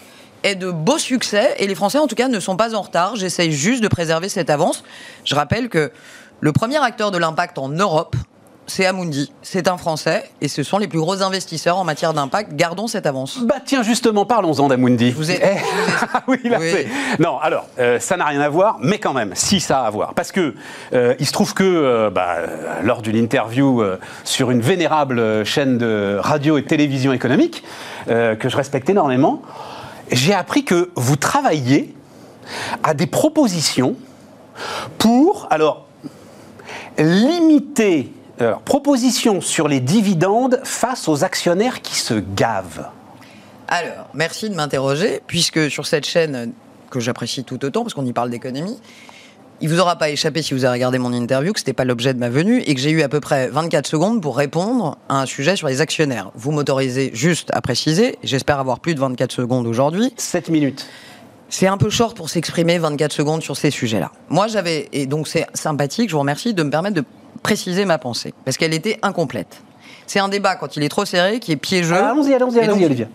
aient 0.43 0.55
de 0.55 0.69
beaux 0.71 0.99
succès, 0.99 1.55
et 1.57 1.67
les 1.67 1.75
Français 1.75 1.99
en 1.99 2.07
tout 2.07 2.15
cas 2.15 2.27
ne 2.27 2.39
sont 2.39 2.57
pas 2.57 2.75
en 2.75 2.81
retard. 2.81 3.15
J'essaye 3.15 3.51
juste 3.51 3.81
de 3.81 3.87
préserver 3.87 4.29
cette 4.29 4.49
avance. 4.49 4.83
Je 5.23 5.35
rappelle 5.35 5.69
que 5.69 5.91
le 6.41 6.51
premier 6.51 6.83
acteur 6.83 7.11
de 7.11 7.17
l'impact 7.17 7.57
en 7.57 7.69
Europe, 7.69 8.15
c'est 8.67 8.86
Amundi, 8.86 9.32
c'est 9.41 9.67
un 9.67 9.78
Français, 9.78 10.30
et 10.41 10.47
ce 10.47 10.63
sont 10.63 10.78
les 10.78 10.88
plus 10.88 10.99
gros 10.99 11.21
investisseurs 11.21 11.78
en 11.78 11.84
matière 11.84 12.13
d'impact. 12.13 12.56
Gardons 12.56 12.88
cette 12.88 13.06
avance. 13.06 13.39
Bah 13.43 13.56
tiens, 13.63 13.84
justement, 13.84 14.25
parlons-en 14.25 14.67
d'Amundi. 14.67 15.12
Vous 15.12 15.32
êtes. 15.32 15.41
Eh, 15.45 15.58
oui, 16.28 16.39
là, 16.45 16.60
Non, 17.19 17.38
alors, 17.39 17.67
euh, 17.80 17.99
ça 17.99 18.17
n'a 18.17 18.25
rien 18.25 18.41
à 18.41 18.49
voir, 18.49 18.78
mais 18.82 18.97
quand 18.97 19.13
même, 19.13 19.32
si 19.36 19.60
ça 19.60 19.82
a 19.82 19.88
à 19.88 19.89
voir. 19.89 20.13
Parce 20.13 20.32
que 20.32 20.56
euh, 20.93 21.13
il 21.19 21.25
se 21.25 21.32
trouve 21.32 21.54
que, 21.54 21.63
euh, 21.63 22.10
bah, 22.10 22.38
lors 22.84 23.01
d'une 23.01 23.15
interview 23.15 23.84
sur 24.23 24.51
une 24.51 24.62
vénérable 24.62 25.45
chaîne 25.45 25.78
de 25.78 26.17
radio 26.19 26.58
et 26.58 26.63
télévision 26.63 27.13
économique, 27.13 27.63
que 28.08 28.49
je 28.49 28.58
respecte 28.58 28.89
énormément, 28.89 29.41
j'ai 30.12 30.34
appris 30.34 30.63
que 30.63 30.91
vous 30.95 31.15
travailliez 31.15 31.93
à 32.84 32.93
des 32.93 33.08
propositions 33.08 33.95
pour, 34.97 35.47
alors, 35.49 35.88
limiter 36.97 38.12
alors, 38.39 38.61
proposition 38.61 39.39
sur 39.39 39.67
les 39.67 39.79
dividendes 39.79 40.59
face 40.63 41.07
aux 41.07 41.23
actionnaires 41.23 41.81
qui 41.81 41.95
se 41.95 42.15
gavent. 42.15 42.89
Alors, 43.67 44.09
merci 44.13 44.49
de 44.49 44.55
m'interroger, 44.55 45.21
puisque 45.25 45.71
sur 45.71 45.87
cette 45.87 46.05
chaîne 46.05 46.51
que 46.89 46.99
j'apprécie 46.99 47.43
tout 47.43 47.63
autant, 47.63 47.83
parce 47.83 47.93
qu'on 47.93 48.05
y 48.05 48.13
parle 48.13 48.29
d'économie, 48.29 48.77
il 49.61 49.69
vous 49.69 49.79
aura 49.79 49.97
pas 49.97 50.09
échappé 50.09 50.41
si 50.41 50.53
vous 50.53 50.65
avez 50.65 50.73
regardé 50.73 50.97
mon 50.97 51.13
interview 51.13 51.53
que 51.53 51.59
ce 51.59 51.63
n'était 51.63 51.73
pas 51.73 51.85
l'objet 51.85 52.13
de 52.13 52.19
ma 52.19 52.29
venue 52.29 52.59
et 52.59 52.75
que 52.75 52.81
j'ai 52.81 52.91
eu 52.91 53.01
à 53.03 53.09
peu 53.09 53.21
près 53.21 53.47
24 53.47 53.87
secondes 53.87 54.21
pour 54.21 54.35
répondre 54.35 54.97
à 55.07 55.21
un 55.21 55.25
sujet 55.25 55.55
sur 55.55 55.69
les 55.69 55.79
actionnaires. 55.79 56.31
Vous 56.35 56.51
m'autorisez 56.51 57.11
juste 57.13 57.49
à 57.53 57.61
préciser, 57.61 58.17
j'espère 58.21 58.59
avoir 58.59 58.81
plus 58.81 58.95
de 58.95 58.99
24 58.99 59.31
secondes 59.31 59.65
aujourd'hui. 59.65 60.13
7 60.17 60.49
minutes. 60.49 60.85
C'est 61.49 61.67
un 61.67 61.77
peu 61.77 61.89
short 61.89 62.17
pour 62.17 62.29
s'exprimer 62.29 62.77
24 62.77 63.12
secondes 63.12 63.43
sur 63.43 63.55
ces 63.55 63.71
sujets-là. 63.71 64.12
Moi, 64.29 64.47
j'avais, 64.47 64.89
et 64.91 65.05
donc 65.05 65.27
c'est 65.27 65.45
sympathique, 65.53 66.10
je 66.10 66.13
vous 66.13 66.19
remercie 66.19 66.53
de 66.53 66.63
me 66.63 66.69
permettre 66.69 66.95
de 66.95 67.03
préciser 67.43 67.86
ma 67.86 67.97
pensée, 67.97 68.34
parce 68.43 68.58
qu'elle 68.58 68.73
était 68.73 68.97
incomplète. 69.03 69.62
C'est 70.08 70.19
un 70.19 70.29
débat, 70.29 70.55
quand 70.55 70.75
il 70.75 70.84
est 70.84 70.89
trop 70.89 71.05
serré, 71.05 71.39
qui 71.39 71.51
est 71.51 71.58
piégeux. 71.58 71.95
Ah, 71.95 72.12
allons-y, 72.12 72.34
allons-y, 72.34 72.60
allons-y. 72.60 73.08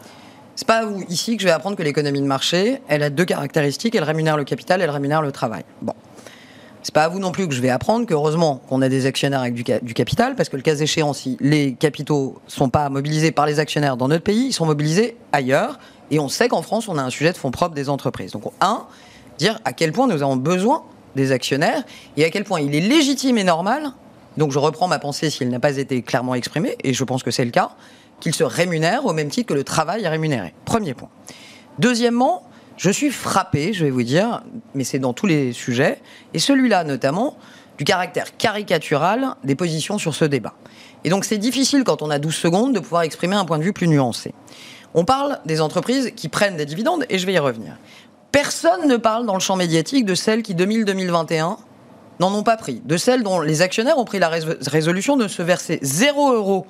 C'est 0.57 0.67
pas 0.67 0.85
vous, 0.85 1.03
ici 1.09 1.37
que 1.37 1.43
je 1.43 1.49
vais 1.49 1.53
apprendre 1.53 1.77
que 1.77 1.83
l'économie 1.83 2.21
de 2.21 2.27
marché, 2.27 2.83
elle 2.89 3.03
a 3.03 3.11
deux 3.11 3.25
caractéristiques, 3.25 3.95
elle 3.95 4.05
rémunère 4.05 4.37
le 4.37 4.45
capital, 4.45 4.83
elle 4.83 4.91
rémunère 4.91 5.23
le 5.23 5.33
travail. 5.33 5.65
Bon. 5.81 5.95
C'est 6.83 6.95
pas 6.95 7.05
à 7.05 7.09
vous 7.09 7.19
non 7.19 7.31
plus 7.31 7.47
que 7.47 7.55
je 7.55 7.61
vais 7.61 7.71
apprendre 7.71 8.07
qu'heureusement 8.07 8.61
qu'on 8.69 8.81
a 8.81 8.89
des 8.89 9.07
actionnaires 9.07 9.41
avec 9.41 9.55
du, 9.55 9.65
du, 9.83 9.95
capital, 9.95 10.35
parce 10.35 10.49
que 10.49 10.57
le 10.57 10.63
cas 10.63 10.75
échéant, 10.75 11.13
si 11.13 11.37
les 11.41 11.75
capitaux 11.75 12.39
sont 12.47 12.71
pas 12.71 12.89
mobilisés 12.89 13.33
par 13.33 13.47
les 13.47 13.59
actionnaires 13.59 13.97
dans 13.97 14.09
notre 14.09 14.25
pays, 14.25 14.47
ils 14.47 14.53
sont 14.53 14.67
mobilisés 14.67 15.17
ailleurs. 15.33 15.79
Et 16.11 16.19
on 16.19 16.29
sait 16.29 16.49
qu'en 16.49 16.63
France, 16.63 16.89
on 16.89 16.99
a 16.99 17.03
un 17.03 17.11
sujet 17.11 17.33
de 17.33 17.37
fonds 17.37 17.51
propres 17.51 17.75
des 17.75 17.89
entreprises. 17.89 18.33
Donc, 18.33 18.45
un, 18.61 18.87
dire 19.39 19.61
à 19.65 19.73
quel 19.73 19.93
point 19.93 20.07
nous 20.07 20.23
avons 20.23 20.37
besoin 20.37 20.83
des 21.17 21.33
actionnaires 21.33 21.83
et 22.17 22.25
à 22.25 22.31
quel 22.31 22.45
point 22.45 22.61
il 22.61 22.75
est 22.75 22.81
légitime 22.81 23.39
et 23.39 23.45
normal 23.45 23.93
donc 24.37 24.53
je 24.53 24.59
reprends 24.59 24.89
ma 24.89 24.99
pensée 24.99 25.31
s'il 25.31 25.49
n'a 25.49 25.61
pas 25.61 25.77
été 25.77 26.03
clairement 26.03 26.35
exprimé, 26.35 26.77
et 26.85 26.95
je 26.95 27.05
pense 27.05 27.23
que 27.23 27.31
c'est 27.31 27.45
le 27.45 27.51
cas, 27.51 27.71
qu'il 28.21 28.35
se 28.35 28.45
rémunère 28.45 29.07
au 29.07 29.13
même 29.13 29.29
titre 29.29 29.49
que 29.49 29.55
le 29.55 29.65
travail 29.65 30.05
est 30.05 30.09
rémunéré. 30.09 30.55
Premier 30.65 30.95
point. 30.95 31.09
Deuxièmement, 31.79 32.45
je 32.77 32.91
suis 32.91 33.11
frappé, 33.11 33.73
je 33.73 33.85
vais 33.85 33.91
vous 33.91 34.03
dire, 34.03 34.43
mais 34.75 34.85
c'est 34.85 34.99
dans 34.99 35.13
tous 35.13 35.27
les 35.27 35.53
sujets, 35.53 36.01
et 36.35 36.39
celui-là 36.39 36.85
notamment, 36.85 37.37
du 37.79 37.85
caractère 37.85 38.37
caricatural 38.37 39.35
des 39.43 39.55
positions 39.55 39.99
sur 39.99 40.15
ce 40.15 40.27
débat. 40.27 40.55
Et 41.05 41.09
donc 41.09 41.25
c'est 41.25 41.39
difficile 41.39 41.83
quand 41.83 42.03
on 42.03 42.11
a 42.11 42.19
12 42.19 42.35
secondes 42.35 42.75
de 42.75 42.81
pouvoir 42.81 43.03
exprimer 43.03 43.37
un 43.37 43.47
point 43.47 43.59
de 43.59 43.65
vue 43.65 43.73
plus 43.73 43.89
nuancé. 43.89 44.35
On 44.95 45.05
parle 45.05 45.39
des 45.45 45.61
entreprises 45.61 46.13
qui 46.17 46.29
prennent 46.29 46.57
des 46.57 46.67
dividendes, 46.67 47.05
et 47.09 47.19
je 47.19 47.27
vais 47.27 47.35
y 47.35 47.39
revenir. 47.39 47.77
Personne 48.33 48.87
ne 48.87 48.97
parle 48.97 49.27
dans 49.27 49.35
le 49.35 49.41
champ 49.41 49.57
médiatique 49.57 50.05
de 50.05 50.15
celles 50.15 50.43
qui, 50.43 50.55
2000-2021, 50.55 51.57
n'en 52.21 52.35
ont 52.35 52.43
pas 52.43 52.57
pris. 52.57 52.83
De 52.85 52.97
celles 52.97 53.23
dont 53.23 53.41
les 53.41 53.63
actionnaires 53.63 53.99
ont 53.99 54.05
pris 54.05 54.19
la 54.19 54.29
résolution 54.29 55.17
de 55.17 55.29
se 55.29 55.43
verser 55.43 55.79
0 55.83 56.33
euros 56.33 56.67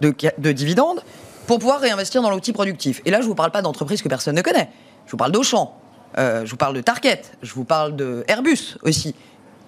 de, 0.00 0.52
dividendes 0.52 1.02
pour 1.46 1.58
pouvoir 1.58 1.80
réinvestir 1.80 2.22
dans 2.22 2.30
l'outil 2.30 2.52
productif. 2.52 3.00
Et 3.04 3.10
là, 3.10 3.18
je 3.18 3.24
ne 3.24 3.28
vous 3.28 3.34
parle 3.34 3.50
pas 3.50 3.62
d'entreprises 3.62 4.02
que 4.02 4.08
personne 4.08 4.36
ne 4.36 4.42
connaît. 4.42 4.70
Je 5.06 5.12
vous 5.12 5.16
parle 5.16 5.32
d'Auchan, 5.32 5.74
euh, 6.18 6.44
je 6.44 6.50
vous 6.50 6.56
parle 6.56 6.74
de 6.74 6.80
Target, 6.80 7.22
je 7.42 7.52
vous 7.52 7.64
parle 7.64 7.96
de 7.96 8.24
Airbus 8.28 8.76
aussi. 8.82 9.14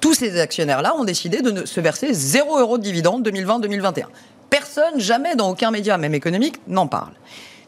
Tous 0.00 0.14
ces 0.14 0.40
actionnaires-là 0.40 0.94
ont 0.96 1.04
décidé 1.04 1.42
de 1.42 1.64
se 1.64 1.80
verser 1.80 2.12
0 2.12 2.58
euros 2.58 2.78
de 2.78 2.82
dividendes 2.82 3.26
2020-2021. 3.28 4.06
Personne, 4.50 4.98
jamais 4.98 5.36
dans 5.36 5.50
aucun 5.50 5.70
média, 5.70 5.96
même 5.96 6.14
économique, 6.14 6.56
n'en 6.66 6.86
parle. 6.86 7.12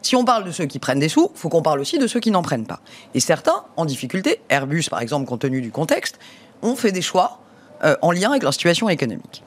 Si 0.05 0.15
on 0.15 0.23
parle 0.23 0.43
de 0.43 0.51
ceux 0.51 0.67
qui 0.67 0.77
prennent 0.77 0.99
des 0.99 1.09
sous, 1.09 1.31
faut 1.33 1.49
qu'on 1.49 1.63
parle 1.63 1.79
aussi 1.79 1.97
de 1.97 2.05
ceux 2.05 2.19
qui 2.19 2.29
n'en 2.29 2.43
prennent 2.43 2.67
pas. 2.67 2.79
Et 3.15 3.19
certains, 3.19 3.63
en 3.75 3.85
difficulté, 3.85 4.39
Airbus 4.49 4.83
par 4.87 5.01
exemple, 5.01 5.25
compte 5.25 5.41
tenu 5.41 5.61
du 5.61 5.71
contexte, 5.71 6.19
ont 6.61 6.75
fait 6.75 6.91
des 6.91 7.01
choix 7.01 7.39
euh, 7.83 7.95
en 8.03 8.11
lien 8.11 8.29
avec 8.29 8.43
leur 8.43 8.53
situation 8.53 8.87
économique. 8.87 9.43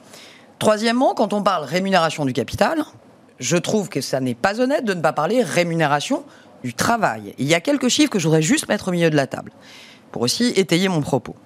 Troisièmement, 0.59 1.13
quand 1.13 1.31
on 1.31 1.43
parle 1.43 1.63
rémunération 1.63 2.25
du 2.25 2.33
capital, 2.33 2.83
je 3.39 3.55
trouve 3.55 3.87
que 3.87 4.01
ça 4.01 4.19
n'est 4.19 4.35
pas 4.35 4.59
honnête 4.59 4.83
de 4.83 4.93
ne 4.93 4.99
pas 4.99 5.13
parler 5.13 5.43
rémunération 5.43 6.25
du 6.61 6.73
travail. 6.73 7.33
Il 7.37 7.47
y 7.47 7.53
a 7.53 7.61
quelques 7.61 7.87
chiffres 7.87 8.09
que 8.09 8.19
je 8.19 8.27
voudrais 8.27 8.41
juste 8.41 8.67
mettre 8.67 8.89
au 8.89 8.91
milieu 8.91 9.09
de 9.09 9.15
la 9.15 9.27
table 9.27 9.53
pour 10.11 10.23
aussi 10.23 10.47
étayer 10.57 10.89
mon 10.89 10.99
propos. 10.99 11.37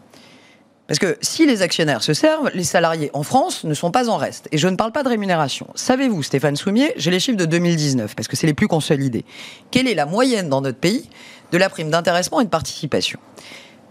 Parce 0.88 1.00
que 1.00 1.17
si 1.22 1.46
les 1.46 1.62
actionnaires 1.62 2.04
se 2.04 2.13
servent, 2.13 2.52
les 2.54 2.65
salariés 2.65 3.10
en 3.13 3.24
France 3.24 3.63
ne 3.63 3.74
sont 3.74 3.91
pas 3.91 4.10
en 4.10 4.17
reste. 4.17 4.50
Et 4.52 4.58
je 4.58 4.67
ne 4.67 4.76
parle 4.76 4.91
pas 4.91 5.04
de 5.04 5.10
rémunération. 5.10 5.67
Savez-vous, 5.76 6.24
Stéphane 6.24 6.58
Soumier, 6.58 6.93
j'ai 6.98 7.10
les 7.10 7.22
chiffres 7.22 7.38
de 7.38 7.46
2019, 7.46 8.15
parce 8.15 8.28
que 8.28 8.36
c'est 8.36 8.48
les 8.48 8.54
plus 8.54 8.67
consolidés. 8.67 9.24
Quelle 9.72 9.88
est 9.88 9.96
la 9.96 10.06
moyenne 10.06 10.50
dans 10.50 10.62
notre 10.62 10.78
pays 10.78 11.10
de 11.52 11.58
la 11.58 11.69
prime 11.69 11.89
d'intéressement 11.89 12.41
et 12.41 12.46
de 12.46 12.50
participation? 12.50 13.19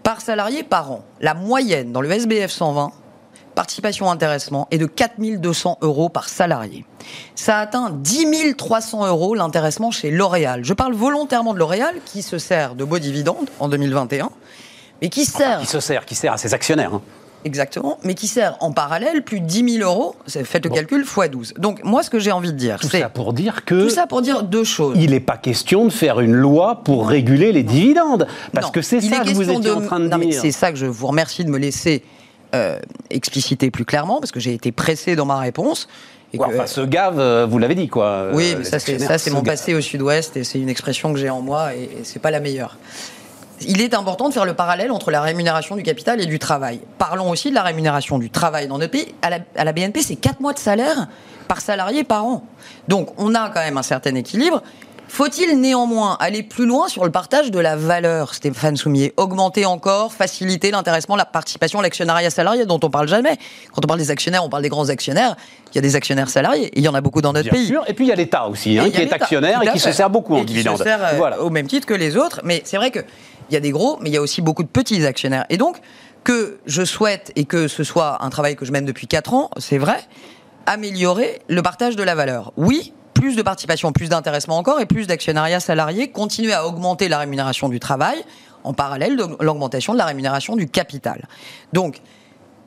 Par 0.03 0.21
salarié 0.21 0.63
par 0.63 0.91
an. 0.91 1.03
La 1.19 1.33
moyenne 1.33 1.91
dans 1.91 2.01
le 2.01 2.11
SBF 2.11 2.51
120, 2.51 2.91
participation 3.55 4.11
intéressement 4.11 4.67
est 4.69 4.77
de 4.77 4.85
4200 4.85 5.79
euros 5.81 6.09
par 6.09 6.29
salarié. 6.29 6.85
Ça 7.35 7.57
atteint 7.57 7.89
10 7.89 8.55
300 8.55 9.07
euros 9.07 9.33
l'intéressement 9.33 9.89
chez 9.89 10.11
L'Oréal. 10.11 10.63
Je 10.63 10.73
parle 10.73 10.93
volontairement 10.93 11.53
de 11.53 11.59
L'Oréal 11.59 11.95
qui 12.05 12.21
se 12.21 12.37
sert 12.37 12.75
de 12.75 12.83
beaux 12.83 12.99
dividendes 12.99 13.49
en 13.59 13.69
2021, 13.69 14.29
mais 15.03 15.09
qui 15.09 15.25
sert... 15.25 15.59
Qui 15.59 15.67
se 15.67 15.81
sert, 15.81 16.05
qui 16.05 16.15
sert 16.15 16.33
à 16.33 16.37
ses 16.37 16.53
actionnaires. 16.53 16.93
Hein. 16.93 17.01
Exactement, 17.45 17.99
mais 18.05 18.13
qui 18.13 18.27
sert 18.27 18.55
en 18.61 18.71
parallèle 18.71 19.21
plus 19.21 19.41
de 19.41 19.45
10 19.45 19.79
000 19.79 19.89
euros, 19.91 20.15
faites 20.27 20.63
le 20.63 20.71
calcul, 20.71 21.01
x 21.01 21.29
12. 21.29 21.53
Donc 21.57 21.83
moi, 21.83 22.01
ce 22.01 22.09
que 22.09 22.17
j'ai 22.17 22.31
envie 22.31 22.53
de 22.53 22.57
dire, 22.57 22.77
c'est... 22.81 22.87
Tout 22.87 22.97
ça 22.97 23.09
pour 23.09 23.33
dire 23.33 23.65
que... 23.65 23.83
Tout 23.83 23.89
ça 23.89 24.07
pour 24.07 24.21
dire 24.21 24.43
deux 24.43 24.63
choses. 24.63 24.95
Il 24.97 25.11
n'est 25.11 25.19
pas 25.19 25.35
question 25.35 25.83
de 25.83 25.89
faire 25.89 26.21
une 26.21 26.31
loi 26.31 26.83
pour 26.85 27.09
réguler 27.09 27.51
les 27.51 27.63
dividendes, 27.63 28.27
parce 28.53 28.71
que 28.71 28.81
c'est 28.81 29.01
ça 29.01 29.19
que 29.19 29.31
vous 29.31 29.49
étiez 29.49 29.71
en 29.71 29.81
train 29.81 29.99
de 29.99 30.07
non, 30.07 30.17
dire. 30.19 30.39
C'est 30.39 30.51
ça 30.51 30.71
que 30.71 30.77
je 30.77 30.85
vous 30.85 31.07
remercie 31.07 31.43
de 31.43 31.49
me 31.49 31.57
laisser 31.57 32.01
euh, 32.55 32.79
expliciter 33.09 33.71
plus 33.71 33.83
clairement, 33.83 34.21
parce 34.21 34.31
que 34.31 34.39
j'ai 34.39 34.53
été 34.53 34.71
pressé 34.71 35.17
dans 35.17 35.25
ma 35.25 35.37
réponse. 35.37 35.89
Et 36.31 36.37
que, 36.37 36.43
enfin, 36.45 36.65
ce 36.65 36.81
gave, 36.81 37.19
euh, 37.19 37.45
vous 37.45 37.59
l'avez 37.59 37.75
dit, 37.75 37.89
quoi. 37.89 38.29
Oui, 38.31 38.55
mais 38.57 38.63
ça, 38.63 38.79
c'est 38.79 39.31
mon 39.31 39.43
passé 39.43 39.73
au 39.73 39.81
sud-ouest, 39.81 40.37
et 40.37 40.45
c'est 40.45 40.59
une 40.59 40.69
expression 40.69 41.11
que 41.11 41.19
j'ai 41.19 41.29
en 41.29 41.41
moi, 41.41 41.75
et, 41.75 41.83
et 41.83 42.03
c'est 42.03 42.21
pas 42.21 42.31
la 42.31 42.39
meilleure 42.39 42.77
il 43.61 43.81
est 43.81 43.93
important 43.93 44.29
de 44.29 44.33
faire 44.33 44.45
le 44.45 44.53
parallèle 44.53 44.91
entre 44.91 45.11
la 45.11 45.21
rémunération 45.21 45.75
du 45.75 45.83
capital 45.83 46.21
et 46.21 46.25
du 46.25 46.39
travail. 46.39 46.79
Parlons 46.97 47.29
aussi 47.29 47.49
de 47.49 47.55
la 47.55 47.63
rémunération 47.63 48.19
du 48.19 48.29
travail 48.29 48.67
dans 48.67 48.77
notre 48.77 48.91
pays. 48.91 49.13
À 49.21 49.63
la, 49.63 49.73
BNP, 49.73 50.01
c'est 50.01 50.15
4 50.15 50.39
mois 50.39 50.53
de 50.53 50.59
salaire 50.59 51.07
par 51.47 51.61
salarié 51.61 52.03
par 52.03 52.25
an. 52.25 52.43
Donc 52.87 53.09
on 53.17 53.35
a 53.35 53.49
quand 53.49 53.61
même 53.61 53.77
un 53.77 53.83
certain 53.83 54.15
équilibre. 54.15 54.61
Faut-il 55.13 55.61
néanmoins 55.61 56.17
aller 56.19 56.41
plus 56.41 56.65
loin 56.65 56.87
sur 56.87 57.05
le 57.05 57.11
partage 57.11 57.51
de 57.51 57.59
la 57.59 57.75
valeur, 57.75 58.33
Stéphane 58.33 58.75
Soumier? 58.75 59.13
Augmenter 59.15 59.63
encore, 59.63 60.11
faciliter 60.11 60.71
l'intéressement, 60.71 61.15
la 61.15 61.25
participation, 61.25 61.81
l'actionnariat 61.81 62.31
salarié 62.31 62.65
dont 62.65 62.79
on 62.81 62.89
parle 62.89 63.07
jamais? 63.07 63.37
Quand 63.73 63.85
on 63.85 63.87
parle 63.87 63.99
des 63.99 64.09
actionnaires, 64.09 64.43
on 64.43 64.49
parle 64.49 64.63
des 64.63 64.69
grands 64.69 64.89
actionnaires. 64.89 65.35
Il 65.71 65.75
y 65.75 65.77
a 65.77 65.81
des 65.81 65.95
actionnaires 65.95 66.29
salariés. 66.29 66.65
Et 66.69 66.79
il 66.79 66.83
y 66.83 66.87
en 66.87 66.95
a 66.95 67.01
beaucoup 67.01 67.21
dans 67.21 67.31
notre 67.31 67.51
pays. 67.51 67.67
Sûr. 67.67 67.83
Et 67.87 67.93
puis 67.93 68.05
il 68.05 68.09
y 68.09 68.11
a 68.11 68.15
l'État 68.15 68.47
aussi, 68.47 68.79
hein, 68.79 68.89
qui 68.89 69.01
est 69.01 69.13
actionnaire 69.13 69.61
et 69.61 69.67
qui 69.67 69.79
se 69.79 69.91
sert 69.91 70.09
beaucoup 70.09 70.35
en 70.35 70.43
dividendes. 70.43 70.81
Euh, 70.81 71.13
voilà. 71.15 71.41
Au 71.41 71.51
même 71.51 71.67
titre 71.67 71.85
que 71.85 71.93
les 71.93 72.17
autres. 72.17 72.41
Mais 72.43 72.63
c'est 72.65 72.77
vrai 72.77 72.89
que 72.89 73.01
il 73.49 73.53
y 73.53 73.57
a 73.57 73.59
des 73.59 73.71
gros, 73.71 73.97
mais 74.01 74.09
il 74.09 74.13
y 74.13 74.17
a 74.17 74.21
aussi 74.21 74.41
beaucoup 74.41 74.63
de 74.63 74.67
petits 74.67 75.05
actionnaires. 75.05 75.45
Et 75.49 75.57
donc, 75.57 75.81
que 76.23 76.59
je 76.65 76.83
souhaite, 76.83 77.31
et 77.35 77.45
que 77.45 77.67
ce 77.67 77.83
soit 77.83 78.23
un 78.23 78.29
travail 78.29 78.55
que 78.55 78.65
je 78.65 78.71
mène 78.71 78.85
depuis 78.85 79.07
4 79.07 79.33
ans, 79.33 79.49
c'est 79.57 79.77
vrai, 79.77 79.99
améliorer 80.65 81.41
le 81.49 81.61
partage 81.61 81.95
de 81.95 82.03
la 82.03 82.15
valeur. 82.15 82.53
Oui, 82.55 82.93
plus 83.13 83.35
de 83.35 83.41
participation, 83.41 83.91
plus 83.91 84.09
d'intéressement 84.09 84.57
encore, 84.57 84.79
et 84.79 84.85
plus 84.85 85.07
d'actionnariat 85.07 85.59
salarié, 85.59 86.09
continuer 86.09 86.53
à 86.53 86.65
augmenter 86.65 87.09
la 87.09 87.19
rémunération 87.19 87.69
du 87.69 87.79
travail, 87.79 88.23
en 88.63 88.73
parallèle 88.73 89.17
de 89.17 89.25
l'augmentation 89.41 89.93
de 89.93 89.97
la 89.97 90.05
rémunération 90.05 90.55
du 90.55 90.67
capital. 90.67 91.27
Donc, 91.73 92.01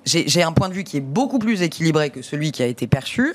j'ai 0.05 0.43
un 0.43 0.53
point 0.53 0.69
de 0.69 0.75
vue 0.75 0.85
qui 0.85 0.99
est 0.99 1.01
beaucoup 1.01 1.39
plus 1.39 1.63
équilibré 1.63 2.11
que 2.11 2.23
celui 2.23 2.53
qui 2.53 2.63
a 2.63 2.67
été 2.67 2.87
perçu. 2.87 3.35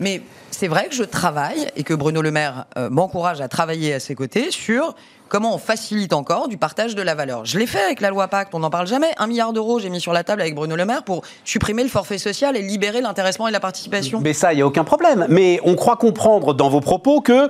Mais 0.00 0.22
c'est 0.50 0.68
vrai 0.68 0.88
que 0.88 0.94
je 0.94 1.02
travaille 1.02 1.68
et 1.76 1.82
que 1.82 1.94
Bruno 1.94 2.22
Le 2.22 2.30
Maire 2.30 2.66
euh, 2.76 2.90
m'encourage 2.90 3.40
à 3.40 3.48
travailler 3.48 3.94
à 3.94 4.00
ses 4.00 4.14
côtés 4.14 4.50
sur 4.50 4.94
comment 5.30 5.54
on 5.54 5.58
facilite 5.58 6.12
encore 6.12 6.48
du 6.48 6.58
partage 6.58 6.94
de 6.94 7.00
la 7.00 7.14
valeur. 7.14 7.46
Je 7.46 7.58
l'ai 7.58 7.66
fait 7.66 7.82
avec 7.82 8.00
la 8.00 8.10
loi 8.10 8.28
Pacte, 8.28 8.54
on 8.54 8.58
n'en 8.58 8.68
parle 8.68 8.88
jamais. 8.88 9.06
Un 9.16 9.28
milliard 9.28 9.52
d'euros, 9.52 9.78
j'ai 9.78 9.88
mis 9.88 10.00
sur 10.00 10.12
la 10.12 10.24
table 10.24 10.42
avec 10.42 10.54
Bruno 10.54 10.76
Le 10.76 10.84
Maire 10.84 11.04
pour 11.04 11.22
supprimer 11.44 11.84
le 11.84 11.88
forfait 11.88 12.18
social 12.18 12.56
et 12.56 12.62
libérer 12.62 13.00
l'intéressement 13.00 13.48
et 13.48 13.52
la 13.52 13.60
participation. 13.60 14.20
Mais 14.22 14.32
ça, 14.32 14.52
il 14.52 14.56
n'y 14.56 14.62
a 14.62 14.66
aucun 14.66 14.84
problème. 14.84 15.26
Mais 15.28 15.60
on 15.64 15.76
croit 15.76 15.96
comprendre 15.96 16.52
dans 16.52 16.68
vos 16.68 16.80
propos 16.80 17.20
que, 17.20 17.48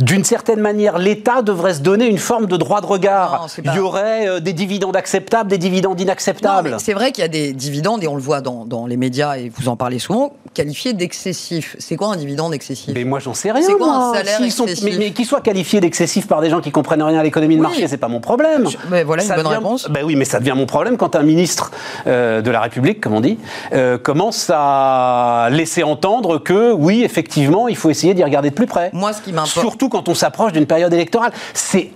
d'une 0.00 0.24
certaine 0.24 0.60
manière, 0.60 0.98
l'État 0.98 1.42
devrait 1.42 1.74
se 1.74 1.80
donner 1.80 2.06
une 2.06 2.18
forme 2.18 2.46
de 2.46 2.56
droit 2.56 2.80
de 2.80 2.86
regard. 2.86 3.48
Il 3.62 3.74
y 3.74 3.80
aurait 3.80 4.28
euh, 4.28 4.40
des 4.40 4.52
dividendes 4.52 4.96
acceptables, 4.96 5.50
des 5.50 5.58
dividendes 5.58 6.00
inacceptables. 6.00 6.76
C'est 6.78 6.94
vrai 6.94 7.10
qu'il 7.10 7.22
y 7.22 7.24
a 7.24 7.28
des 7.28 7.52
dividendes, 7.52 8.04
et 8.04 8.08
on 8.08 8.14
le 8.14 8.22
voit 8.22 8.40
dans, 8.40 8.64
dans, 8.64 8.86
les 8.86 8.96
médias, 8.96 9.36
et 9.36 9.48
vous 9.48 9.68
en 9.68 9.76
parlez 9.76 9.98
souvent, 9.98 10.32
qualifiés 10.54 10.92
d'excessifs. 10.92 11.74
C'est 11.80 11.96
quoi 11.96 12.12
un 12.12 12.16
dividende 12.16 12.54
excessif? 12.54 12.94
Mais 12.94 13.04
moi, 13.04 13.18
j'en 13.18 13.34
sais 13.34 13.50
rien. 13.50 13.66
C'est 13.66 13.74
quoi 13.74 13.92
un 13.92 14.14
salaire 14.14 14.40
excessif? 14.40 14.84
Mais, 14.84 14.96
mais 14.96 15.10
qu'ils 15.10 15.26
soient 15.26 15.40
qualifiés 15.40 15.80
d'excessifs 15.80 16.28
par 16.28 16.40
des 16.40 16.50
gens 16.50 16.60
qui 16.60 16.70
comprennent 16.70 17.02
rien 17.02 17.15
à 17.18 17.22
l'économie 17.22 17.56
de 17.56 17.62
marché, 17.62 17.86
c'est 17.88 17.96
pas 17.96 18.08
mon 18.08 18.20
problème. 18.20 18.66
voilà 19.04 19.24
une 19.24 19.34
bonne 19.34 19.46
réponse. 19.46 19.88
Ben 19.90 20.04
oui, 20.04 20.16
mais 20.16 20.24
ça 20.24 20.38
devient 20.38 20.54
mon 20.56 20.66
problème 20.66 20.96
quand 20.96 21.16
un 21.16 21.22
ministre 21.22 21.70
euh, 22.06 22.42
de 22.42 22.50
la 22.50 22.60
République, 22.60 23.00
comme 23.00 23.14
on 23.14 23.20
dit, 23.20 23.38
euh, 23.72 23.98
commence 23.98 24.50
à 24.52 25.48
laisser 25.50 25.82
entendre 25.82 26.38
que 26.38 26.72
oui, 26.72 27.02
effectivement, 27.04 27.68
il 27.68 27.76
faut 27.76 27.90
essayer 27.90 28.14
d'y 28.14 28.24
regarder 28.24 28.50
de 28.50 28.54
plus 28.54 28.66
près. 28.66 28.90
Moi, 28.92 29.12
ce 29.12 29.22
qui 29.22 29.32
m'importe. 29.32 29.50
Surtout 29.50 29.88
quand 29.88 30.08
on 30.08 30.14
s'approche 30.14 30.52
d'une 30.52 30.66
période 30.66 30.92
électorale. 30.92 31.32
C'est 31.54 31.90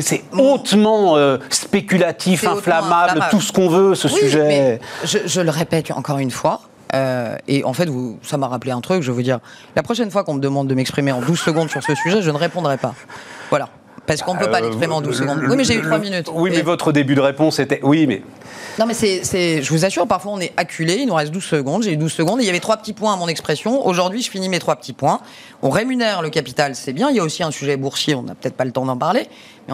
c'est 0.00 0.22
hautement 0.36 1.16
euh, 1.16 1.38
spéculatif, 1.48 2.46
inflammable, 2.46 3.24
tout 3.30 3.40
ce 3.40 3.52
qu'on 3.52 3.68
veut, 3.68 3.94
ce 3.94 4.06
sujet. 4.06 4.46
Mais 4.46 4.80
je, 5.02 5.18
je, 5.24 5.40
le 5.40 5.50
répète 5.50 5.90
encore 5.90 6.18
une 6.18 6.30
fois. 6.30 6.60
et 6.92 7.64
en 7.64 7.72
fait, 7.72 7.86
vous, 7.88 8.18
ça 8.22 8.36
m'a 8.36 8.48
rappelé 8.48 8.70
un 8.70 8.82
truc. 8.82 9.02
Je 9.02 9.10
veux 9.10 9.22
dire, 9.22 9.40
la 9.74 9.82
prochaine 9.82 10.10
fois 10.10 10.24
qu'on 10.24 10.34
me 10.34 10.40
demande 10.40 10.68
de 10.68 10.74
m'exprimer 10.74 11.10
en 11.10 11.20
12 11.20 11.40
secondes 11.40 11.70
sur 11.70 11.82
ce 11.82 11.94
sujet, 11.94 12.20
je 12.20 12.30
ne 12.30 12.36
répondrai 12.36 12.76
pas. 12.76 12.94
Voilà. 13.48 13.70
Parce 14.08 14.22
qu'on 14.22 14.34
ne 14.34 14.38
peut 14.38 14.50
pas 14.50 14.58
euh, 14.58 14.62
l'exprimer 14.62 14.94
en 14.94 15.02
12 15.02 15.18
secondes. 15.18 15.44
Oui, 15.48 15.54
mais 15.56 15.64
j'ai 15.64 15.74
eu 15.74 15.82
3 15.82 15.98
minutes. 15.98 16.30
Oui, 16.32 16.50
mais 16.50 16.62
votre 16.62 16.92
début 16.92 17.14
de 17.14 17.20
réponse 17.20 17.58
était. 17.58 17.78
Oui, 17.82 18.06
mais. 18.06 18.22
Non, 18.78 18.86
mais 18.86 18.94
c'est, 18.94 19.62
je 19.62 19.70
vous 19.70 19.84
assure, 19.84 20.06
parfois 20.06 20.32
on 20.32 20.40
est 20.40 20.52
acculé, 20.56 20.94
il 21.00 21.06
nous 21.06 21.14
reste 21.14 21.32
12 21.32 21.44
secondes, 21.44 21.82
j'ai 21.82 21.92
eu 21.92 21.96
12 21.96 22.12
secondes, 22.12 22.40
et 22.40 22.44
il 22.44 22.46
y 22.46 22.48
avait 22.48 22.60
trois 22.60 22.76
petits 22.76 22.92
points 22.92 23.12
à 23.12 23.16
mon 23.16 23.28
expression. 23.28 23.86
Aujourd'hui, 23.86 24.22
je 24.22 24.30
finis 24.30 24.48
mes 24.48 24.60
trois 24.60 24.76
petits 24.76 24.92
points. 24.92 25.20
On 25.62 25.70
rémunère 25.70 26.22
le 26.22 26.30
capital, 26.30 26.74
c'est 26.74 26.92
bien. 26.92 27.10
Il 27.10 27.16
y 27.16 27.20
a 27.20 27.24
aussi 27.24 27.42
un 27.42 27.50
sujet 27.50 27.76
boursier, 27.76 28.14
on 28.14 28.22
n'a 28.22 28.34
peut-être 28.34 28.56
pas 28.56 28.64
le 28.64 28.70
temps 28.72 28.86
d'en 28.86 28.96
parler, 28.96 29.26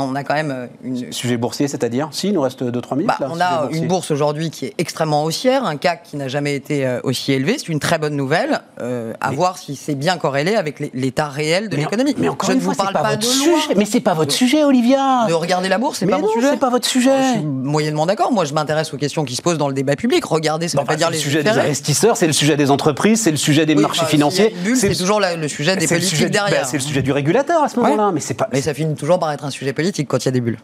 on 0.03 0.15
a 0.15 0.25
quand 0.25 0.35
même 0.35 0.51
euh, 0.51 0.67
une. 0.83 1.13
Sujet 1.13 1.37
boursier, 1.37 1.69
c'est-à-dire 1.69 2.09
Si, 2.13 2.29
il 2.29 2.35
nous 2.35 2.41
reste 2.41 2.63
2-3 2.63 2.97
minutes. 2.97 3.13
Bah, 3.19 3.29
on 3.31 3.41
a 3.41 3.69
une 3.71 3.87
bourse 3.87 4.11
aujourd'hui 4.11 4.51
qui 4.51 4.67
est 4.67 4.75
extrêmement 4.79 5.25
haussière, 5.25 5.65
un 5.65 5.77
CAC 5.77 6.03
qui 6.03 6.17
n'a 6.17 6.29
jamais 6.29 6.55
été 6.55 6.87
euh, 6.87 7.01
aussi 7.05 7.33
élevé. 7.33 7.57
C'est 7.59 7.69
une 7.69 7.81
très 7.81 7.99
bonne 7.99 8.17
nouvelle. 8.17 8.61
Euh, 8.81 9.13
à 9.21 9.31
voir 9.31 9.59
si 9.59 9.77
c'est 9.77 9.95
bien 9.95 10.17
corrélé 10.17 10.57
avec 10.57 10.81
l'état 10.93 11.29
réel 11.29 11.69
de 11.69 11.77
l'économie. 11.77 12.15
Mais 12.19 12.29
encore 12.29 12.51
je 12.51 12.57
ne 12.57 12.61
vous 12.61 12.75
parle 12.75 12.93
pas, 12.93 13.17
de 13.17 13.25
sujet. 13.25 13.75
Mais 13.77 13.85
c'est 13.85 14.01
pas 14.01 14.15
votre 14.15 14.33
sujet, 14.33 14.65
Olivia. 14.65 15.27
De 15.29 15.33
regarder 15.33 15.69
la 15.69 15.79
bourse, 15.79 15.99
c'est 15.99 16.07
pas 16.07 16.19
mon 16.19 16.29
sujet. 16.29 16.51
C'est 16.51 16.59
pas 16.59 16.71
votre 16.71 16.89
sujet. 16.89 17.23
Je 17.23 17.39
suis 17.39 17.47
moyennement 17.47 18.07
d'accord. 18.07 18.33
Moi, 18.33 18.45
je 18.45 18.55
m'intéresse 18.55 18.93
aux 18.93 18.97
questions 18.97 19.25
qui 19.25 19.37
se 19.37 19.43
posent 19.43 19.59
dans 19.59 19.69
le 19.69 19.75
débat 19.75 19.97
public. 19.97 20.25
Regardez, 20.25 20.69
ça 20.69 20.79
ne 20.79 20.83
veut 20.83 20.87
pas 20.87 20.97
dire 20.97 21.11
les. 21.11 21.19
C'est 21.19 21.25
le 21.25 21.31
sujet 21.31 21.43
des 21.45 21.51
investisseurs, 21.51 22.17
c'est 22.17 22.27
le 22.27 22.33
sujet 22.33 22.57
des 22.57 22.71
entreprises, 22.71 23.23
c'est 23.23 23.31
le 23.31 23.37
sujet 23.37 23.67
des 23.67 23.75
marchés 23.75 24.07
financiers. 24.07 24.55
C'est 24.75 24.95
toujours 24.95 25.21
le 25.21 25.49
sujet 25.49 25.77
des 25.77 25.87
politiques 25.87 26.31
derrière. 26.31 26.63
Bah, 26.63 26.67
c'est 26.67 26.79
le 26.79 26.83
sujet 26.83 27.03
du 27.03 27.13
régulateur 27.13 27.63
à 27.63 27.69
ce 27.69 27.79
moment-là, 27.81 28.11
mais 28.13 28.21
c'est 28.21 28.35
pas. 28.35 28.49
Mais 28.53 28.63
ça 28.63 28.75
finit 28.75 28.95
toujours 28.95 29.19
par 29.19 29.31
être 29.33 29.45
un 29.45 29.51
sujet 29.51 29.73
politique 29.73 29.84
quand 30.07 30.25
il 30.25 30.27
y 30.27 30.29
a 30.29 30.33
des 30.33 30.41
bulles. 30.41 30.59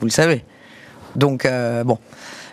Vous 0.00 0.06
le 0.06 0.10
savez. 0.10 0.44
Donc 1.16 1.44
euh, 1.44 1.84
bon. 1.84 1.98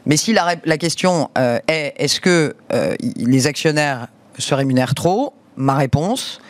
Mais 0.06 0.18
si 0.18 0.34
la, 0.34 0.56
la 0.66 0.78
question 0.78 1.30
euh, 1.38 1.60
est 1.68 1.94
est-ce 1.98 2.20
que 2.22 2.56
euh, 2.72 2.96
les 3.16 3.48
actionnaires 3.48 4.08
se 4.38 4.54
rémunèrent 4.54 4.96
trop? 4.96 5.34
Ma 5.58 5.76
réponse, 5.76 6.42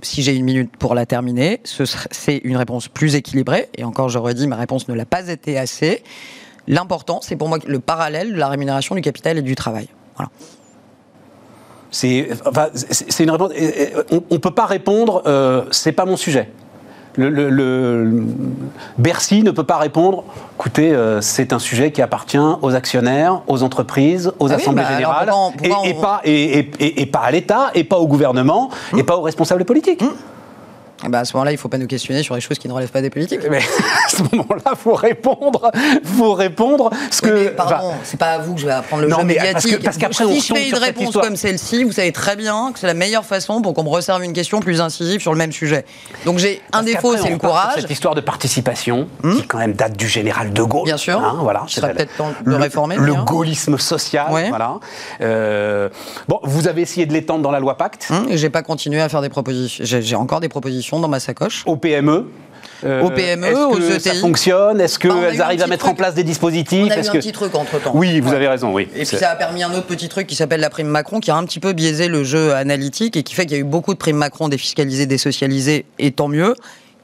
si 0.00 0.22
j'ai 0.22 0.34
une 0.34 0.44
minute 0.44 0.74
pour 0.78 0.94
la 0.94 1.04
terminer, 1.04 1.60
c'est 1.64 2.38
une 2.38 2.56
réponse 2.56 2.88
plus 2.88 3.14
équilibrée. 3.14 3.68
Et 3.76 3.84
encore, 3.84 4.08
je 4.08 4.18
redis, 4.18 4.46
ma 4.46 4.56
réponse 4.56 4.88
ne 4.88 4.94
l'a 4.94 5.04
pas 5.04 5.28
été 5.28 5.58
assez. 5.58 6.02
L'important, 6.66 7.20
c'est 7.22 7.36
pour 7.36 7.48
moi 7.48 7.58
le 7.66 7.80
parallèle 7.80 8.32
de 8.32 8.38
la 8.38 8.48
rémunération 8.48 8.94
du 8.94 9.02
capital 9.02 9.36
et 9.36 9.42
du 9.42 9.54
travail. 9.54 9.88
Voilà. 10.16 10.30
C'est 11.90 12.28
enfin, 12.46 12.68
une 13.18 13.30
réponse. 13.30 13.52
On 14.10 14.22
ne 14.30 14.38
peut 14.38 14.54
pas 14.54 14.66
répondre. 14.66 15.22
Euh, 15.26 15.64
c'est 15.70 15.92
pas 15.92 16.06
mon 16.06 16.16
sujet. 16.16 16.48
Le, 17.16 18.24
Bercy 18.98 19.42
ne 19.42 19.50
peut 19.50 19.64
pas 19.64 19.78
répondre. 19.78 20.24
Écoutez, 20.58 20.92
euh, 20.92 21.20
c'est 21.20 21.52
un 21.52 21.58
sujet 21.58 21.90
qui 21.90 22.02
appartient 22.02 22.38
aux 22.62 22.74
actionnaires, 22.74 23.42
aux 23.46 23.62
entreprises, 23.62 24.32
aux 24.38 24.50
ah 24.52 24.56
assemblées 24.56 24.82
bah 24.82 24.92
générales, 24.92 25.30
et, 25.62 25.94
pas, 25.94 26.20
et, 26.24 27.06
pas 27.06 27.20
à 27.20 27.30
l'État, 27.30 27.70
et 27.74 27.84
pas 27.84 27.98
au 27.98 28.06
gouvernement, 28.06 28.70
et 28.96 29.02
pas 29.02 29.16
aux 29.16 29.22
responsables 29.22 29.64
politiques. 29.64 30.02
Hum. 30.02 30.12
Ben, 31.08 31.20
à 31.20 31.24
ce 31.24 31.34
moment-là, 31.34 31.52
il 31.52 31.54
ne 31.54 31.58
faut 31.58 31.68
pas 31.68 31.78
nous 31.78 31.86
questionner 31.86 32.22
sur 32.22 32.34
les 32.34 32.40
choses 32.40 32.58
qui 32.58 32.68
ne 32.68 32.72
relèvent 32.72 32.90
pas 32.90 33.02
des 33.02 33.10
politiques. 33.10 33.40
Mais 33.50 33.58
à 33.58 34.08
ce 34.08 34.22
moment-là, 34.22 34.72
il 34.72 34.76
faut 34.76 34.94
répondre. 34.94 35.70
faut 36.04 36.34
répondre. 36.34 36.90
Ce 37.10 37.22
que, 37.22 37.48
pardon, 37.48 37.92
c'est 38.04 38.18
pas 38.18 38.32
à 38.32 38.38
vous 38.38 38.54
que 38.54 38.60
je 38.60 38.66
vais 38.66 38.72
apprendre 38.72 39.02
le 39.02 39.08
non, 39.08 39.18
jeu 39.18 39.24
mais 39.24 39.34
médiatique. 39.34 39.82
Parce, 39.82 39.96
qu'après, 39.96 40.26
si 40.26 40.40
je 40.40 40.54
fais 40.54 40.68
une 40.68 40.76
réponse 40.76 41.14
comme 41.14 41.36
celle-ci, 41.36 41.84
vous 41.84 41.92
savez 41.92 42.12
très 42.12 42.36
bien 42.36 42.70
que 42.72 42.78
c'est 42.78 42.86
la 42.86 42.94
meilleure 42.94 43.24
façon 43.24 43.62
pour 43.62 43.74
qu'on 43.74 43.84
me 43.84 43.88
reserve 43.88 44.22
une 44.22 44.32
question 44.32 44.60
plus 44.60 44.80
incisive 44.80 45.20
sur 45.20 45.32
le 45.32 45.38
même 45.38 45.52
sujet. 45.52 45.84
Donc 46.24 46.38
j'ai 46.38 46.60
un 46.72 46.82
défaut, 46.82 47.16
c'est 47.16 47.30
le 47.30 47.38
courage. 47.38 47.80
Cette 47.80 47.90
histoire 47.90 48.14
de 48.14 48.20
participation, 48.20 49.08
hmm 49.22 49.36
qui 49.36 49.46
quand 49.46 49.58
même 49.58 49.72
date 49.72 49.96
du 49.96 50.08
général 50.08 50.52
de 50.52 50.62
Gaulle. 50.62 50.84
Bien 50.84 50.96
sûr. 50.96 51.18
Hein, 51.18 51.38
voilà. 51.40 51.62
Ce 51.66 51.80
serait 51.80 51.94
peut-être 51.94 52.16
temps 52.16 52.32
de 52.44 52.50
le 52.50 52.56
réformer. 52.56 52.96
Le 52.96 53.14
gaullisme 53.14 53.78
social. 53.78 54.26
Voilà. 54.28 54.78
Euh, 55.20 55.88
bon, 56.28 56.40
vous 56.42 56.68
avez 56.68 56.82
essayé 56.82 57.06
de 57.06 57.12
l'étendre 57.12 57.42
dans 57.42 57.50
la 57.50 57.60
loi 57.60 57.76
Pacte? 57.76 58.08
Hum, 58.10 58.26
et 58.28 58.36
j'ai 58.36 58.50
pas 58.50 58.62
continué 58.62 59.00
à 59.00 59.08
faire 59.08 59.22
des 59.22 59.28
propositions. 59.28 59.84
J'ai 59.84 60.16
encore 60.16 60.40
des 60.40 60.48
propositions 60.48 60.89
dans 60.98 61.08
ma 61.08 61.20
sacoche 61.20 61.62
aux 61.66 61.76
PME 61.76 62.26
euh, 62.84 63.02
aux 63.02 63.10
PME, 63.10 63.66
aux 63.66 63.78
ETI. 63.78 64.00
Ça 64.00 64.14
fonctionne 64.14 64.80
Est-ce 64.80 64.98
bah, 65.06 65.14
qu'elles 65.30 65.42
arrivent 65.42 65.62
à 65.62 65.66
mettre 65.66 65.88
en 65.88 65.94
place 65.94 66.14
des 66.14 66.24
dispositifs 66.24 66.86
On 66.86 66.90
a 66.90 66.96
eu 66.96 67.08
un 67.08 67.12
petit 67.12 67.32
truc 67.32 67.54
entre 67.54 67.80
temps. 67.80 67.92
Oui, 67.94 68.20
vous 68.20 68.32
avez 68.32 68.48
raison. 68.48 68.72
Oui. 68.72 68.88
Et 68.94 69.04
puis 69.04 69.16
ça 69.16 69.30
a 69.30 69.36
permis 69.36 69.62
un 69.62 69.72
autre 69.72 69.86
petit 69.86 70.08
truc 70.08 70.26
qui 70.26 70.34
s'appelle 70.34 70.60
la 70.60 70.70
prime 70.70 70.86
Macron, 70.86 71.20
qui 71.20 71.30
a 71.30 71.36
un 71.36 71.44
petit 71.44 71.60
peu 71.60 71.72
biaisé 71.72 72.08
le 72.08 72.24
jeu 72.24 72.54
analytique 72.54 73.16
et 73.16 73.22
qui 73.22 73.34
fait 73.34 73.44
qu'il 73.44 73.56
y 73.56 73.60
a 73.60 73.60
eu 73.60 73.64
beaucoup 73.64 73.92
de 73.92 73.98
primes 73.98 74.16
Macron 74.16 74.48
défiscalisées, 74.48 75.06
désocialisées, 75.06 75.84
et 75.98 76.10
tant 76.12 76.28
mieux 76.28 76.54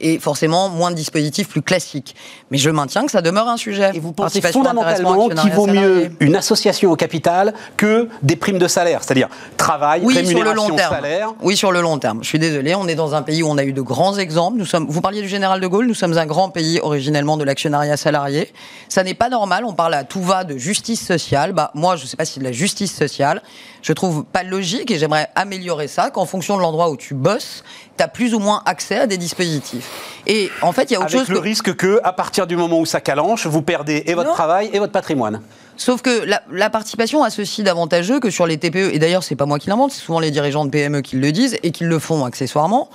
et 0.00 0.18
forcément 0.18 0.68
moins 0.68 0.90
de 0.90 0.96
dispositifs 0.96 1.48
plus 1.48 1.62
classiques. 1.62 2.14
Mais 2.50 2.58
je 2.58 2.70
maintiens 2.70 3.04
que 3.04 3.12
ça 3.12 3.22
demeure 3.22 3.48
un 3.48 3.56
sujet. 3.56 3.90
Et 3.94 4.00
vous 4.00 4.12
pensez 4.12 4.40
fondamentalement 4.40 5.28
qu'il 5.28 5.52
vaut 5.52 5.66
mieux 5.66 6.10
une 6.20 6.36
association 6.36 6.90
au 6.90 6.96
capital 6.96 7.54
que 7.76 8.08
des 8.22 8.36
primes 8.36 8.58
de 8.58 8.68
salaire, 8.68 9.02
c'est-à-dire 9.02 9.28
travail, 9.56 10.02
oui, 10.04 10.14
rémunération, 10.14 10.44
sur 10.44 10.54
le 10.54 10.70
long 10.70 10.76
terme. 10.76 10.94
salaire 10.94 11.34
Oui, 11.42 11.56
sur 11.56 11.72
le 11.72 11.80
long 11.80 11.98
terme. 11.98 12.18
Je 12.22 12.28
suis 12.28 12.38
désolé, 12.38 12.74
on 12.74 12.88
est 12.88 12.94
dans 12.94 13.14
un 13.14 13.22
pays 13.22 13.42
où 13.42 13.48
on 13.48 13.58
a 13.58 13.64
eu 13.64 13.72
de 13.72 13.82
grands 13.82 14.16
exemples. 14.16 14.58
Nous 14.58 14.66
sommes, 14.66 14.86
vous 14.88 15.00
parliez 15.00 15.22
du 15.22 15.28
général 15.28 15.60
de 15.60 15.66
Gaulle, 15.66 15.86
nous 15.86 15.94
sommes 15.94 16.16
un 16.18 16.26
grand 16.26 16.50
pays 16.50 16.80
originellement 16.82 17.36
de 17.36 17.44
l'actionnariat 17.44 17.96
salarié. 17.96 18.52
Ça 18.88 19.02
n'est 19.02 19.14
pas 19.14 19.28
normal, 19.28 19.64
on 19.64 19.74
parle 19.74 19.94
à 19.94 20.04
tout 20.04 20.22
va 20.22 20.44
de 20.44 20.56
justice 20.56 21.04
sociale. 21.04 21.52
Bah, 21.52 21.70
moi, 21.74 21.96
je 21.96 22.02
ne 22.02 22.08
sais 22.08 22.16
pas 22.16 22.24
si 22.24 22.38
de 22.38 22.44
la 22.44 22.52
justice 22.52 22.94
sociale. 22.94 23.42
Je 23.86 23.92
trouve 23.92 24.24
pas 24.24 24.42
logique 24.42 24.90
et 24.90 24.98
j'aimerais 24.98 25.28
améliorer 25.36 25.86
ça 25.86 26.10
qu'en 26.10 26.26
fonction 26.26 26.56
de 26.56 26.60
l'endroit 26.60 26.90
où 26.90 26.96
tu 26.96 27.14
bosses, 27.14 27.62
tu 27.96 28.02
as 28.02 28.08
plus 28.08 28.34
ou 28.34 28.40
moins 28.40 28.60
accès 28.66 28.96
à 28.98 29.06
des 29.06 29.16
dispositifs. 29.16 29.88
Et 30.26 30.50
en 30.60 30.72
fait, 30.72 30.90
il 30.90 30.94
y 30.94 30.96
a 30.96 30.98
autre 30.98 31.06
Avec 31.14 31.20
chose. 31.20 31.28
le 31.28 31.36
que- 31.36 31.40
risque 31.44 31.76
que, 31.76 32.00
à 32.02 32.12
partir 32.12 32.48
du 32.48 32.56
moment 32.56 32.80
où 32.80 32.84
ça 32.84 33.00
calanche, 33.00 33.46
vous 33.46 33.62
perdez 33.62 34.02
et 34.06 34.14
votre 34.14 34.30
Non. 34.30 34.34
travail 34.34 34.70
et 34.72 34.80
votre 34.80 34.90
patrimoine. 34.90 35.40
Sauf 35.76 36.02
que 36.02 36.24
la, 36.24 36.42
la 36.50 36.68
participation 36.68 37.22
a 37.22 37.30
ceci 37.30 37.62
d'avantageux 37.62 38.18
que 38.18 38.28
sur 38.28 38.44
les 38.48 38.58
TPE, 38.58 38.92
et 38.92 38.98
d'ailleurs 38.98 39.22
c'est 39.22 39.36
pas 39.36 39.46
moi 39.46 39.60
qui 39.60 39.68
l'invente, 39.68 39.92
c'est 39.92 40.02
souvent 40.02 40.18
les 40.18 40.32
dirigeants 40.32 40.64
de 40.64 40.70
PME 40.70 41.00
qui 41.02 41.14
le 41.14 41.30
disent 41.30 41.56
et 41.62 41.70
qui 41.70 41.84
le 41.84 42.00
font 42.00 42.24
accessoirement, 42.24 42.90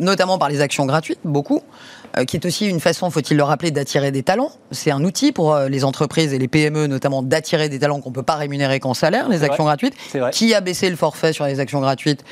notamment 0.00 0.38
par 0.38 0.48
les 0.48 0.60
actions 0.60 0.86
gratuites, 0.86 1.20
beaucoup, 1.22 1.62
qui 2.26 2.36
est 2.36 2.44
aussi 2.46 2.66
une 2.68 2.80
façon, 2.80 3.10
faut-il 3.10 3.36
le 3.36 3.42
rappeler, 3.42 3.70
d'attirer 3.70 4.10
des 4.10 4.22
talents. 4.22 4.52
C'est 4.70 4.90
un 4.90 5.02
outil 5.04 5.32
pour 5.32 5.54
euh, 5.54 5.68
les 5.68 5.84
entreprises 5.84 6.32
et 6.34 6.38
les 6.38 6.48
PME 6.48 6.86
notamment 6.86 7.22
d'attirer 7.22 7.68
des 7.68 7.78
talents 7.78 8.00
qu'on 8.00 8.12
peut 8.12 8.22
pas 8.22 8.36
rémunérer 8.36 8.80
qu'en 8.80 8.94
salaire, 8.94 9.28
les 9.28 9.44
actions 9.44 9.64
vrai. 9.64 9.70
gratuites. 9.78 9.94
Qui 10.32 10.54
a 10.54 10.60
baissé 10.60 10.90
le 10.90 10.96
forfait 10.96 11.32
sur 11.32 11.44
les 11.46 11.58
actions 11.60 11.80
gratuites? 11.80 12.24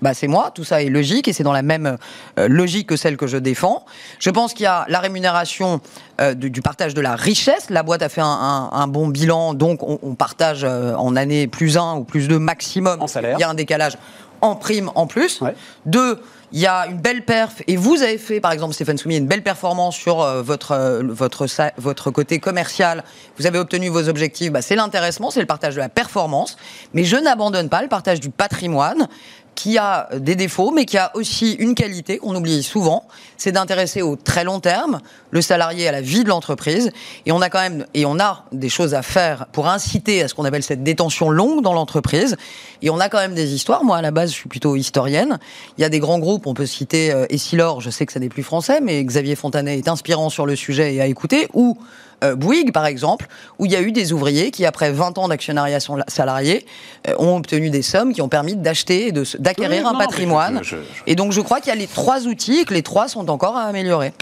Bah, 0.00 0.14
c'est 0.14 0.28
moi, 0.28 0.52
tout 0.54 0.62
ça 0.62 0.80
est 0.82 0.88
logique 0.90 1.26
et 1.26 1.32
c'est 1.32 1.42
dans 1.42 1.52
la 1.52 1.62
même 1.62 1.96
euh, 2.38 2.46
logique 2.48 2.86
que 2.88 2.94
celle 2.96 3.16
que 3.16 3.26
je 3.26 3.36
défends. 3.36 3.84
Je 4.20 4.30
pense 4.30 4.54
qu'il 4.54 4.62
y 4.62 4.66
a 4.66 4.84
la 4.88 5.00
rémunération 5.00 5.80
euh, 6.20 6.34
du, 6.34 6.50
du 6.50 6.62
partage 6.62 6.94
de 6.94 7.00
la 7.00 7.16
richesse. 7.16 7.68
La 7.68 7.82
boîte 7.82 8.02
a 8.02 8.08
fait 8.08 8.20
un, 8.20 8.26
un- 8.26 8.70
un 8.72 8.86
bon 8.86 9.08
bilan, 9.08 9.54
donc 9.54 9.82
on, 9.82 9.98
on 10.02 10.14
partage 10.14 10.60
euh, 10.62 10.94
en 10.94 11.16
année 11.16 11.48
plus 11.48 11.76
un 11.76 11.96
ou 11.96 12.04
plus 12.04 12.28
deux 12.28 12.38
maximum. 12.38 13.02
En 13.02 13.08
salaire. 13.08 13.36
Il 13.38 13.40
y 13.40 13.44
a 13.44 13.48
un 13.50 13.54
décalage 13.54 13.98
en 14.40 14.56
prime 14.56 14.90
en 14.94 15.06
plus. 15.06 15.40
Ouais. 15.40 15.54
Deux, 15.86 16.20
il 16.52 16.60
y 16.60 16.66
a 16.66 16.86
une 16.86 16.98
belle 16.98 17.24
perf, 17.24 17.62
et 17.66 17.76
vous 17.76 18.02
avez 18.02 18.16
fait, 18.16 18.40
par 18.40 18.52
exemple, 18.52 18.74
Stéphane 18.74 18.96
Soumier, 18.96 19.18
une 19.18 19.26
belle 19.26 19.42
performance 19.42 19.96
sur 19.96 20.22
euh, 20.22 20.42
votre, 20.42 20.72
euh, 20.72 21.02
votre, 21.04 21.46
votre 21.76 22.10
côté 22.10 22.38
commercial. 22.38 23.04
Vous 23.38 23.46
avez 23.46 23.58
obtenu 23.58 23.88
vos 23.88 24.08
objectifs. 24.08 24.50
Bah, 24.50 24.62
c'est 24.62 24.76
l'intéressement, 24.76 25.30
c'est 25.30 25.40
le 25.40 25.46
partage 25.46 25.74
de 25.74 25.80
la 25.80 25.90
performance. 25.90 26.56
Mais 26.94 27.04
je 27.04 27.16
n'abandonne 27.16 27.68
pas 27.68 27.82
le 27.82 27.88
partage 27.88 28.20
du 28.20 28.30
patrimoine 28.30 29.08
qui 29.54 29.76
a 29.76 30.08
des 30.14 30.36
défauts, 30.36 30.70
mais 30.70 30.84
qui 30.84 30.96
a 30.96 31.10
aussi 31.14 31.52
une 31.54 31.74
qualité 31.74 32.18
qu'on 32.18 32.34
oublie 32.36 32.62
souvent, 32.62 33.08
c'est 33.38 33.52
d'intéresser 33.52 34.02
au 34.02 34.16
très 34.16 34.44
long 34.44 34.60
terme 34.60 35.00
le 35.30 35.40
salarié 35.40 35.88
à 35.88 35.92
la 35.92 36.00
vie 36.02 36.24
de 36.24 36.28
l'entreprise. 36.28 36.90
Et 37.24 37.32
on 37.32 37.40
a 37.40 37.48
quand 37.48 37.60
même, 37.60 37.86
et 37.94 38.04
on 38.04 38.18
a 38.18 38.44
des 38.52 38.68
choses 38.68 38.94
à 38.94 39.02
faire 39.02 39.46
pour 39.52 39.68
inciter 39.68 40.22
à 40.22 40.28
ce 40.28 40.34
qu'on 40.34 40.44
appelle 40.44 40.62
cette 40.62 40.82
détention 40.82 41.30
longue 41.30 41.62
dans 41.62 41.72
l'entreprise. 41.72 42.36
Et 42.82 42.90
on 42.90 42.98
a 43.00 43.08
quand 43.08 43.18
même 43.18 43.34
des 43.34 43.54
histoires. 43.54 43.84
Moi, 43.84 43.96
à 43.96 44.02
la 44.02 44.10
base, 44.10 44.30
je 44.30 44.34
suis 44.34 44.48
plutôt 44.48 44.76
historienne. 44.76 45.38
Il 45.78 45.82
y 45.82 45.84
a 45.84 45.88
des 45.88 46.00
grands 46.00 46.18
groupes, 46.18 46.46
on 46.46 46.54
peut 46.54 46.66
citer 46.66 47.12
euh, 47.12 47.26
Essilor, 47.30 47.80
je 47.80 47.90
sais 47.90 48.04
que 48.06 48.12
ça 48.12 48.20
n'est 48.20 48.28
plus 48.28 48.42
français, 48.42 48.80
mais 48.82 49.02
Xavier 49.04 49.36
Fontanet 49.36 49.78
est 49.78 49.88
inspirant 49.88 50.28
sur 50.30 50.44
le 50.44 50.56
sujet 50.56 50.94
et 50.94 51.00
à 51.00 51.06
écouter, 51.06 51.48
ou 51.54 51.78
euh, 52.24 52.34
Bouygues, 52.34 52.72
par 52.72 52.86
exemple, 52.86 53.28
où 53.60 53.66
il 53.66 53.70
y 53.72 53.76
a 53.76 53.80
eu 53.80 53.92
des 53.92 54.12
ouvriers 54.12 54.50
qui, 54.50 54.64
après 54.66 54.90
20 54.90 55.18
ans 55.18 55.28
d'actionnariat 55.28 55.78
salarié, 56.08 56.66
euh, 57.08 57.14
ont 57.18 57.36
obtenu 57.36 57.70
des 57.70 57.82
sommes 57.82 58.12
qui 58.12 58.22
ont 58.22 58.28
permis 58.28 58.56
d'acheter 58.56 59.12
d'acquérir 59.38 59.84
Oui, 59.84 59.90
un 59.94 59.98
patrimoine. 59.98 60.58
je- 60.62 60.70
je- 60.70 60.76
je- 60.76 61.02
Et 61.06 61.14
donc, 61.14 61.30
je 61.30 61.40
crois 61.40 61.60
qu'il 61.60 61.68
y 61.68 61.76
a 61.76 61.78
les 61.78 61.86
trois 61.86 62.26
outils 62.26 62.64
que 62.64 62.74
les 62.74 62.82
trois 62.82 63.06
sont 63.06 63.22
encore 63.28 63.56
à 63.56 63.62
améliorer. 63.62 64.12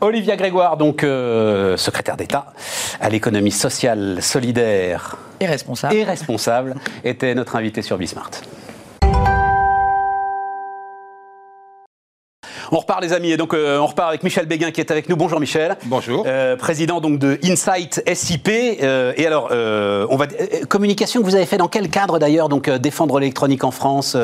Olivia 0.00 0.36
Grégoire, 0.36 0.76
donc 0.76 1.04
euh, 1.04 1.76
secrétaire 1.76 2.16
d'État 2.16 2.46
à 3.00 3.08
l'économie 3.10 3.50
sociale, 3.50 4.18
solidaire 4.22 5.16
Et 5.40 5.46
responsable. 5.46 5.94
et 5.94 6.04
responsable, 6.04 6.74
était 7.04 7.34
notre 7.34 7.56
invitée 7.56 7.82
sur 7.82 7.98
Bismart. 7.98 8.30
On 12.72 12.78
repart 12.78 13.02
les 13.02 13.12
amis 13.12 13.32
et 13.32 13.36
donc 13.36 13.52
euh, 13.52 13.78
on 13.80 13.86
repart 13.86 14.08
avec 14.10 14.22
Michel 14.22 14.46
Béguin 14.46 14.70
qui 14.70 14.80
est 14.80 14.92
avec 14.92 15.08
nous. 15.08 15.16
Bonjour 15.16 15.40
Michel. 15.40 15.76
Bonjour. 15.86 16.22
Euh, 16.26 16.56
président 16.56 17.00
donc 17.00 17.18
de 17.18 17.36
Insight 17.42 18.00
SIP. 18.14 18.48
Euh, 18.48 19.12
et 19.16 19.26
alors, 19.26 19.48
euh, 19.50 20.06
on 20.08 20.16
va 20.16 20.26
communication 20.68 21.20
que 21.20 21.26
vous 21.26 21.34
avez 21.34 21.46
fait 21.46 21.56
dans 21.56 21.66
quel 21.66 21.90
cadre 21.90 22.20
d'ailleurs 22.20 22.48
Donc 22.48 22.68
euh, 22.68 22.78
défendre 22.78 23.18
l'électronique 23.18 23.64
en 23.64 23.72
France, 23.72 24.16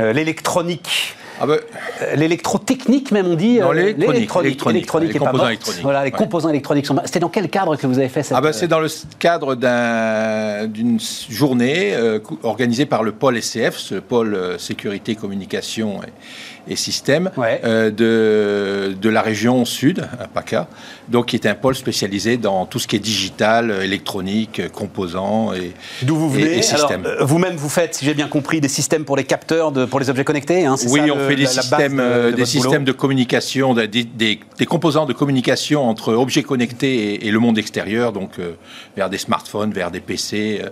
euh, 0.00 0.12
l'électronique. 0.12 1.16
Ah 1.40 1.46
ben, 1.46 1.58
Euh, 2.02 2.14
L'électrotechnique, 2.16 3.10
même 3.10 3.26
on 3.26 3.34
dit. 3.34 3.58
Non, 3.58 3.70
euh, 3.70 3.74
l'électronique, 3.74 4.30
l'électronique, 4.42 5.10
les 5.10 5.16
est 5.16 5.18
composants 5.18 5.46
électroniques. 5.48 5.82
Voilà, 5.82 6.04
les 6.04 6.10
Ouais. 6.10 6.16
composants 6.18 6.48
électroniques 6.50 6.86
sont. 6.86 6.96
C'était 7.04 7.20
dans 7.20 7.28
quel 7.28 7.48
cadre 7.48 7.76
que 7.76 7.86
vous 7.86 7.98
avez 7.98 8.08
fait 8.08 8.22
cette 8.22 8.36
ah 8.36 8.40
ben, 8.40 8.52
c'est 8.52 8.68
dans 8.68 8.80
le 8.80 8.88
cadre 9.18 9.54
d'un- 9.54 10.66
d'une 10.66 10.98
journée 11.30 11.94
euh, 11.94 12.18
organisée 12.42 12.86
par 12.86 13.02
le 13.02 13.12
pôle 13.12 13.36
SCF, 13.40 13.76
ce 13.76 13.96
pôle 13.96 14.38
sécurité, 14.58 15.14
communication 15.14 16.00
et, 16.02 16.72
et 16.72 16.76
système, 16.76 17.30
Ouais. 17.36 17.60
euh, 17.64 17.90
de, 17.90 18.94
de 18.94 19.08
la 19.08 19.22
région 19.22 19.64
sud, 19.64 20.06
à 20.20 20.26
PACA, 20.26 20.66
donc 21.08 21.26
qui 21.26 21.36
est 21.36 21.46
un 21.46 21.54
pôle 21.54 21.74
spécialisé 21.76 22.36
dans 22.36 22.66
tout 22.66 22.78
ce 22.78 22.86
qui 22.88 22.96
est 22.96 23.00
digital, 23.00 23.70
électronique, 23.82 24.62
composants 24.72 25.52
et, 25.54 25.72
D'où 26.02 26.16
vous 26.16 26.28
venez 26.30 26.58
et 26.58 26.62
Vous-même, 27.20 27.54
vous 27.56 27.68
faites, 27.68 27.94
si 27.94 28.04
j'ai 28.04 28.14
bien 28.14 28.26
compris, 28.28 28.60
des 28.60 28.68
systèmes 28.68 29.04
pour 29.04 29.16
les 29.16 29.24
capteurs, 29.24 29.70
de, 29.72 29.84
pour 29.84 30.00
les 30.00 30.10
objets 30.10 30.24
connectés. 30.24 30.66
hein, 30.66 30.76
c'est 30.76 30.88
Oui, 30.90 31.00
ça, 31.06 31.12
on 31.12 31.16
le- 31.16 31.25
fait 31.28 31.36
des 31.36 31.42
la- 31.44 31.52
la 31.54 31.62
systèmes, 31.62 31.96
de- 31.96 32.02
euh, 32.02 32.26
de 32.26 32.30
des 32.30 32.36
votre 32.42 32.46
systèmes 32.50 32.70
boulot 32.84 32.84
de 32.84 32.92
communication, 32.92 33.74
des, 33.74 33.86
des- 33.88 34.40
des 34.58 34.66
composants 34.66 35.06
de 35.06 35.12
communication 35.12 35.88
entre 35.88 36.12
objets 36.14 36.42
connectés 36.42 37.14
et, 37.14 37.26
et 37.26 37.30
le 37.30 37.38
monde 37.38 37.58
extérieur, 37.58 38.12
donc 38.12 38.38
euh, 38.38 38.52
vers 38.96 39.10
des 39.10 39.18
smartphones, 39.18 39.72
vers 39.72 39.90
des 39.90 40.00
PC, 40.00 40.60
euh, 40.62 40.66
euh, 40.66 40.70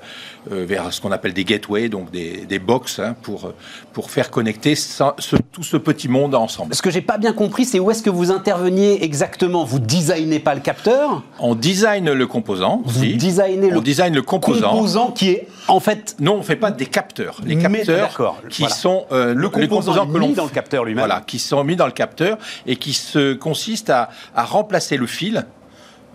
vers 0.50 0.92
ce 0.92 1.00
qu'on 1.00 1.12
appelle 1.12 1.32
des 1.32 1.44
gateways, 1.44 1.88
donc 1.88 2.10
des, 2.10 2.44
des 2.46 2.58
box, 2.58 2.98
hein, 2.98 3.14
pour, 3.22 3.46
euh, 3.46 3.54
pour 3.92 4.10
faire 4.10 4.30
connecter 4.30 4.74
ça- 4.74 5.14
ce- 5.18 5.36
tout 5.52 5.62
ce 5.62 5.76
petit 5.76 6.08
monde 6.08 6.34
ensemble. 6.34 6.74
Ce 6.74 6.82
que 6.82 6.90
j'ai 6.90 7.00
pas 7.00 7.18
bien 7.18 7.32
compris, 7.32 7.64
c'est 7.64 7.78
où 7.78 7.90
est-ce 7.90 8.02
que 8.02 8.10
vous 8.10 8.30
interveniez 8.30 9.02
exactement? 9.04 9.64
Vous 9.64 9.78
designez 9.78 10.38
pas 10.40 10.54
le 10.54 10.60
capteur, 10.60 11.22
On 11.40 11.54
design 11.54 12.12
le 12.12 12.26
composant, 12.26 12.82
vous 12.84 13.02
si. 13.04 13.16
designez 13.16 13.70
on 13.70 13.74
le 13.76 13.80
design 13.80 14.14
le 14.14 14.22
composant. 14.22 14.70
composant 14.70 15.10
qui 15.12 15.30
est 15.30 15.48
en 15.68 15.80
fait 15.80 16.16
Non, 16.20 16.34
on 16.36 16.42
fait 16.42 16.56
pas 16.56 16.70
des 16.70 16.86
capteurs. 16.86 17.40
Les 17.44 17.56
capteurs 17.56 18.40
qui 18.50 18.62
voilà. 18.62 18.74
sont 18.74 19.04
euh, 19.12 19.32
le 19.34 19.48
composant 19.48 19.68
composants 19.92 20.06
que 20.06 20.18
l'on 20.18 20.28
mis 20.28 20.34
dans 20.34 20.44
le 20.44 20.50
capteur 20.50 20.84
lui-même. 20.84 21.04
Voilà, 21.06 21.22
qui 21.26 21.38
sont 21.38 21.62
mis 21.64 21.76
dans 21.76 21.86
le 21.86 21.92
capteur 21.92 22.36
et 22.66 22.76
qui 22.76 22.92
se 22.92 23.34
consistent 23.34 23.90
à, 23.90 24.10
à 24.34 24.44
remplacer 24.44 24.96
le 24.96 25.06
fil. 25.06 25.44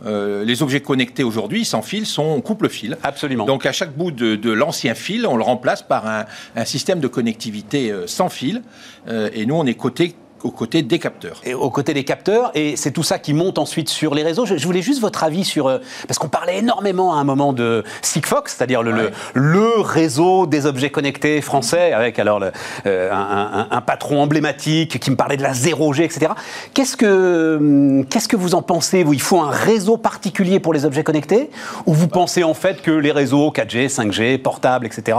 Euh, 0.05 0.45
les 0.45 0.63
objets 0.63 0.81
connectés 0.81 1.23
aujourd'hui, 1.23 1.65
sans 1.65 1.81
fil, 1.81 2.05
sont 2.05 2.23
on 2.23 2.41
coupe 2.41 2.63
le 2.63 2.69
fil. 2.69 2.97
Absolument. 3.03 3.45
Donc 3.45 3.65
à 3.65 3.71
chaque 3.71 3.95
bout 3.95 4.11
de, 4.11 4.35
de 4.35 4.51
l'ancien 4.51 4.93
fil, 4.93 5.27
on 5.27 5.35
le 5.35 5.43
remplace 5.43 5.81
par 5.83 6.07
un, 6.07 6.25
un 6.55 6.65
système 6.65 6.99
de 6.99 7.07
connectivité 7.07 7.91
euh, 7.91 8.07
sans 8.07 8.29
fil. 8.29 8.61
Euh, 9.07 9.29
et 9.33 9.45
nous, 9.45 9.55
on 9.55 9.65
est 9.65 9.73
côté, 9.73 10.15
aux 10.43 10.51
côtés 10.51 10.81
des 10.81 10.99
capteurs. 10.99 11.41
et 11.43 11.53
aux 11.53 11.69
côtés 11.69 11.93
des 11.93 12.03
capteurs, 12.03 12.51
et 12.55 12.75
c'est 12.75 12.91
tout 12.91 13.03
ça 13.03 13.19
qui 13.19 13.33
monte 13.33 13.57
ensuite 13.57 13.89
sur 13.89 14.13
les 14.15 14.23
réseaux. 14.23 14.45
Je, 14.45 14.57
je 14.57 14.65
voulais 14.65 14.81
juste 14.81 15.01
votre 15.01 15.23
avis 15.23 15.43
sur... 15.43 15.67
euh, 15.67 15.79
parce 16.07 16.17
qu'on 16.19 16.29
parlait 16.29 16.59
énormément 16.59 17.13
à 17.13 17.17
un 17.17 17.23
moment 17.23 17.53
de 17.53 17.83
Sigfox, 18.01 18.55
c'est-à-dire 18.55 18.83
le, 18.83 18.93
Ouais. 18.93 19.11
le, 19.33 19.51
le 19.51 19.81
réseau 19.81 20.45
des 20.47 20.65
objets 20.65 20.89
connectés 20.89 21.41
français, 21.41 21.93
avec 21.93 22.17
alors 22.19 22.39
le- 22.39 22.51
euh, 22.85 23.11
un, 23.11 23.15
un- 23.17 23.67
un 23.71 23.81
patron 23.81 24.21
emblématique 24.21 24.99
qui 24.99 25.11
me 25.11 25.15
parlait 25.15 25.37
de 25.37 25.43
la 25.43 25.53
0G, 25.53 26.03
etc. 26.03 26.31
Qu'est-ce 26.73 26.97
que, 26.97 27.57
hum, 27.57 28.05
qu'est-ce 28.05 28.27
que 28.27 28.35
vous 28.35 28.55
en 28.55 28.61
pensez 28.61 29.03
vous? 29.03 29.13
Il 29.13 29.21
faut 29.21 29.39
un 29.41 29.49
réseau 29.51 29.97
particulier 29.97 30.59
pour 30.59 30.73
les 30.73 30.85
objets 30.85 31.03
connectés? 31.03 31.49
Ou 31.85 31.93
vous 31.93 32.07
pensez 32.07 32.43
en 32.43 32.53
fait 32.53 32.81
que 32.81 32.91
les 32.91 33.11
réseaux 33.11 33.51
4G, 33.51 33.87
5G, 33.89 34.37
portables, 34.37 34.85
etc. 34.85 35.17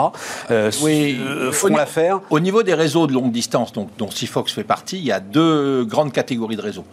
euh, 0.51 0.71
Oui. 0.83 1.19
euh, 1.21 1.53
font 1.53 1.69
l'affaire? 1.69 2.21
Au 2.31 2.41
niveau 2.41 2.63
des 2.63 2.75
réseaux 2.75 3.07
de 3.07 3.13
longue 3.13 3.33
distance, 3.33 3.73
donc, 3.73 3.89
dont 3.99 4.11
Sigfox 4.11 4.53
fait 4.53 4.65
partie, 4.65 4.99
il 4.99 5.05
y 5.05 5.10
a 5.13 5.21
deux 5.21 5.85
grandes 5.85 6.13
catégories 6.13 6.57
de 6.57 6.63
réseaux. 6.63 6.85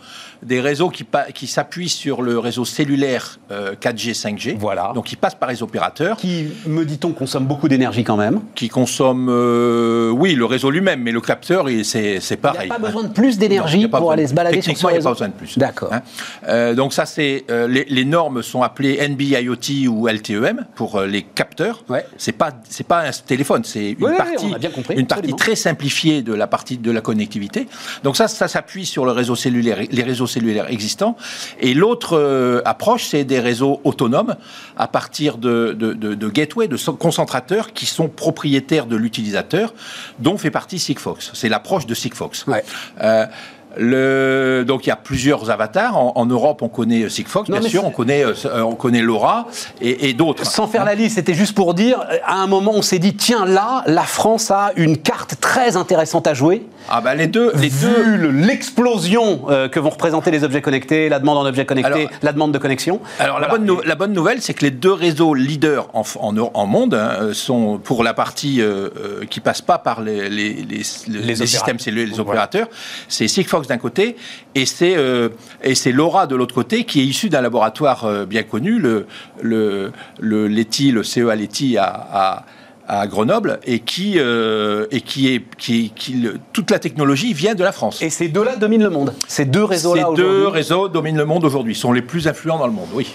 Des 0.43 0.61
réseaux 0.61 0.89
qui, 0.89 1.05
qui 1.33 1.47
s'appuient 1.47 1.89
sur 1.89 2.21
le 2.21 2.37
réseau 2.39 2.65
cellulaire 2.65 3.39
euh, 3.51 3.73
4G, 3.75 4.13
5G, 4.19 4.55
Voilà. 4.57 4.91
donc 4.93 5.05
qui 5.05 5.15
passent 5.15 5.35
par 5.35 5.49
les 5.49 5.63
opérateurs, 5.63 6.17
Qui, 6.17 6.47
me 6.65 6.85
dit-on, 6.85 7.11
consomme 7.11 7.45
beaucoup 7.45 7.67
d'énergie 7.67 8.03
quand 8.03 8.17
même. 8.17 8.41
qui 8.55 8.69
consomment, 8.69 9.29
euh, 9.29 10.09
oui, 10.11 10.35
le 10.35 10.45
réseau 10.45 10.69
lui-même, 10.69 11.01
mais 11.01 11.11
le 11.11 11.21
capteur, 11.21 11.67
c'est 11.83 12.19
c'est 12.19 12.35
Il 12.35 12.37
pareil. 12.37 12.67
n'y 12.67 12.71
a 12.71 12.75
pas 12.75 12.81
hein. 12.81 12.85
besoin 12.87 13.03
de 13.03 13.13
plus 13.13 13.37
d'énergie 13.37 13.87
pour 13.87 14.11
aller 14.11 14.27
se 14.27 14.33
balader 14.33 14.55
sur 14.61 14.63
ce 14.63 14.67
Techniquement, 14.69 14.89
il 14.89 14.93
n'y 14.93 14.95
a 14.95 14.97
réseau 14.99 15.09
pas 15.09 15.13
besoin 15.13 15.27
de 15.29 15.33
plus. 15.33 15.57
D'accord. 15.57 15.93
Hein. 15.93 16.01
Euh, 16.47 16.73
donc 16.75 16.93
ça, 16.93 17.05
c'est 17.05 17.45
euh, 17.49 17.67
les, 17.67 17.85
les 17.89 18.05
normes 18.05 18.41
sont 18.43 18.61
appelées 18.61 18.97
NB-IoT 19.07 19.87
ou 19.89 20.07
LTEM 20.07 20.65
pour 20.75 20.97
euh, 20.97 21.07
les 21.07 21.23
capteurs. 21.23 21.83
Ouais. 21.89 22.05
C'est 22.17 22.31
pas 22.33 22.51
pas 22.87 23.01
un 23.07 23.11
téléphone, 23.11 23.63
c'est 23.65 23.91
une 23.91 24.05
oui, 24.05 24.11
partie 24.15 24.45
on 24.45 24.53
a 24.53 24.57
bien 24.59 24.69
compris, 24.69 24.95
une 24.95 25.07
partie 25.07 25.33
très 25.33 25.55
simplifiée 25.55 26.21
de 26.21 26.33
la 26.33 26.47
partie 26.47 26.77
de 26.77 26.91
la 26.91 27.01
connectivité. 27.01 27.67
Donc 28.03 28.15
ça, 28.15 28.27
ça 28.27 28.47
s'appuie 28.47 28.85
sur 28.85 29.05
le 29.05 29.11
réseau 29.11 29.35
cellulaire, 29.35 29.79
les 29.89 30.03
réseaux 30.03 30.26
cellulaires 30.27 30.69
existants. 30.69 31.15
Et 31.59 31.73
l'autre 31.73 32.17
euh, 32.17 32.61
approche, 32.65 33.05
c'est 33.05 33.23
des 33.23 33.39
réseaux 33.39 33.81
autonomes 33.83 34.35
à 34.75 34.87
partir 34.87 35.37
de, 35.37 35.75
de, 35.77 35.93
de, 35.93 36.15
de 36.15 36.29
gateways, 36.29 36.67
de 36.67 36.77
concentrateurs 36.91 37.73
qui 37.73 37.85
sont 37.85 38.07
propriétaires 38.09 38.85
de 38.85 38.95
l'utilisateur, 38.95 39.73
dont 40.19 40.37
fait 40.37 40.51
partie 40.51 40.79
Sigfox. 40.79 41.31
C'est 41.33 41.49
l'approche 41.49 41.85
de 41.85 41.93
Sigfox. 41.93 42.45
Ouais. 42.45 42.63
Euh, 43.01 43.25
Le, 43.79 44.63
donc 44.67 44.85
il 44.85 44.89
y 44.89 44.91
a 44.91 44.95
plusieurs 44.95 45.49
avatars. 45.49 45.97
En, 45.97 46.25
Europe, 46.25 46.61
on 46.61 46.69
connaît 46.69 47.09
Sigfox, 47.09 47.49
bien 47.49 47.61
sûr, 47.61 47.85
on 47.85 47.91
connaît, 47.91 48.23
on 48.45 48.75
connaît 48.75 49.01
Laura 49.01 49.47
et, 49.81 50.13
d'autres. 50.13 50.45
Sans 50.45 50.67
faire 50.67 50.83
la 50.83 50.95
liste, 50.95 51.15
c'était 51.15 51.33
juste 51.33 51.55
pour 51.55 51.73
dire, 51.73 51.99
à 52.25 52.35
un 52.35 52.47
moment, 52.47 52.71
on 52.75 52.81
s'est 52.81 52.99
dit, 52.99 53.15
tiens, 53.15 53.45
là, 53.45 53.83
la 53.87 54.03
France 54.03 54.51
a 54.51 54.71
une 54.75 54.97
carte 54.97 55.35
très 55.39 55.77
intéressante 55.77 56.27
à 56.27 56.33
jouer. 56.33 56.65
Ah 56.89 57.01
bah 57.01 57.15
les 57.15 57.27
deux, 57.27 57.51
les 57.55 57.67
Vu 57.77 58.31
l'explosion 58.31 59.41
que 59.71 59.79
vont 59.79 59.89
représenter 59.89 60.31
les 60.31 60.43
objets 60.43 60.61
connectés, 60.61 61.09
la 61.09 61.19
demande 61.19 61.37
en 61.37 61.45
objets 61.45 61.65
connectés, 61.65 62.09
la 62.23 62.33
demande 62.33 62.51
de 62.51 62.57
connexion. 62.57 62.99
Alors 63.19 63.39
la, 63.39 63.47
bonne 63.47 63.69
la, 63.85 63.95
bonne 63.95 64.13
nouvelle, 64.13 64.41
c'est 64.41 64.53
que 64.53 64.65
les 64.65 64.71
deux 64.71 64.93
réseaux 64.93 65.33
leaders 65.33 65.87
en, 65.93 66.03
en, 66.19 66.65
monde 66.65 66.95
hein, 66.95 67.33
sont 67.33 67.77
pour 67.77 68.03
la 68.03 68.13
partie 68.13 68.61
qui 69.29 69.39
passe 69.39 69.61
pas 69.61 69.77
par 69.77 70.01
les, 70.01 70.29
les, 70.29 70.53
les, 70.53 70.83
les 71.07 71.35
systèmes 71.35 71.79
cellulaires, 71.79 72.07
les 72.07 72.19
opérateurs, 72.19 72.67
c'est 73.07 73.27
Sigfox 73.27 73.66
d'un 73.67 73.77
côté 73.77 74.15
et 74.55 74.65
c'est 74.65 74.95
euh, 74.97 75.29
et 75.63 75.75
c'est 75.75 75.91
Laura 75.91 76.27
de 76.27 76.35
l'autre 76.35 76.55
côté 76.55 76.83
qui 76.83 77.01
est 77.01 77.05
issu 77.05 77.29
d'un 77.29 77.41
laboratoire 77.41 78.05
euh, 78.05 78.25
bien 78.25 78.43
connu, 78.43 78.79
le 78.79 79.05
le 79.41 79.91
le 80.19 80.47
Leti, 80.47 80.91
le 80.91 81.03
CEA 81.03 81.35
Leti 81.35 81.77
à, 81.77 82.45
à 82.87 83.05
Grenoble 83.07 83.59
et 83.65 83.79
qui 83.79 84.15
euh, 84.17 84.85
et 84.91 85.01
qui 85.01 85.33
est 85.33 85.43
qui, 85.57 85.91
qui 85.95 86.25
toute 86.53 86.71
la 86.71 86.79
technologie 86.79 87.33
vient 87.33 87.53
de 87.53 87.63
la 87.63 87.71
France. 87.71 88.01
Et 88.01 88.09
ces 88.09 88.29
deux-là 88.29 88.55
dominent 88.55 88.83
le 88.83 88.89
monde. 88.89 89.13
Ces 89.27 89.45
deux 89.45 89.63
réseaux-là 89.63 90.07
Ces 90.09 90.15
deux 90.15 90.47
réseaux 90.47 90.87
dominent 90.87 91.17
le 91.17 91.25
monde 91.25 91.43
aujourd'hui. 91.43 91.75
Sont 91.75 91.91
les 91.91 92.01
plus 92.01 92.27
influents 92.27 92.57
dans 92.57 92.67
le 92.67 92.73
monde. 92.73 92.87
Oui. 92.93 93.13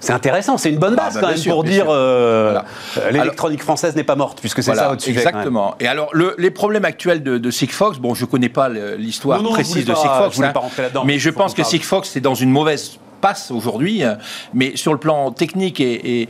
C'est 0.00 0.12
intéressant, 0.12 0.56
c'est 0.56 0.70
une 0.70 0.78
bonne 0.78 0.96
base 0.96 1.14
ah, 1.16 1.20
bah, 1.20 1.28
quand 1.28 1.36
même 1.36 1.54
pour 1.54 1.64
dire 1.64 1.86
euh, 1.88 2.58
euh, 2.98 3.10
l'électronique 3.10 3.62
française 3.62 3.94
n'est 3.94 4.04
pas 4.04 4.16
morte, 4.16 4.40
puisque 4.40 4.62
c'est 4.62 4.74
ça 4.74 4.88
votre 4.88 5.02
sujet. 5.02 5.18
Exactement. 5.18 5.74
Et 5.78 5.86
alors, 5.86 6.08
le, 6.12 6.34
les 6.38 6.50
problèmes 6.50 6.84
actuels 6.84 7.22
de, 7.22 7.38
de 7.38 7.50
Sigfox, 7.50 7.98
bon, 7.98 8.14
je 8.14 8.24
ne 8.24 8.30
connais 8.30 8.48
pas 8.48 8.68
l'histoire 8.68 9.42
précise 9.42 9.84
de 9.84 9.94
Sigfox, 9.94 10.40
hein, 10.40 10.52
mais 11.04 11.18
je 11.18 11.30
pense 11.30 11.54
que 11.54 11.62
Sigfox 11.62 12.16
est 12.16 12.20
dans 12.20 12.34
une 12.34 12.50
mauvaise 12.50 12.98
passe 13.20 13.50
aujourd'hui. 13.50 14.02
Mais 14.54 14.76
sur 14.76 14.92
le 14.92 14.98
plan 14.98 15.30
technique 15.30 15.80
et, 15.80 16.28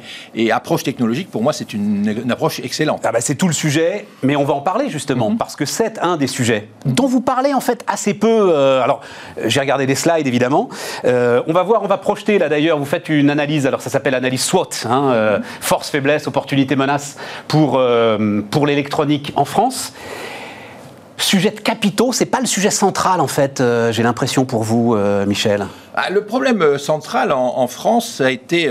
approche 0.53 0.83
technologique, 0.83 1.31
pour 1.31 1.43
moi, 1.43 1.53
c'est 1.53 1.73
une, 1.73 2.31
approche 2.31 2.61
excellente. 2.61 3.03
Ah 3.05 3.13
bah 3.13 3.21
c'est 3.21 3.35
tout 3.35 3.47
le 3.47 3.53
sujet, 3.53 4.07
mais 4.23 4.37
on 4.37 4.45
va 4.45 4.55
en 4.55 4.61
parler 4.61 4.89
justement, 4.89 5.31
mhm. 5.31 5.39
parce 5.39 5.57
que 5.57 5.65
c'est 5.65 5.99
un 5.99 6.17
des 6.17 6.27
sujets 6.27 6.69
dont 6.87 7.07
vous 7.07 7.21
parlez 7.21 7.55
en 7.55 7.61
fait 7.61 7.85
assez 7.87 8.15
peu. 8.15 8.51
Euh, 8.53 8.83
alors, 8.83 9.01
j'ai 9.45 9.61
regardé 9.61 9.87
des 9.87 9.95
slides 9.95 10.27
évidemment. 10.27 10.69
Euh, 11.05 11.43
on 11.47 11.53
va 11.53 11.63
voir, 11.63 11.83
on 11.83 11.87
va 11.87 11.99
projeter 11.99 12.39
là 12.39 12.49
d'ailleurs, 12.49 12.79
vous 12.79 12.85
faites 12.85 13.09
une 13.09 13.31
analyse, 13.31 13.67
alors 13.67 13.81
ça 13.81 13.91
s'appelle 13.91 14.15
analyse 14.15 14.43
SWOT, 14.43 14.87
hein, 14.89 15.11
euh, 15.13 15.39
force, 15.61 15.91
faiblesse, 15.91 16.27
opportunité, 16.27 16.77
menace, 16.77 17.17
pour, 17.49 17.81
pour 18.51 18.67
l'électronique 18.67 19.33
en 19.37 19.45
France 19.45 19.93
sujet 21.23 21.51
de 21.51 21.61
capitaux, 21.61 22.13
c'est 22.13 22.27
pas 22.27 22.41
le 22.41 22.47
sujet 22.47 22.71
central 22.71 23.21
en 23.21 23.27
fait, 23.27 23.61
euh, 23.61 23.93
j'ai 23.93 24.03
l'impression 24.03 24.45
pour 24.45 24.63
vous, 24.63 24.95
euh, 24.95 25.27
Michel. 25.27 25.67
Ah, 25.95 26.11
le 26.11 26.25
problème 26.25 26.63
euh, 26.63 26.79
central 26.79 27.33
en, 27.33 27.67
France, 27.67 28.09
ça 28.17 28.27
a 28.27 28.31
été, 28.31 28.71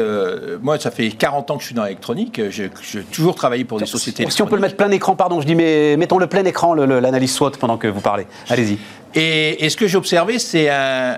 moi 0.62 0.80
ça 0.80 0.92
fait 0.92 1.10
40 1.10 1.52
ans 1.52 1.56
que 1.56 1.62
je 1.62 1.68
suis 1.68 1.76
dans 1.76 1.84
l'électronique, 1.84 2.42
j'ai 2.50 2.70
toujours 3.12 3.36
travaillé 3.36 3.66
pour 3.66 3.80
des 3.80 3.86
sociétés 3.86 4.26
Si 4.30 4.42
on 4.42 4.48
peut 4.48 4.56
le 4.56 4.62
mettre 4.62 4.78
plein 4.78 4.92
écran, 4.92 5.16
pardon, 5.16 5.42
je 5.42 5.46
dis, 5.46 5.56
mais 5.56 5.96
mettons 5.98 6.18
le 6.18 6.28
plein 6.28 6.46
écran, 6.46 6.74
l'analyse 6.74 7.34
SWOT 7.34 7.52
pendant 7.60 7.78
que 7.78 7.88
vous 7.88 8.02
parlez. 8.02 8.26
Allez-y. 8.50 8.78
Et, 9.16 9.70
ce 9.70 9.76
que 9.76 9.88
j'ai 9.88 9.98
observé, 9.98 10.40
c'est 10.40 10.70
un, 10.70 11.18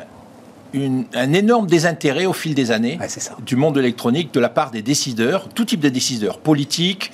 un 1.13 1.33
énorme 1.33 1.67
désintérêt 1.67 2.25
au 2.25 2.33
fil 2.33 2.53
des 2.53 2.71
années 2.71 2.97
du 3.45 3.55
monde 3.55 3.75
de 3.75 3.81
l'électronique 3.81 4.33
de 4.33 4.39
la 4.39 4.49
part 4.49 4.71
des 4.71 4.81
décideurs, 4.81 5.49
tout 5.49 5.65
type 5.65 5.81
de 5.81 5.89
décideurs, 5.89 6.39
politiques, 6.39 7.11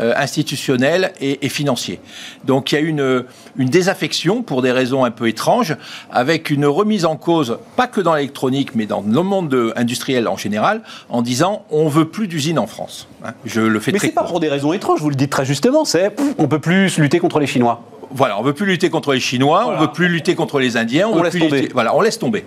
euh, 0.00 0.12
institutionnels 0.16 1.12
et, 1.20 1.48
financiers. 1.48 2.00
Donc 2.44 2.72
il 2.72 2.74
y 2.74 2.78
a 2.78 2.80
une, 2.80 3.24
une 3.56 3.68
désaffection 3.68 4.42
pour 4.42 4.62
des 4.62 4.72
raisons 4.72 5.04
un 5.04 5.10
peu 5.10 5.28
étranges, 5.28 5.76
avec 6.10 6.50
une 6.50 6.66
remise 6.66 7.04
en 7.04 7.16
cause, 7.16 7.58
pas 7.76 7.86
que 7.86 8.00
dans 8.00 8.14
l'électronique, 8.14 8.74
mais 8.74 8.86
dans 8.86 9.02
le 9.02 9.22
monde 9.22 9.72
industriel 9.76 10.28
en 10.28 10.36
général, 10.36 10.82
en 11.08 11.22
disant 11.22 11.64
on 11.70 11.88
veut 11.88 12.06
plus 12.06 12.28
d'usines 12.28 12.58
en 12.58 12.66
France. 12.66 13.08
Hein, 13.24 13.32
je 13.44 13.60
le 13.60 13.80
fais 13.80 13.92
mais 13.92 13.98
c'est 13.98 14.12
pas 14.12 14.24
pour 14.24 14.40
des 14.40 14.48
raisons 14.48 14.72
étranges, 14.72 15.00
vous 15.00 15.10
le 15.10 15.16
dites 15.16 15.30
très 15.30 15.44
justement, 15.44 15.84
c'est 15.84 16.14
on 16.38 16.48
peut 16.48 16.60
plus 16.60 16.96
lutter 16.98 17.18
contre 17.18 17.38
les 17.38 17.46
Chinois 17.46 17.82
voilà, 18.12 18.38
on 18.38 18.42
veut 18.42 18.52
plus 18.52 18.66
lutter 18.66 18.90
contre 18.90 19.12
les 19.12 19.20
Chinois, 19.20 19.66
on 19.66 19.76
on 19.76 19.80
veut 19.80 19.92
plus 19.92 20.08
lutter 20.08 20.34
contre 20.34 20.58
les 20.58 20.76
Indiens, 20.76 21.08
on, 21.08 21.22
laisse 21.22 21.38
tomber. 21.38 21.68
voilà, 21.72 21.94
on 21.94 22.00
laisse 22.00 22.18
tomber. 22.18 22.44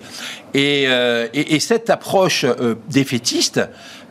Et, 0.52 0.84
euh, 0.88 1.26
et, 1.32 1.58
cette 1.58 1.90
approche 1.90 2.44
euh, 2.44 2.74
défaitiste 2.90 3.60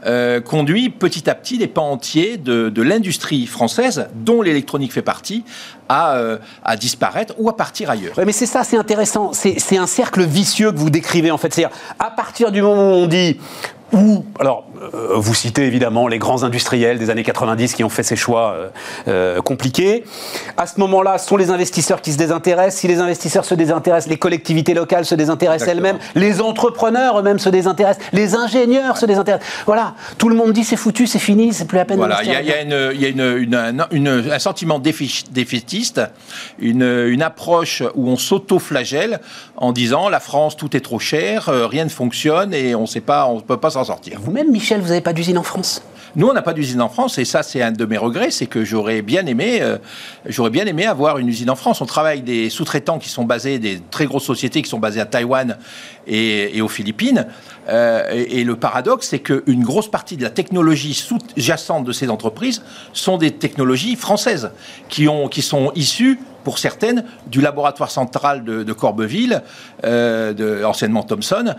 euh, 0.06 0.42
conduit 0.42 0.90
petit 0.90 1.30
à 1.30 1.36
petit 1.36 1.58
les 1.58 1.68
pans 1.68 1.92
entiers 1.92 2.38
de, 2.38 2.82
l'industrie 2.82 3.46
française, 3.46 4.08
dont 4.16 4.42
l'électronique 4.42 4.92
fait 4.92 5.02
partie, 5.02 5.44
à, 5.90 6.18
euh, 6.18 6.38
à, 6.64 6.76
disparaître 6.76 7.34
ou 7.38 7.50
à 7.50 7.56
partir 7.56 7.90
ailleurs. 7.90 8.14
mais 8.26 8.32
c'est 8.32 8.46
ça, 8.46 8.64
c'est 8.64 8.78
intéressant. 8.78 9.32
C'est 9.34 9.78
un 9.78 9.88
cercle 9.88 10.24
vicieux 10.24 10.72
que 10.72 10.78
vous 10.78 10.90
décrivez 10.90 11.32
en 11.32 11.38
fait. 11.38 11.54
C'est-à-dire, 11.54 11.76
à 12.00 12.12
partir 12.12 12.52
du 12.52 12.62
moment 12.62 12.92
où 12.92 13.04
on 13.04 13.08
dit 13.08 13.38
ou, 13.94 14.26
alors, 14.40 14.66
euh, 14.82 15.14
vous 15.16 15.36
citez 15.36 15.66
évidemment 15.66 16.08
les 16.08 16.18
grands 16.18 16.44
industriels 16.44 16.98
des 16.98 17.12
années 17.12 17.24
90 17.24 17.76
qui 17.76 17.84
ont 17.84 17.90
fait 17.90 18.02
ces 18.02 18.16
choix 18.16 18.54
euh, 18.54 18.70
euh, 19.08 19.42
compliqués. 19.42 20.04
À 20.58 20.66
ce 20.66 20.80
moment-là, 20.80 21.20
ce 21.20 21.28
sont 21.28 21.38
les 21.38 21.52
investisseurs 21.52 22.02
qui 22.02 22.12
se 22.12 22.18
désintéressent. 22.18 22.82
Si 22.82 22.88
les 22.88 23.00
investisseurs 23.00 23.46
se 23.46 23.54
désintéressent, 23.54 24.10
les 24.10 24.18
collectivités 24.18 24.74
locales 24.74 25.06
se 25.06 25.14
désintéressent 25.14 25.70
elles-mêmes, 25.70 26.00
les 26.16 26.42
entrepreneurs 26.42 27.20
eux-mêmes 27.20 27.38
se 27.38 27.50
désintéressent, 27.50 28.04
les 28.14 28.36
ingénieurs 28.36 28.98
se 28.98 29.06
désintéressent. 29.06 29.48
Voilà, 29.68 29.94
tout 30.18 30.30
le 30.30 30.36
monde 30.36 30.54
dit 30.54 30.64
c'est 30.64 30.76
foutu, 30.76 31.06
c'est 31.06 31.20
fini, 31.20 31.54
c'est 31.54 31.66
plus 31.66 31.78
la 31.78 31.86
peine 31.86 31.98
voilà, 31.98 32.24
il 32.24 32.32
y 32.32 32.36
a, 32.36 32.42
y 32.42 32.52
a, 32.52 32.62
une, 32.62 33.00
y 33.00 33.06
a 33.06 33.10
une, 33.10 33.86
une, 33.92 34.08
un 34.32 34.40
sentiment 34.40 34.80
défaitiste, 34.80 36.02
une, 36.60 37.22
approche 37.22 37.84
où 37.96 38.10
on 38.10 38.18
s'auto-flagelle 38.18 39.20
en 39.56 39.72
disant 39.72 40.10
la 40.10 40.20
France, 40.20 40.58
tout 40.58 40.76
est 40.76 40.82
trop 40.82 41.00
cher, 41.00 41.46
rien 41.46 41.86
ne 41.86 41.90
fonctionne 41.90 42.54
et 42.54 42.76
on 42.76 42.82
ne 42.82 42.88
sait 42.88 43.02
pas, 43.02 43.28
on 43.28 43.36
ne 43.36 43.42
peut 43.42 43.58
pas 43.58 43.70
s'en 43.70 43.83
sortir. 43.84 44.20
Vous-même, 44.22 44.52
Michel, 44.52 44.82
vous 44.82 44.90
n'avez 44.90 45.02
pas 45.02 45.14
d'usine 45.14 45.38
en 45.38 45.44
France? 45.44 45.82
Nous, 46.16 46.28
on 46.28 46.34
n'a 46.34 46.44
pas 46.44 46.54
d'usine 46.54 46.80
en 46.82 46.90
France, 46.90 47.18
et 47.18 47.26
ça, 47.26 47.42
c'est 47.42 47.64
un 47.64 47.72
de 47.72 47.86
mes 47.86 47.98
regrets, 47.98 48.30
c'est 48.30 48.46
que 48.46 48.64
j'aurais 48.64 49.02
bien 49.02 49.26
aimé, 49.26 49.60
euh, 49.62 49.80
j'aurais 50.28 50.52
bien 50.52 50.66
aimé 50.66 50.86
avoir 50.86 51.18
une 51.18 51.28
usine 51.28 51.50
en 51.50 51.56
France. 51.56 51.82
On 51.82 51.88
travaille 51.88 52.20
avec 52.20 52.24
des 52.24 52.52
sous-traitants 52.52 53.00
qui 53.00 53.10
sont 53.10 53.26
basés, 53.26 53.58
des 53.58 53.80
très 53.90 54.06
grosses 54.06 54.26
sociétés 54.26 54.62
qui 54.62 54.70
sont 54.70 54.78
basées 54.78 55.02
à 55.02 55.08
Taïwan 55.08 55.58
et, 56.06 56.62
aux 56.62 56.68
Philippines. 56.68 57.26
Euh, 57.68 58.12
et, 58.12 58.44
le 58.44 58.56
paradoxe, 58.56 59.08
c'est 59.10 59.20
qu'une 59.20 59.64
grosse 59.64 59.90
partie 59.90 60.16
de 60.16 60.22
la 60.22 60.30
technologie 60.30 60.94
sous-jacente 60.94 61.84
de 61.84 61.92
ces 61.92 62.12
entreprises 62.12 62.62
sont 62.92 63.18
des 63.18 63.32
technologies 63.32 63.96
françaises 63.96 64.52
qui, 64.90 65.08
ont, 65.08 65.28
qui 65.28 65.42
sont 65.42 65.72
issues 65.74 66.20
pour 66.44 66.60
certaines, 66.60 67.06
du 67.26 67.42
laboratoire 67.42 67.90
central 67.90 68.44
de, 68.44 68.64
de 68.64 68.74
Corbeville, 68.74 69.42
euh, 69.84 70.34
de, 70.34 70.64
anciennement 70.64 71.02
Thomson, 71.02 71.56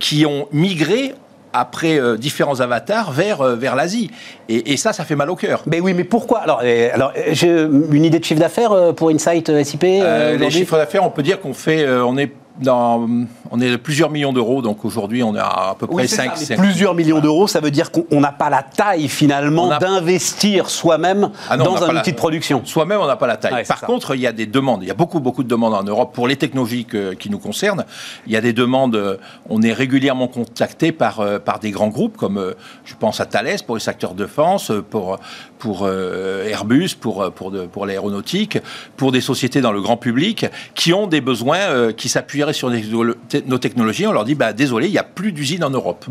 qui 0.00 0.26
ont 0.26 0.48
migré 0.52 1.14
après 1.54 1.98
euh, 1.98 2.16
différents 2.16 2.60
avatars 2.60 3.12
vers, 3.12 3.40
euh, 3.40 3.54
vers 3.54 3.76
l'Asie. 3.76 4.10
Et, 4.48 4.76
ça, 4.76 4.92
ça 4.92 5.04
fait 5.04 5.16
mal 5.16 5.30
au 5.30 5.36
cœur. 5.36 5.62
Mais 5.66 5.80
oui, 5.80 5.94
mais 5.94 6.04
pourquoi? 6.04 6.40
Alors, 6.40 6.60
alors 6.92 7.12
j'ai 7.30 7.48
une 7.48 8.04
idée 8.04 8.18
de 8.18 8.24
chiffre 8.24 8.40
d'affaires 8.40 8.92
pour 8.94 9.08
Insight 9.08 9.62
SIP 9.62 9.82
Les 9.82 10.50
chiffres 10.50 10.76
d'affaires, 10.76 11.04
on 11.04 11.10
peut 11.10 11.22
dire 11.22 11.40
qu'on 11.40 11.54
fait, 11.54 11.88
on 11.88 12.18
est 12.18 12.30
on 12.62 13.60
est 13.60 13.78
plusieurs 13.78 14.10
millions 14.10 14.32
d'euros, 14.32 14.62
donc 14.62 14.84
aujourd'hui 14.84 15.22
on 15.22 15.34
est 15.34 15.40
à, 15.40 15.74
peu 15.78 15.86
près 15.86 16.06
5, 16.06 16.56
Plusieurs 16.56 16.94
millions 16.94 17.20
d'euros, 17.20 17.48
ça 17.48 17.60
veut 17.60 17.70
dire 17.70 17.90
qu'on 17.90 18.20
n'a 18.20 18.32
pas 18.32 18.50
la 18.50 18.62
taille 18.62 19.08
finalement 19.08 19.76
d'investir 19.78 20.70
soi-même 20.70 21.30
ah 21.48 21.56
dans 21.56 21.82
un 21.82 21.96
outil 21.96 22.12
de 22.12 22.16
production. 22.16 22.62
Soi-même, 22.64 23.00
on 23.00 23.06
n'a 23.06 23.16
pas 23.16 23.26
la 23.26 23.36
taille. 23.36 23.64
Par 23.64 23.80
contre, 23.80 24.14
il 24.14 24.20
y 24.20 24.26
a 24.26 24.32
des 24.32 24.46
demandes. 24.46 24.82
Il 24.82 24.88
y 24.88 24.90
a 24.90 24.94
beaucoup, 24.94 25.20
beaucoup 25.20 25.42
de 25.42 25.48
demandes 25.48 25.74
en 25.74 25.82
Europe 25.82 26.14
pour 26.14 26.28
les 26.28 26.36
technologies 26.36 26.86
qui 27.18 27.30
nous 27.30 27.38
concernent. 27.38 27.84
Il 28.26 28.32
y 28.32 28.36
a 28.36 28.40
des 28.40 28.52
demandes. 28.52 29.18
On 29.48 29.62
est 29.62 29.72
régulièrement 29.72 30.28
contacté 30.28 30.92
par, 30.92 31.20
euh, 31.20 31.38
par 31.38 31.58
des 31.58 31.70
grands 31.70 31.88
groupes 31.88 32.16
comme, 32.16 32.38
euh, 32.38 32.54
je 32.84 32.94
pense 32.94 33.20
à 33.20 33.26
Thales 33.26 33.58
pour 33.66 33.76
les 33.76 33.80
secteurs 33.80 34.14
de 34.14 34.24
défense, 34.24 34.72
pour, 34.90 35.18
pour 35.58 35.82
euh, 35.84 36.48
Airbus, 36.48 36.90
pour, 37.00 37.30
pour, 37.32 37.52
pour 37.68 37.86
l'aéronautique, 37.86 38.58
pour 38.96 39.12
des 39.12 39.20
sociétés 39.20 39.60
dans 39.60 39.72
le 39.72 39.80
grand 39.80 39.96
public 39.96 40.46
qui 40.74 40.92
ont 40.92 41.06
des 41.06 41.20
besoins 41.20 41.92
qui 41.92 42.08
s'appuient 42.08 42.43
sur 42.52 42.70
nos 42.70 43.58
technologies, 43.58 44.06
on 44.06 44.12
leur 44.12 44.24
dit 44.24 44.34
bah, 44.34 44.52
désolé, 44.52 44.86
il 44.86 44.92
n'y 44.92 44.98
a 44.98 45.04
plus 45.04 45.32
d'usines 45.32 45.64
en 45.64 45.70
Europe. 45.70 46.04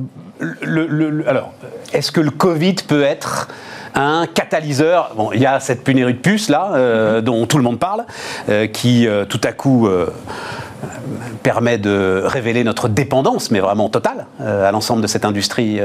alors, 1.27 1.53
est-ce 1.93 2.11
que 2.11 2.21
le 2.21 2.31
Covid 2.31 2.75
peut 2.87 3.03
être 3.03 3.47
un 3.95 4.25
catalyseur? 4.27 5.15
Il 5.33 5.41
y 5.41 5.45
a 5.45 5.59
cette 5.59 5.83
pénurie 5.83 6.13
de 6.13 6.19
puces 6.19 6.49
là, 6.49 6.71
euh, 6.73 7.21
dont 7.21 7.45
tout 7.45 7.57
le 7.57 7.63
monde 7.63 7.79
parle, 7.79 8.05
euh, 8.49 8.67
qui 8.67 9.07
euh, 9.07 9.25
tout 9.25 9.41
à 9.43 9.51
coup 9.51 9.87
permet 11.41 11.77
de 11.77 12.21
révéler 12.25 12.63
notre 12.63 12.87
dépendance, 12.87 13.51
mais 13.51 13.59
vraiment 13.59 13.89
totale, 13.89 14.25
à 14.39 14.71
l'ensemble 14.71 15.01
de 15.01 15.07
cette 15.07 15.25
industrie 15.25 15.79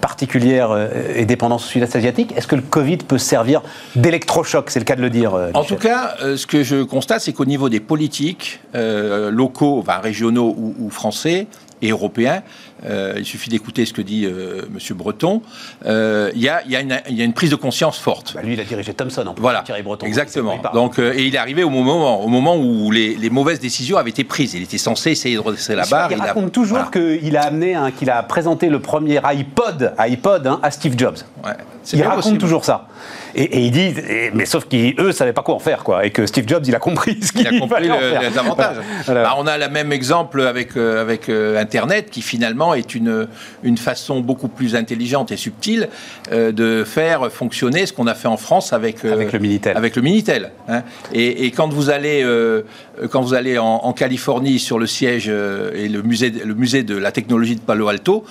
particulière 0.00 0.88
et 1.14 1.24
dépendance 1.24 1.64
au 1.64 1.68
sud-est 1.68 1.96
asiatique. 1.96 2.32
Est-ce 2.36 2.46
que 2.46 2.56
le 2.56 2.62
Covid 2.62 2.98
peut 2.98 3.18
servir 3.18 3.62
d'électrochoc? 3.96 4.70
C'est 4.70 4.78
le 4.78 4.84
cas 4.84 4.96
de 4.96 5.02
le 5.02 5.10
dire. 5.10 5.34
en 5.54 5.64
tout 5.64 5.76
cas, 5.76 6.14
ce 6.36 6.46
que 6.46 6.62
je 6.62 6.82
constate, 6.82 7.20
c'est 7.20 7.32
qu'au 7.32 7.44
niveau 7.44 7.68
des 7.68 7.80
politiques 7.80 8.60
locaux, 8.74 9.78
enfin, 9.80 9.98
régionaux 9.98 10.54
ou, 10.56 10.74
ou 10.78 10.90
français, 10.90 11.46
et 11.82 11.90
européen. 11.90 12.42
Euh, 12.84 13.14
il 13.18 13.24
suffit 13.24 13.50
d'écouter 13.50 13.84
ce 13.84 13.92
que 13.92 14.02
dit 14.02 14.24
euh, 14.26 14.62
Monsieur 14.70 14.94
Breton. 14.94 15.42
Euh, 15.86 16.30
Il 16.34 16.40
y, 16.40 16.48
a, 16.48 16.62
il 16.64 16.70
y 16.72 16.76
a 16.76 16.80
une- 16.80 17.00
il 17.10 17.16
y 17.16 17.22
a 17.22 17.24
une 17.24 17.32
prise 17.34 17.50
de 17.50 17.56
conscience 17.56 17.98
forte. 17.98 18.32
Bah, 18.34 18.40
lui, 18.42 18.54
il 18.54 18.60
a 18.60 18.64
dirigé 18.64 18.94
Thomson 18.94 19.26
en 19.26 19.34
plus, 19.34 19.42
Voilà, 19.42 19.62
Thierry 19.62 19.82
Breton. 19.82 20.06
exactement. 20.06 20.58
Donc, 20.72 20.98
et 20.98 21.26
il 21.26 21.34
est 21.34 21.38
arrivé 21.38 21.62
au 21.62 21.70
moment, 21.70 22.22
au 22.24 22.28
moment 22.28 22.56
où 22.56 22.90
les, 22.90 23.16
les 23.16 23.30
mauvaises 23.30 23.60
décisions 23.60 23.96
avaient 23.98 24.10
été 24.10 24.24
prises. 24.24 24.54
Il 24.54 24.62
était 24.62 24.78
censé 24.78 25.10
essayer 25.10 25.34
de 25.34 25.40
redresser 25.40 25.74
la 25.74 25.84
barre. 25.86 26.10
il 26.10 26.18
raconte 26.18 26.52
toujours 26.52 26.78
voilà. 26.90 27.16
qu'il 27.18 27.36
a 27.36 27.42
amené, 27.42 27.76
qu'il 27.98 28.08
a 28.10 28.22
présenté 28.22 28.68
le 28.68 28.80
premier 28.80 29.20
iPod, 29.24 29.92
iPod 29.98 30.46
hein, 30.46 30.60
à 30.62 30.70
Steve 30.70 30.94
Jobs. 30.96 31.18
Ouais, 31.44 31.52
Il 31.92 32.02
raconte 32.02 32.16
possible. 32.22 32.38
toujours 32.38 32.64
ça. 32.64 32.86
Et, 33.34 33.42
et 33.44 33.60
il 33.60 33.70
dit, 33.70 33.94
et- 34.08 34.30
mais 34.34 34.44
sauf 34.44 34.66
qu'eux 34.68 34.92
ne 34.98 35.12
savaient 35.12 35.32
pas 35.32 35.42
quoi 35.42 35.54
en 35.54 35.58
faire, 35.60 35.82
quoi. 35.84 36.04
Et 36.04 36.10
que 36.10 36.26
Steve 36.26 36.44
Jobs, 36.46 36.64
il 36.66 36.74
a 36.74 36.78
compris 36.78 37.18
ce 37.22 37.32
qu'il 37.32 37.42
Il 37.42 37.46
a 37.46 37.58
compris 37.58 37.90
en 37.90 37.98
faire. 37.98 38.20
les 38.20 38.36
avantages. 38.38 38.76
Voilà. 39.06 39.22
Bah, 39.22 39.34
on 39.38 39.46
a 39.46 39.56
le 39.56 39.68
même 39.68 39.92
exemple 39.92 40.42
avec, 40.42 40.76
euh, 40.76 41.00
avec 41.00 41.28
euh, 41.28 41.60
Internet, 41.60 42.10
qui 42.10 42.22
finalement 42.22 42.74
est 42.74 42.94
une, 42.94 43.28
une 43.62 43.78
façon 43.78 44.20
beaucoup 44.20 44.48
plus 44.48 44.74
intelligente 44.76 45.30
et 45.32 45.36
subtile 45.36 45.88
euh, 46.32 46.52
de 46.52 46.84
faire 46.84 47.30
fonctionner 47.32 47.86
ce 47.86 47.92
qu'on 47.92 48.06
a 48.08 48.14
fait 48.14 48.28
en 48.28 48.36
France 48.36 48.72
avec, 48.72 49.04
euh, 49.04 49.12
Avec 49.12 49.32
le 49.32 49.38
Minitel. 49.38 49.76
Avec 49.76 49.96
le 49.96 50.02
Minitel. 50.02 50.50
hein. 50.68 50.82
Et, 51.14 51.46
et 51.46 51.50
quand 51.52 51.68
vous 51.72 51.88
allez, 51.90 52.22
euh, 52.24 52.62
quand 53.10 53.22
vous 53.22 53.34
allez 53.34 53.58
en, 53.58 53.66
en 53.66 53.92
Californie 53.92 54.58
sur 54.58 54.78
le 54.78 54.86
siège 54.86 55.26
euh, 55.28 55.70
et 55.74 55.88
le 55.88 56.02
musée, 56.02 56.30
le 56.30 56.54
musée 56.54 56.82
de 56.82 56.96
la 56.96 57.12
technologie 57.12 57.56
de 57.56 57.60
Palo 57.60 57.88
Alto, 57.88 58.24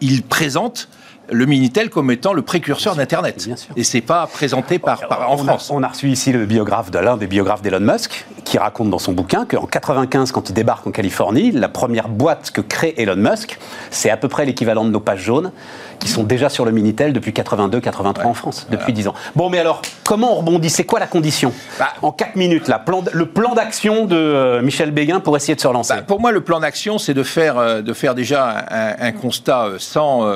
ils 0.00 0.22
présentent 0.22 0.88
le 1.32 1.46
Minitel 1.46 1.90
comme 1.90 2.10
étant 2.10 2.32
le 2.32 2.42
précurseur 2.42 2.94
d'Internet. 2.94 3.48
Et 3.76 3.84
c'est 3.84 4.00
pas 4.00 4.26
présenté 4.26 4.78
par, 4.78 5.06
par- 5.08 5.30
en 5.30 5.34
on 5.34 5.38
France. 5.38 5.70
A, 5.70 5.74
on 5.74 5.82
a 5.82 5.88
reçu 5.88 6.08
ici 6.08 6.32
le 6.32 6.46
biographe 6.46 6.90
de 6.90 6.98
l'un 6.98 7.16
des 7.16 7.26
biographes 7.26 7.62
d'Elon 7.62 7.80
Musk, 7.80 8.24
qui 8.44 8.58
raconte 8.58 8.90
dans 8.90 8.98
son 8.98 9.12
bouquin 9.12 9.46
qu'en 9.46 9.66
95, 9.66 10.30
quand 10.32 10.48
il 10.50 10.52
débarque 10.52 10.86
en 10.86 10.90
Californie, 10.90 11.50
la 11.52 11.68
première 11.68 12.08
boîte 12.08 12.50
que 12.50 12.60
crée 12.60 12.94
Elon 12.98 13.16
Musk, 13.16 13.58
c'est 13.90 14.10
à 14.10 14.16
peu 14.16 14.28
près 14.28 14.44
l'équivalent 14.44 14.84
de 14.84 14.90
nos 14.90 15.00
pages 15.00 15.20
jaunes, 15.22 15.52
qui 15.98 16.08
sont 16.08 16.24
déjà 16.24 16.48
sur 16.48 16.64
le 16.64 16.72
Minitel 16.72 17.12
depuis 17.12 17.30
82-83 17.32 18.26
en 18.26 18.34
France, 18.34 18.66
depuis 18.70 18.92
10 18.92 19.08
ans. 19.08 19.14
Bon, 19.36 19.48
mais 19.48 19.58
alors, 19.58 19.82
comment 20.04 20.32
on 20.32 20.36
rebondit? 20.38 20.68
C'est 20.70 20.84
quoi 20.84 20.98
la 20.98 21.06
condition? 21.06 21.52
Bah- 21.78 21.92
En 22.02 22.10
4 22.12 22.36
minutes, 22.36 22.68
là, 22.68 22.78
plan- 22.78 23.04
le 23.12 23.26
plan 23.26 23.54
d'action 23.54 24.04
de 24.06 24.16
euh, 24.16 24.62
Michel 24.62 24.90
Béguin 24.90 25.20
pour 25.20 25.36
essayer 25.36 25.54
de 25.54 25.60
se 25.60 25.68
relancer. 25.68 25.94
Bah, 25.94 26.02
pour 26.02 26.20
moi, 26.20 26.32
le 26.32 26.40
plan 26.42 26.58
d'action, 26.60 26.98
c'est 26.98 27.14
de 27.14 27.22
faire, 27.22 27.56
euh, 27.58 27.82
de 27.82 27.92
faire 27.92 28.14
déjà 28.16 28.64
un, 28.70 28.94
un 29.08 29.12
constat 29.12 29.64
euh, 29.66 29.76
sans, 29.78 30.26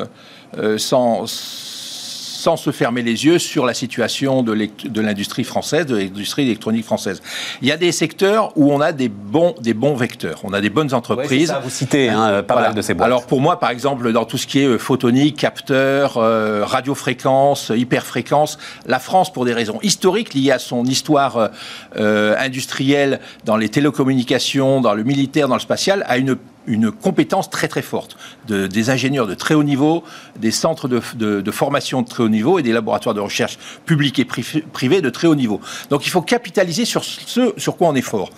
sans, 0.79 1.25
sans 1.27 2.57
se 2.57 2.71
fermer 2.71 3.03
les 3.03 3.25
yeux 3.25 3.41
sur 3.41 3.67
la 3.67 3.75
situation 3.75 4.45
de 4.45 5.01
l'industrie 5.01 5.43
française, 5.43 5.85
de 5.87 5.97
l'industrie 5.97 6.43
électronique 6.45 6.85
française. 6.85 7.21
Il 7.61 7.67
y 7.67 7.73
a 7.73 7.77
des 7.77 7.91
secteurs 7.91 8.53
où 8.57 8.73
on 8.73 8.81
a 8.81 8.93
des 8.93 9.09
bons, 9.09 9.55
des 9.61 9.75
bons 9.75 9.95
vecteurs, 9.97 10.39
on 10.45 10.53
a 10.53 10.61
des 10.61 10.71
bonnes 10.71 10.87
Ouais, 10.87 10.95
entreprises. 10.95 11.49
ça, 11.49 11.59
vous 11.59 11.71
citez 11.71 12.09
hein, 12.09 12.45
pas 12.45 12.55
Voilà. 12.55 12.69
mal 12.69 12.77
de 12.77 12.83
ces 12.83 12.95
boîtes. 12.95 13.07
Alors 13.07 13.27
pour 13.27 13.41
moi, 13.41 13.59
par 13.59 13.71
exemple, 13.71 14.13
dans 14.13 14.25
tout 14.27 14.39
ce 14.39 14.47
qui 14.47 14.61
est 14.61 14.67
euh, 14.67 14.79
photonique, 14.79 15.37
capteur, 15.39 16.19
euh, 16.19 16.65
radiofréquence, 16.65 17.73
euh, 17.73 17.77
hyperfréquence, 17.77 18.59
la 18.87 19.01
France, 19.01 19.33
pour 19.33 19.45
des 19.45 19.53
raisons 19.53 19.81
historiques 19.83 20.33
liées 20.35 20.53
à 20.53 20.61
son 20.61 20.85
histoire 20.85 21.37
euh, 21.39 21.49
euh, 21.97 22.37
industrielle 22.39 23.19
dans 23.45 23.57
les 23.57 23.69
télécommunications, 23.69 24.81
dans 24.81 24.95
le 24.95 25.03
militaire, 25.03 25.49
dans 25.49 25.55
le 25.57 25.61
spatial, 25.61 26.05
a 26.07 26.17
une 26.17 26.37
une 26.67 26.91
compétence 26.91 27.51
très 27.51 27.69
très 27.69 27.83
forte 27.83 28.17
de, 28.49 28.67
des 28.67 28.91
ingénieurs 28.91 29.27
de 29.27 29.35
très 29.35 29.55
haut 29.55 29.63
niveau, 29.63 30.03
des 30.39 30.51
centres 30.51 30.89
de, 30.89 31.01
de- 31.15 31.41
de 31.41 31.51
formation 31.51 32.03
de 32.03 32.09
très 32.09 32.23
haut 32.23 32.29
niveau 32.29 32.59
et 32.59 32.63
des 32.63 32.73
laboratoires 32.73 33.15
de 33.15 33.21
recherche 33.21 33.59
publics 33.85 34.19
et 34.19 34.25
pri- 34.25 34.63
privés 34.73 35.01
de 35.01 35.11
très 35.11 35.29
haut 35.29 35.35
niveau. 35.35 35.61
Donc 35.91 36.07
il 36.07 36.11
faut 36.11 36.23
capitaliser 36.23 36.85
sur 36.85 37.05
ce 37.05 37.53
sur 37.57 37.77
quoi 37.77 37.89
on 37.89 37.95
est 37.95 38.03
fort. 38.03 38.31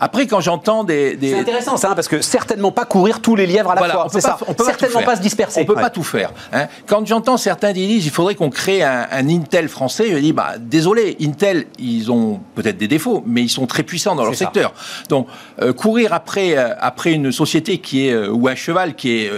Après, 0.00 0.26
quand 0.26 0.40
j'entends 0.40 0.82
des, 0.84 1.14
des- 1.16 1.30
c'est 1.32 1.38
intéressant 1.40 1.76
ça, 1.76 1.90
hein, 1.90 1.94
parce 1.94 2.08
que 2.08 2.20
certainement 2.22 2.72
pas 2.72 2.84
courir 2.84 3.20
tous 3.20 3.36
les 3.36 3.46
lièvres 3.46 3.70
à 3.70 3.74
la 3.74 3.80
voilà, 3.80 3.94
fois. 3.94 4.06
on 4.06 4.08
peut 4.08 4.20
C'est 4.20 4.28
pas, 4.28 4.38
ça. 4.38 4.44
on 4.48 4.54
peut 4.54 4.64
certainement 4.64 5.02
pas 5.02 5.16
se 5.16 5.20
disperser. 5.20 5.60
On 5.60 5.64
peut 5.66 5.74
Ouais. 5.74 5.80
pas 5.82 5.90
tout 5.90 6.02
faire. 6.02 6.32
hein. 6.52 6.66
Quand 6.86 7.06
j'entends 7.06 7.36
certains 7.36 7.72
disent 7.72 8.06
il 8.06 8.10
faudrait 8.10 8.34
qu'on 8.34 8.50
crée 8.50 8.82
un, 8.82 9.06
un 9.10 9.28
Intel 9.28 9.68
français, 9.68 10.08
je 10.10 10.16
dis 10.16 10.32
bah 10.32 10.54
désolé, 10.58 11.16
Intel 11.20 11.66
ils 11.78 12.10
ont 12.10 12.40
peut-être 12.54 12.78
des 12.78 12.88
défauts, 12.88 13.22
mais 13.26 13.42
ils 13.42 13.48
sont 13.50 13.66
très 13.66 13.82
puissants 13.82 14.14
dans 14.14 14.24
leur 14.24 14.34
ça. 14.34 14.46
secteur. 14.46 14.72
Donc 15.08 15.26
euh, 15.60 15.72
courir 15.72 16.12
après 16.14 16.56
euh, 16.56 16.70
après 16.80 17.12
une 17.12 17.30
société 17.30 17.78
qui 17.78 18.06
est 18.08 18.12
euh, 18.12 18.30
ou 18.30 18.48
un 18.48 18.54
cheval 18.54 18.94
qui 18.94 19.10
est 19.24 19.30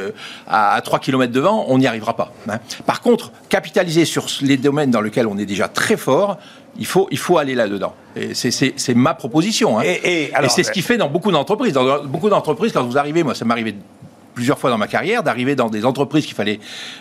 à, 0.46 0.74
à 0.74 0.80
3 0.80 0.98
km 1.00 1.32
devant, 1.32 1.64
on 1.68 1.78
n'y 1.78 1.86
arrivera 1.86 2.14
pas. 2.14 2.32
hein. 2.48 2.58
Par 2.86 3.00
contre, 3.00 3.32
capitaliser 3.48 4.04
sur 4.04 4.26
les 4.42 4.56
domaines 4.56 4.90
dans 4.90 5.00
lesquels 5.00 5.26
on 5.26 5.38
est 5.38 5.46
déjà 5.46 5.68
très 5.68 5.96
fort. 5.96 6.38
Il 6.78 6.86
faut, 6.86 7.06
il 7.10 7.18
faut 7.18 7.36
aller 7.38 7.54
là-dedans. 7.54 7.94
Et 8.16 8.34
c'est- 8.34 8.50
c'est 8.50 8.72
c'est 8.76 8.94
ma 8.94 9.14
proposition. 9.14 9.78
hein. 9.78 9.82
Et- 9.84 10.24
et 10.28 10.34
alors, 10.34 10.50
c'est 10.50 10.62
ce 10.62 10.72
qui 10.72 10.82
fait 10.82 10.96
dans 10.96 11.08
beaucoup 11.08 11.30
d'entreprises. 11.30 11.72
Dans 11.74 12.04
beaucoup 12.04 12.30
d'entreprises, 12.30 12.72
quand 12.72 12.82
vous 12.84 12.96
arrivez, 12.98 13.22
moi, 13.22 13.34
ça 13.34 13.44
m'est 13.44 13.52
arrivé 13.52 13.74
plusieurs 14.34 14.58
fois 14.58 14.70
dans 14.70 14.78
ma 14.78 14.86
carrière 14.86 15.22
d'arriver 15.22 15.54
dans 15.54 15.68
des 15.68 15.84
entreprises 15.84 16.24
qu'il 16.24 16.34
fallait 16.34 16.58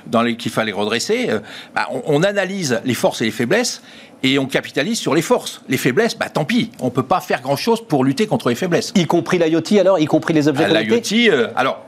dans 0.08 0.22
les 0.22 0.36
qu'il 0.36 0.52
fallait 0.52 0.74
redresser. 0.74 1.28
euh, 1.30 1.40
bah, 1.74 1.88
on, 1.92 2.02
on 2.06 2.24
analyse 2.24 2.82
les 2.84 2.94
forces 2.94 3.22
et 3.22 3.26
les 3.26 3.32
faiblesses 3.32 3.82
et 4.24 4.38
on 4.38 4.46
capitalise 4.46 5.00
sur 5.00 5.16
les 5.16 5.22
forces. 5.22 5.62
Les 5.70 5.78
faiblesses, 5.78 6.18
bah 6.18 6.28
tant 6.30 6.44
pis, 6.44 6.72
on 6.82 6.90
peut 6.90 7.04
pas 7.04 7.22
faire 7.22 7.42
grand 7.42 7.56
chose 7.56 7.82
pour 7.88 8.04
lutter 8.04 8.28
contre 8.28 8.50
les 8.50 8.56
faiblesses. 8.56 8.92
Y 8.96 9.06
compris 9.08 9.40
l'IoT 9.40 9.80
alors, 9.80 9.98
y 10.00 10.06
compris 10.06 10.34
les 10.34 10.50
objets 10.50 10.66
À 10.66 10.68
connectés? 10.68 11.16
l'IoT, 11.16 11.34
euh, 11.34 11.48
alors 11.56 11.80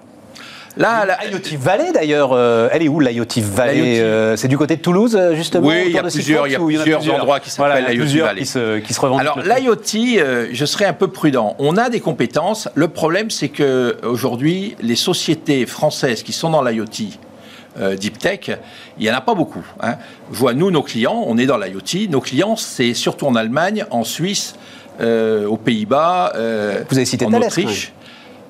là, 0.77 1.05
là- 1.05 1.17
IoT 1.29 1.57
Valley 1.59 1.91
d'ailleurs, 1.93 2.31
euh, 2.33 2.69
elle 2.71 2.83
est 2.83 2.87
où 2.87 2.99
l'IoT 2.99 3.25
Valley 3.37 3.99
euh, 3.99 4.35
C'est 4.35 4.47
du 4.47 4.57
côté 4.57 4.75
de 4.75 4.81
Toulouse 4.81 5.15
euh, 5.15 5.35
justement 5.35 5.67
Oui, 5.67 5.83
il 5.87 5.91
y 5.91 5.97
a 5.97 6.01
plusieurs- 6.03 6.45
Sigfox, 6.45 6.49
il 6.49 6.51
y 6.53 6.55
a 6.55 6.59
ou 6.59 6.63
en 6.63 6.83
plusieurs 6.83 7.13
endroits 7.15 7.39
qui 7.39 7.49
s'appellent 7.49 7.85
l'IoT 7.95 8.23
Valley. 8.23 8.41
qui 8.41 8.45
se, 8.47 8.79
qui 8.79 8.93
se 8.93 8.99
revendiquent. 8.99 9.21
Alors 9.27 9.39
l'IoT, 9.39 10.19
euh, 10.19 10.47
je 10.51 10.65
serais 10.65 10.85
un 10.85 10.93
peu 10.93 11.07
prudent. 11.07 11.55
On 11.59 11.77
a 11.77 11.89
des 11.89 11.99
compétences. 11.99 12.69
Le 12.75 12.87
problème, 12.87 13.29
c'est 13.29 13.49
que 13.49 13.97
aujourd'hui, 14.03 14.75
les 14.81 14.95
sociétés 14.95 15.65
françaises 15.65 16.23
qui 16.23 16.33
sont 16.33 16.49
dans 16.49 16.63
l'IoT, 16.63 16.85
deep 17.99 18.19
tech, 18.19 18.51
il 18.99 19.03
y 19.05 19.11
en 19.11 19.15
a 19.15 19.21
pas 19.21 19.33
beaucoup. 19.33 19.65
Hein. 19.81 19.95
Je 20.31 20.37
vois 20.37 20.53
nous, 20.53 20.69
nos 20.71 20.83
clients, 20.83 21.23
on 21.25 21.37
est 21.37 21.45
dans 21.47 21.57
l'IoT. 21.57 22.07
Nos 22.09 22.21
clients, 22.21 22.55
c'est 22.55 22.93
surtout 22.93 23.25
en 23.25 23.35
Allemagne, 23.35 23.85
en 23.89 24.03
Suisse, 24.03 24.55
aux 25.01 25.57
Pays-Bas, 25.57 26.33
euh, 26.35 26.83
Vous 26.89 26.97
avez 26.97 27.05
cité 27.05 27.25
en 27.25 27.31
Thales, 27.31 27.43
Autriche. 27.43 27.91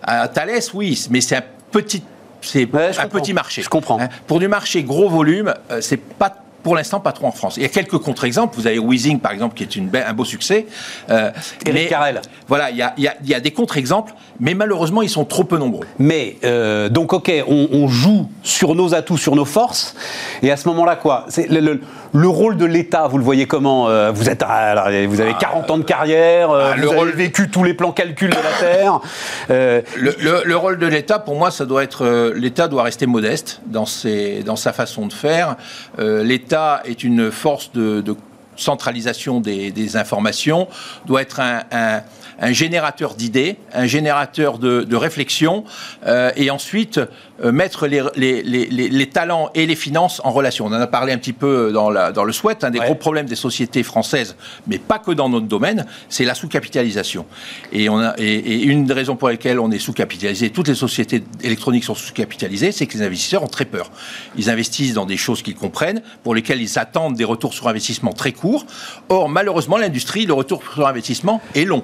À 0.03 0.27
Thales, 0.27 0.59
oui, 0.73 1.01
mais 1.09 1.21
c'est 1.21 1.37
un 1.37 1.43
petit, 1.71 2.03
c'est 2.43 2.71
Ouais, 2.71 2.89
un 2.89 3.03
comprends. 3.03 3.19
petit 3.19 3.33
marché. 3.33 3.61
Je 3.61 3.69
comprends. 3.69 3.99
Hein. 3.99 4.09
Pour 4.27 4.39
du 4.39 4.47
marché 4.47 4.83
gros 4.83 5.09
volume, 5.09 5.53
euh, 5.71 5.79
c'est 5.81 5.97
pas 5.97 6.35
pour 6.61 6.75
l'instant 6.77 7.01
pas 7.01 7.11
trop 7.11 7.27
en 7.27 7.31
France. 7.33 7.57
Il 7.57 7.63
y 7.63 7.65
a 7.65 7.69
quelques 7.69 7.97
contre-exemples. 7.97 8.55
Vous 8.55 8.67
avez 8.67 8.79
Weezing, 8.79 9.19
par 9.19 9.33
exemple, 9.33 9.53
qui 9.53 9.63
est 9.63 9.75
une, 9.75 9.89
un 9.93 10.13
beau 10.13 10.23
succès. 10.23 10.65
Euh, 11.09 11.29
Eric 11.65 11.89
Carrel. 11.89 12.21
Voilà, 12.47 12.71
il 12.71 12.77
y 12.77 12.81
a, 12.81 12.93
il 12.97 13.03
y 13.03 13.07
a- 13.09 13.15
il 13.21 13.29
y 13.29 13.33
a 13.35 13.41
des 13.41 13.51
contre-exemples, 13.51 14.13
mais 14.39 14.53
malheureusement, 14.53 15.01
ils 15.01 15.09
sont 15.09 15.25
trop 15.25 15.43
peu 15.43 15.57
nombreux. 15.57 15.85
Mais 15.99 16.37
euh, 16.45 16.87
donc 16.87 17.11
ok, 17.11 17.29
on, 17.49 17.67
on 17.73 17.89
joue 17.89 18.29
sur 18.43 18.75
nos 18.75 18.93
atouts, 18.95 19.17
sur 19.17 19.35
nos 19.35 19.43
forces, 19.43 19.93
et 20.41 20.51
à 20.51 20.55
ce 20.57 20.69
moment-là 20.69 20.95
quoi? 20.95 21.25
Le- 21.49 21.81
le 22.15 22.27
rôle 22.27 22.57
de 22.57 22.65
l'État, 22.65 23.07
vous 23.07 23.17
le 23.17 23.23
voyez 23.23 23.47
comment 23.47 23.89
Euh, 23.89 24.11
Vous 24.13 24.29
êtes, 24.29 24.43
alors, 24.43 24.87
vous 25.07 25.19
avez 25.19 25.33
40 25.33 25.71
ans 25.71 25.77
de 25.79 25.83
carrière, 25.83 26.51
euh, 26.51 26.69
ah, 26.71 26.75
vous 26.75 26.81
le 26.83 26.87
avez 26.89 26.97
rôle- 26.97 27.11
vécu 27.11 27.49
tous 27.49 27.63
les 27.63 27.73
plans 27.73 27.91
calcul 27.91 28.29
de 28.29 28.35
la 28.35 28.59
terre. 28.59 28.99
Euh, 29.49 29.81
Le, 29.97 30.15
le- 30.21 30.43
le 30.45 30.55
rôle 30.55 30.77
de 30.79 30.87
l'État, 30.87 31.19
pour 31.19 31.35
moi, 31.35 31.51
ça 31.51 31.65
doit 31.65 31.83
être 31.83 32.31
l'État 32.35 32.67
doit 32.67 32.83
rester 32.83 33.05
modeste 33.07 33.61
dans 33.65 33.85
ses, 33.85 34.41
dans 34.43 34.55
sa 34.55 34.71
façon 34.73 35.07
de 35.07 35.13
faire. 35.13 35.55
Euh, 35.99 36.23
L'État 36.23 36.81
est 36.85 37.03
une 37.03 37.29
force 37.31 37.71
de, 37.73 37.99
de 38.01 38.15
centralisation 38.55 39.41
des, 39.41 39.71
des 39.71 39.97
informations, 39.97 40.67
doit 41.05 41.21
être 41.23 41.39
un, 41.39 41.61
un- 41.71 42.01
un 42.43 42.51
générateur 42.51 43.15
d'idées, 43.15 43.55
un 43.73 43.85
générateur 43.87 44.59
de, 44.59 44.81
de 44.83 44.95
réflexion, 44.95 45.63
euh, 46.05 46.31
et 46.35 46.51
ensuite 46.51 46.99
euh, 47.43 47.51
mettre 47.51 47.87
les, 47.87 48.03
les- 48.15 48.43
les- 48.43 48.65
les- 48.67 48.89
les 48.89 49.07
talents 49.09 49.49
et 49.55 49.65
les 49.65 49.75
finances 49.75 50.21
en 50.23 50.31
relation. 50.31 50.65
On 50.65 50.73
en 50.73 50.73
a 50.81 50.87
parlé 50.87 51.13
un 51.13 51.17
petit 51.17 51.33
peu 51.33 51.71
dans, 51.71 51.89
la, 51.89 52.11
dans 52.11 52.23
le 52.25 52.33
SWET. 52.33 52.57
Un 52.63 52.69
des 52.71 52.79
Ouais. 52.79 52.85
gros 52.85 52.95
problèmes 52.95 53.25
des 53.27 53.35
sociétés 53.37 53.81
françaises, 53.83 54.35
mais 54.67 54.77
pas 54.77 54.99
que 54.99 55.11
dans 55.11 55.29
notre 55.29 55.47
domaine, 55.47 55.85
c'est 56.09 56.25
la 56.25 56.35
sous-capitalisation. 56.35 57.25
Et, 57.71 57.87
on 57.89 57.97
a, 57.99 58.13
et, 58.17 58.23
et 58.33 58.63
une 58.63 58.85
des 58.85 58.93
raisons 58.93 59.15
pour 59.15 59.29
lesquelles 59.29 59.59
on 59.59 59.71
est 59.71 59.79
sous-capitalisé, 59.79 60.49
toutes 60.49 60.67
les 60.67 60.75
sociétés 60.75 61.23
électroniques 61.43 61.85
sont 61.85 61.95
sous-capitalisées, 61.95 62.71
c'est 62.73 62.87
que 62.87 62.97
les 62.97 63.03
investisseurs 63.05 63.43
ont 63.43 63.47
très 63.47 63.65
peur. 63.65 63.89
Ils 64.37 64.49
investissent 64.49 64.93
dans 64.93 65.05
des 65.05 65.17
choses 65.17 65.41
qu'ils 65.41 65.55
comprennent, 65.55 66.01
pour 66.23 66.35
lesquelles 66.35 66.61
ils 66.61 66.77
attendent 66.77 67.15
des 67.15 67.23
retours 67.25 67.53
sur 67.53 67.67
investissement 67.67 68.11
très 68.11 68.33
courts. 68.33 68.65
Or, 69.09 69.29
malheureusement, 69.29 69.77
l'industrie, 69.77 70.25
le 70.25 70.33
retour 70.33 70.61
sur 70.73 70.85
investissement 70.87 71.41
est 71.55 71.65
long. 71.65 71.83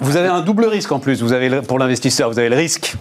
Vous 0.00 0.16
avez 0.16 0.28
un 0.28 0.40
double 0.40 0.66
risque 0.66 0.92
en 0.92 0.98
plus. 0.98 1.22
Vous 1.22 1.32
avez 1.32 1.48
le- 1.48 1.62
pour 1.62 1.78
l'investisseur, 1.78 2.30
vous 2.30 2.38
avez 2.38 2.48
le 2.48 2.56
risque 2.56 2.94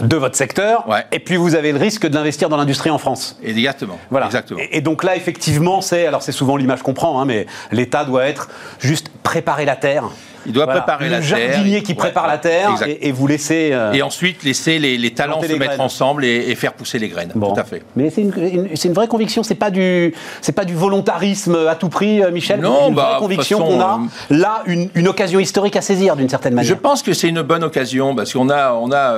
de 0.00 0.16
votre 0.16 0.36
secteur, 0.36 0.88
Ouais. 0.88 1.04
et 1.12 1.18
puis 1.18 1.36
vous 1.36 1.54
avez 1.54 1.72
le 1.72 1.78
risque 1.78 2.06
d'investir 2.06 2.48
dans 2.48 2.56
l'industrie 2.56 2.88
en 2.88 2.96
France. 2.96 3.36
Exactement. 3.44 3.98
Voilà. 4.10 4.26
Exactement. 4.26 4.58
Et, 4.60 4.78
et 4.78 4.80
donc 4.80 5.04
là, 5.04 5.14
effectivement, 5.14 5.82
c'est, 5.82 6.06
alors 6.06 6.22
c'est 6.22 6.32
souvent 6.32 6.56
l'image 6.56 6.82
qu'on 6.82 6.94
prend, 6.94 7.20
hein, 7.20 7.26
mais 7.26 7.46
l'État 7.70 8.04
doit 8.04 8.24
être 8.26 8.48
juste 8.78 9.10
préparer 9.22 9.66
la 9.66 9.76
terre 9.76 10.04
Il 10.46 10.52
doit 10.52 10.66
préparer 10.66 11.08
la 11.08 11.20
terre. 11.20 11.38
Le 11.38 11.46
jardinier 11.46 11.82
qui 11.82 11.94
prépare 11.94 12.26
la 12.26 12.38
terre 12.38 12.76
et, 12.86 13.12
vous 13.12 13.26
laissez. 13.26 13.76
et 13.92 14.02
ensuite 14.02 14.42
laisser 14.42 14.78
les, 14.78 15.10
talents 15.10 15.42
se 15.42 15.52
mettre 15.54 15.80
ensemble 15.80 16.24
et, 16.24 16.54
faire 16.54 16.72
pousser 16.72 16.98
les 16.98 17.08
graines. 17.08 17.32
Tout 17.32 17.54
à 17.56 17.64
fait. 17.64 17.82
Mais 17.96 18.10
c'est 18.10 18.22
une, 18.22 18.92
vraie 18.92 19.08
conviction. 19.08 19.42
C'est 19.42 19.54
pas 19.54 19.70
du, 19.70 20.14
c'est 20.40 20.52
pas 20.52 20.64
du 20.64 20.74
volontarisme 20.74 21.56
à 21.68 21.74
tout 21.74 21.88
prix, 21.88 22.20
Michel. 22.32 22.60
Non, 22.60 22.76
c'est 22.80 22.88
une 22.88 22.94
bah, 22.94 23.10
vraie 23.10 23.20
conviction 23.20 23.58
qu'on 23.58 23.80
a 23.80 24.00
là 24.30 24.62
une, 24.66 25.08
occasion 25.08 25.40
historique 25.40 25.76
à 25.76 25.80
saisir 25.80 26.16
d'une 26.16 26.28
certaine 26.28 26.54
manière. 26.54 26.68
Je 26.68 26.74
pense 26.74 27.02
que 27.02 27.12
c'est 27.12 27.28
une 27.28 27.42
bonne 27.42 27.64
occasion 27.64 28.14
parce 28.14 28.32
qu'on 28.32 28.50
a, 28.50 28.72
on 28.72 28.92
a 28.92 29.16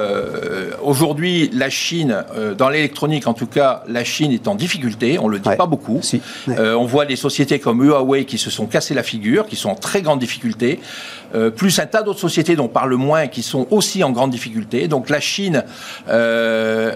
aujourd'hui 0.83 1.51
la 1.53 1.70
Chine 1.70 2.25
dans 2.57 2.68
l'électronique 2.68 3.27
en 3.27 3.35
tout 3.35 3.47
cas, 3.47 3.83
la 3.89 4.05
Chine 4.05 4.33
est 4.33 4.49
en 4.49 4.55
difficulté. 4.55 5.18
On 5.18 5.29
le 5.29 5.39
dit 5.39 5.51
pas 5.57 5.66
beaucoup. 5.66 6.01
on 6.49 6.85
voit 6.85 7.07
des 7.07 7.16
sociétés 7.16 7.59
comme 7.59 7.83
Huawei 7.83 8.25
qui 8.25 8.39
se 8.39 8.51
sont 8.51 8.66
cassées 8.66 8.95
la 8.95 9.03
figure, 9.03 9.47
qui 9.47 9.57
sont 9.57 9.70
en 9.70 9.75
très 9.75 10.03
grande 10.03 10.18
difficulté, 10.18 10.81
euh, 11.35 11.51
plus 11.51 11.78
un 11.78 11.87
tas 11.87 12.03
d'autres 12.03 12.20
sociétés 12.20 12.57
dont 12.57 12.64
on 12.64 12.68
parle 12.68 12.95
moins 12.95 13.26
qui 13.26 13.43
sont 13.43 13.66
aussi 13.70 14.05
en 14.05 14.11
grande 14.11 14.30
difficulté. 14.30 14.89
Donc 14.89 15.11
la 15.11 15.20
Chine, 15.20 15.64
euh, 16.09 16.95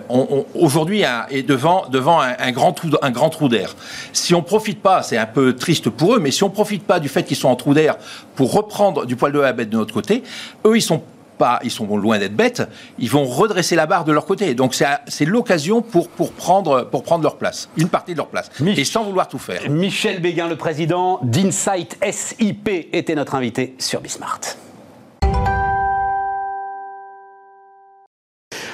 aujourd'hui, 0.55 1.05
est 1.31 1.43
devant, 1.43 1.87
devant 1.89 2.21
un, 2.21 2.53
grand 2.53 2.73
trou, 2.73 2.89
un 3.03 3.11
grand 3.11 3.31
trou 3.31 3.49
d'air. 3.49 3.75
Si 4.13 4.35
on 4.35 4.43
profite 4.43 4.81
pas, 4.81 5.03
c'est 5.03 5.19
un 5.19 5.27
peu 5.27 5.55
triste 5.55 5.91
pour 5.91 6.15
eux, 6.15 6.19
mais 6.19 6.31
si 6.31 6.43
on 6.45 6.51
profite 6.51 6.85
pas 6.85 7.01
du 7.01 7.09
fait 7.09 7.25
qu'ils 7.25 7.37
sont 7.37 7.49
en 7.49 7.57
trou 7.57 7.75
d'air 7.75 7.97
pour 8.35 8.53
reprendre 8.53 9.07
du 9.07 9.17
poil 9.17 9.33
de 9.33 9.41
la 9.41 9.53
bête 9.53 9.71
de 9.71 9.77
notre 9.77 9.95
côté, 9.95 10.23
eux, 10.65 10.77
ils 10.77 10.83
sont 10.83 11.03
pas, 11.37 11.61
ils 11.63 11.71
sont 11.71 11.87
loin 11.97 12.19
d'être 12.19 12.35
bêtes, 12.37 12.63
ils 12.99 13.11
vont 13.11 13.25
redresser 13.25 13.77
la 13.77 13.87
barre 13.87 14.05
de 14.05 14.13
leur 14.13 14.27
côté. 14.27 14.55
Donc 14.55 14.75
c'est 14.75 15.25
l'occasion 15.25 15.83
pour, 15.83 16.09
pour, 16.09 16.33
prendre, 16.33 16.83
pour 16.83 17.03
prendre 17.03 17.23
leur 17.23 17.37
place, 17.37 17.69
une 17.77 17.89
partie 17.89 18.13
de 18.13 18.19
leur 18.19 18.29
place, 18.29 18.51
et 18.65 18.85
sans 18.85 19.05
vouloir 19.05 19.29
tout 19.29 19.39
faire. 19.39 19.69
Michel 19.69 20.21
Béguin, 20.21 20.49
le 20.49 20.57
président 20.57 21.21
d'Insight 21.23 21.99
SIP, 22.11 22.69
était 22.93 23.15
notre 23.15 23.35
invité 23.35 23.75
sur 23.79 24.01
Bismart. 24.01 24.41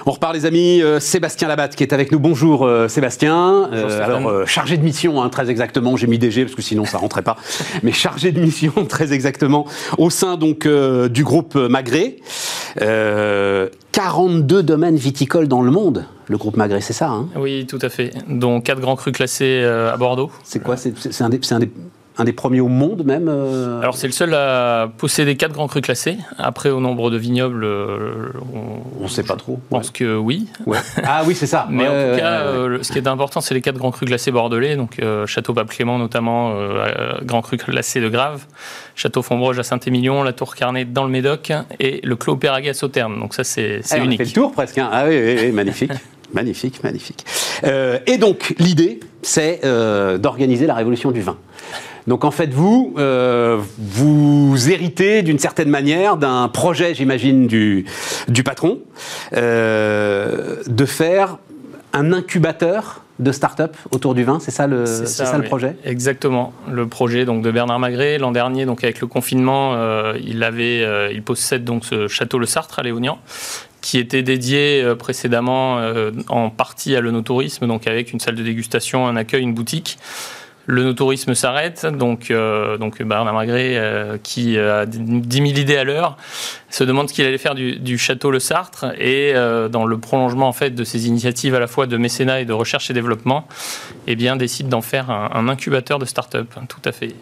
On 0.05 0.11
repart 0.11 0.35
les 0.35 0.47
amis, 0.47 0.83
euh, 0.83 0.99
Sébastien 0.99 1.47
Labatte 1.47 1.77
qui 1.77 1.85
est 1.85 1.93
avec 1.93 2.11
nous. 2.11 2.19
Bonjour 2.19 2.67
euh, 2.67 2.89
Sébastien. 2.89 3.69
Euh, 3.73 4.03
alors 4.03 4.49
chargé 4.49 4.77
de 4.77 4.83
mission, 4.83 5.23
hein, 5.23 5.29
très 5.29 5.49
exactement. 5.49 5.97
J'ai 5.97 6.09
mis 6.09 6.19
DG 6.19 6.45
parce 6.45 6.57
que 6.57 6.63
sinon 6.63 6.85
ça 6.85 6.99
rentrait 6.99 7.23
pas. 7.23 7.37
Mais 7.85 7.93
chargé 7.93 8.33
de 8.33 8.41
mission, 8.41 8.73
très 8.89 9.13
exactement, 9.13 9.67
au 9.99 10.11
sein 10.11 10.37
donc 10.37 10.67
du 10.67 11.25
groupe 11.25 11.55
Magré. 11.55 12.17
42 12.77 14.63
domaines 14.63 14.97
viticoles 14.97 15.47
dans 15.47 15.63
le 15.63 15.71
monde. 15.71 16.07
Le 16.27 16.37
groupe 16.37 16.57
Magré, 16.57 16.81
c'est 16.81 16.95
ça 16.95 17.11
hein? 17.11 17.29
Oui, 17.37 17.67
tout 17.67 17.79
à 17.83 17.89
fait. 17.89 18.13
Dont 18.29 18.61
quatre 18.61 18.81
grands 18.81 18.97
crus 18.97 19.13
classés 19.13 19.63
à 19.63 19.97
Bordeaux. 19.97 20.31
C'est 20.43 20.63
quoi? 20.63 20.77
C'est 20.77 21.23
un, 21.23 21.27
un, 21.27 21.59
des 21.59 21.71
un 22.19 22.25
des 22.25 22.33
premiers 22.33 22.61
au 22.61 22.69
monde 22.69 23.05
même 23.05 23.29
euh 23.29 23.81
Alors 23.81 23.97
c'est 23.97 24.07
le 24.07 24.13
seul 24.13 24.35
à 24.35 24.91
posséder 24.99 25.37
quatre 25.37 25.53
grands 25.53 25.67
crus 25.67 25.83
classés. 25.83 26.19
Après 26.39 26.69
au 26.71 26.81
nombre 26.81 27.11
de 27.11 27.17
vignobles, 27.17 27.65
euh, 27.65 28.33
on 29.01 29.05
ne 29.05 29.09
sait 29.09 29.23
pas 29.23 29.37
trop. 29.37 29.61
Je 29.71 29.77
pense 29.77 29.91
que 29.91 30.17
oui. 30.17 30.49
Ah 31.03 31.23
oui 31.27 31.35
c'est 31.35 31.47
ça. 31.47 31.67
Mais 31.71 31.85
en 31.85 32.13
tout 32.13 32.19
cas, 32.19 32.41
euh, 32.43 32.79
ce 32.83 32.93
qui 32.93 32.99
est 32.99 33.07
important 33.07 33.41
c'est 33.41 33.55
les 33.55 33.63
quatre 33.63 33.79
grands 33.79 33.91
crus 33.91 34.09
classés 34.09 34.31
bordelais, 34.31 34.77
donc 34.77 35.01
Château 35.27 35.55
Pape 35.55 35.69
Clément 35.69 35.99
notamment, 35.99 36.55
grand 37.23 37.41
cru 37.41 37.57
classé 37.57 38.01
de 38.01 38.09
Grave, 38.09 38.45
Château 38.95 39.23
Fombroge 39.23 39.59
à 39.59 39.63
Saint-Émilion, 39.63 40.23
la 40.23 40.33
Tour 40.33 40.55
Carnet 40.55 40.85
dans 40.85 41.05
le 41.05 41.11
Médoc 41.11 41.53
et 41.81 42.01
le 42.03 42.17
Clos 42.17 42.37
Péraguet 42.37 42.71
à 42.71 42.75
Sauternes. 42.75 43.19
Donc 43.19 43.35
ça 43.35 43.45
c'est 43.45 43.81
eh, 43.95 43.99
unique. 43.99 44.21
On 44.21 44.25
fait 44.25 44.31
le 44.31 44.35
tour 44.35 44.53
presque. 44.53 44.79
Hein. 44.79 44.91
Ah 44.93 45.05
oui, 45.09 45.51
magnifique. 45.53 45.93
magnifique, 46.35 46.83
magnifique. 46.85 47.25
et 48.07 48.19
donc 48.19 48.55
l'idée 48.59 49.01
c'est 49.23 49.61
d'organiser 50.19 50.67
la 50.67 50.75
révolution 50.75 51.11
du 51.11 51.23
vin. 51.23 51.39
Donc 52.07 52.25
en 52.25 52.31
fait, 52.31 52.53
vous, 52.53 52.95
euh, 52.99 53.61
vous 53.79 54.71
héritez 54.71 55.23
d'une 55.23 55.39
certaine 55.39 55.69
manière 55.69 56.17
d'un 56.17 56.49
projet, 56.49 56.95
j'imagine, 56.95 57.47
du, 57.47 57.85
du 58.29 58.43
patron, 58.43 58.81
euh, 59.35 60.57
de 60.67 60.85
faire 60.85 61.39
un 61.93 62.13
incubateur 62.13 63.03
de 63.19 63.31
start-up 63.31 63.77
autour 63.93 64.15
du 64.15 64.25
vin, 64.25 64.41
c'est 64.41 64.51
ça 64.51 64.67
le, 64.67 64.85
c'est 64.87 65.07
ça, 65.07 65.39
le 65.39 65.45
projet? 65.45 65.77
Exactement, 65.85 66.53
le 66.69 66.89
projet 66.89 67.25
donc 67.25 67.43
de 67.43 67.51
Bernard 67.53 67.79
Magret. 67.79 68.19
L'an 68.19 68.33
dernier, 68.33 68.67
donc 68.67 68.83
avec 68.83 69.01
le 69.01 69.07
confinement, 69.07 69.75
euh, 69.75 70.19
il 70.25 70.43
avait, 70.43 71.13
il 71.15 71.23
possède 71.23 71.63
donc 71.63 71.85
ce 71.85 72.09
château 72.09 72.39
Le 72.39 72.47
Sartre 72.47 72.81
à 72.81 72.83
Léognan, 72.83 73.19
qui 73.81 73.99
était 73.99 74.23
dédié 74.23 74.85
précédemment 74.99 75.79
en 76.29 76.51
partie 76.51 76.97
à 76.97 77.01
l'onotourisme, 77.01 77.69
donc 77.69 77.87
avec 77.87 78.13
une 78.13 78.19
salle 78.19 78.35
de 78.35 78.43
dégustation, 78.43 79.07
un 79.07 79.15
accueil, 79.15 79.43
une 79.43 79.55
boutique. 79.55 79.99
Le 80.67 80.85
no-tourisme 80.85 81.35
s'arrête, 81.35 81.87
donc, 81.87 82.31
euh, 82.31 82.79
Bernard 83.01 83.35
Magret, 83.35 83.77
euh, 83.77 84.17
qui 84.23 84.57
a 84.59 84.87
10 84.87 85.37
000 85.37 85.49
idées 85.59 85.77
à 85.77 85.83
l'heure, 85.83 86.17
se 86.71 86.85
demande 86.85 87.09
ce 87.09 87.15
qu'il 87.15 87.27
allait 87.27 87.39
faire 87.39 87.57
du, 87.57 87.99
château 87.99 88.31
Le 88.31 88.39
Sartre 88.39 88.87
et 88.99 89.33
euh, 89.35 89.69
dans 89.69 89.85
le 89.87 89.99
prolongement 89.99 90.49
en 90.49 90.53
fait 90.53 90.71
de 90.71 90.85
ces 90.85 91.09
initiatives 91.09 91.55
à 91.55 91.61
la 91.61 91.67
fois 91.67 91.87
de 91.87 91.97
mécénat 91.97 92.41
et 92.41 92.45
de 92.45 92.53
recherche 92.53 92.91
et 92.91 92.95
développement, 92.95 93.47
eh 94.07 94.15
bien 94.15 94.37
décide 94.37 94.69
d'en 94.69 94.83
faire 94.83 95.11
un, 95.11 95.49
incubateur 95.49 95.99
de 95.99 96.05
start-up. 96.05 96.49
Tout 96.69 96.81
à 96.85 96.93
fait. 96.93 97.15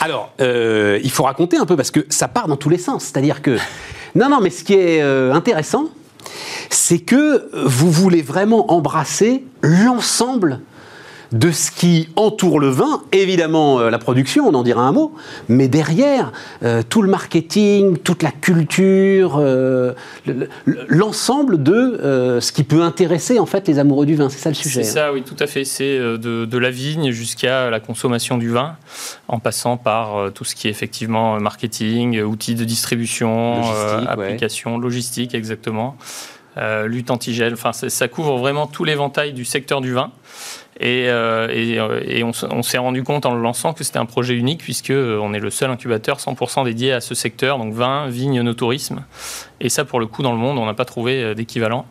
Alors, 0.00 0.32
il 0.38 1.10
faut 1.10 1.24
raconter 1.24 1.56
un 1.56 1.66
peu 1.66 1.76
parce 1.76 1.90
que 1.90 2.06
ça 2.08 2.28
part 2.28 2.46
dans 2.46 2.56
tous 2.56 2.70
les 2.70 2.78
sens. 2.78 3.04
C'est-à-dire 3.04 3.42
que 3.42 3.58
non, 4.14 4.28
non, 4.28 4.40
mais 4.40 4.50
ce 4.50 4.62
qui 4.62 4.74
est 4.74 5.02
intéressant, 5.02 5.88
c'est 6.70 7.00
que 7.00 7.50
vous 7.66 7.90
voulez 7.90 8.22
vraiment 8.22 8.72
embrasser 8.72 9.44
l'ensemble 9.62 10.60
de 11.34 11.50
ce 11.50 11.72
qui 11.72 12.08
entoure 12.14 12.60
le 12.60 12.68
vin, 12.68 13.02
évidemment 13.10 13.80
euh, 13.80 13.90
la 13.90 13.98
production, 13.98 14.46
on 14.46 14.54
en 14.54 14.62
dira 14.62 14.82
un 14.82 14.92
mot, 14.92 15.12
mais 15.48 15.66
derrière, 15.66 16.30
euh, 16.62 16.82
tout 16.88 17.02
le 17.02 17.08
marketing, 17.08 17.98
toute 17.98 18.22
la 18.22 18.30
culture, 18.30 19.38
euh, 19.38 19.94
l'ensemble 20.88 21.62
de 21.62 22.38
ce 22.40 22.52
qui 22.52 22.62
peut 22.62 22.82
intéresser 22.82 23.40
en 23.40 23.46
fait 23.46 23.66
les 23.66 23.80
amoureux 23.80 24.06
du 24.06 24.14
vin, 24.14 24.28
c'est 24.28 24.38
ça 24.38 24.48
le 24.48 24.54
sujet. 24.54 24.84
C'est 24.84 24.90
hein. 24.90 25.06
ça, 25.06 25.12
oui, 25.12 25.22
tout 25.22 25.36
à 25.40 25.48
fait. 25.48 25.64
C'est 25.64 25.98
de, 25.98 26.58
la 26.58 26.70
vigne 26.70 27.10
jusqu'à 27.10 27.68
la 27.68 27.80
consommation 27.80 28.38
du 28.38 28.50
vin, 28.50 28.76
en 29.26 29.40
passant 29.40 29.76
par 29.76 30.32
tout 30.32 30.44
ce 30.44 30.54
qui 30.54 30.68
est 30.68 30.70
effectivement 30.70 31.40
marketing, 31.40 32.22
outils 32.22 32.54
de 32.54 32.64
distribution, 32.64 33.60
applications, 34.06 34.78
logistique, 34.78 35.34
exactement. 35.34 35.96
lutte 36.86 37.10
antigel, 37.10 37.54
enfin 37.54 37.72
ça 37.72 38.08
couvre 38.08 38.38
vraiment 38.38 38.68
tout 38.68 38.84
l'éventail 38.84 39.32
du 39.32 39.44
secteur 39.44 39.80
du 39.80 39.92
vin. 39.92 40.12
Et, 40.80 41.08
euh, 41.08 41.48
euh, 41.50 42.32
on, 42.50 42.62
s'est 42.62 42.78
rendu 42.78 43.04
compte 43.04 43.26
en 43.26 43.34
le 43.34 43.40
lançant 43.40 43.72
que 43.72 43.84
c'était 43.84 43.98
un 43.98 44.06
projet 44.06 44.34
unique 44.34 44.60
puisque 44.60 44.90
euh, 44.90 45.18
on 45.22 45.32
est 45.32 45.38
le 45.38 45.50
seul 45.50 45.70
incubateur 45.70 46.18
100% 46.18 46.64
dédié 46.64 46.92
à 46.92 47.00
ce 47.00 47.14
secteur, 47.14 47.58
donc 47.58 47.72
vin, 47.74 48.08
vigne, 48.08 48.40
no 48.42 48.54
tourisme. 48.54 49.04
Et 49.60 49.68
ça, 49.68 49.84
pour 49.84 50.00
le 50.00 50.06
coup, 50.06 50.22
dans 50.22 50.32
le 50.32 50.38
monde, 50.38 50.58
on 50.58 50.66
n'a 50.66 50.74
pas 50.74 50.84
trouvé 50.84 51.34
d'équivalent. 51.34 51.86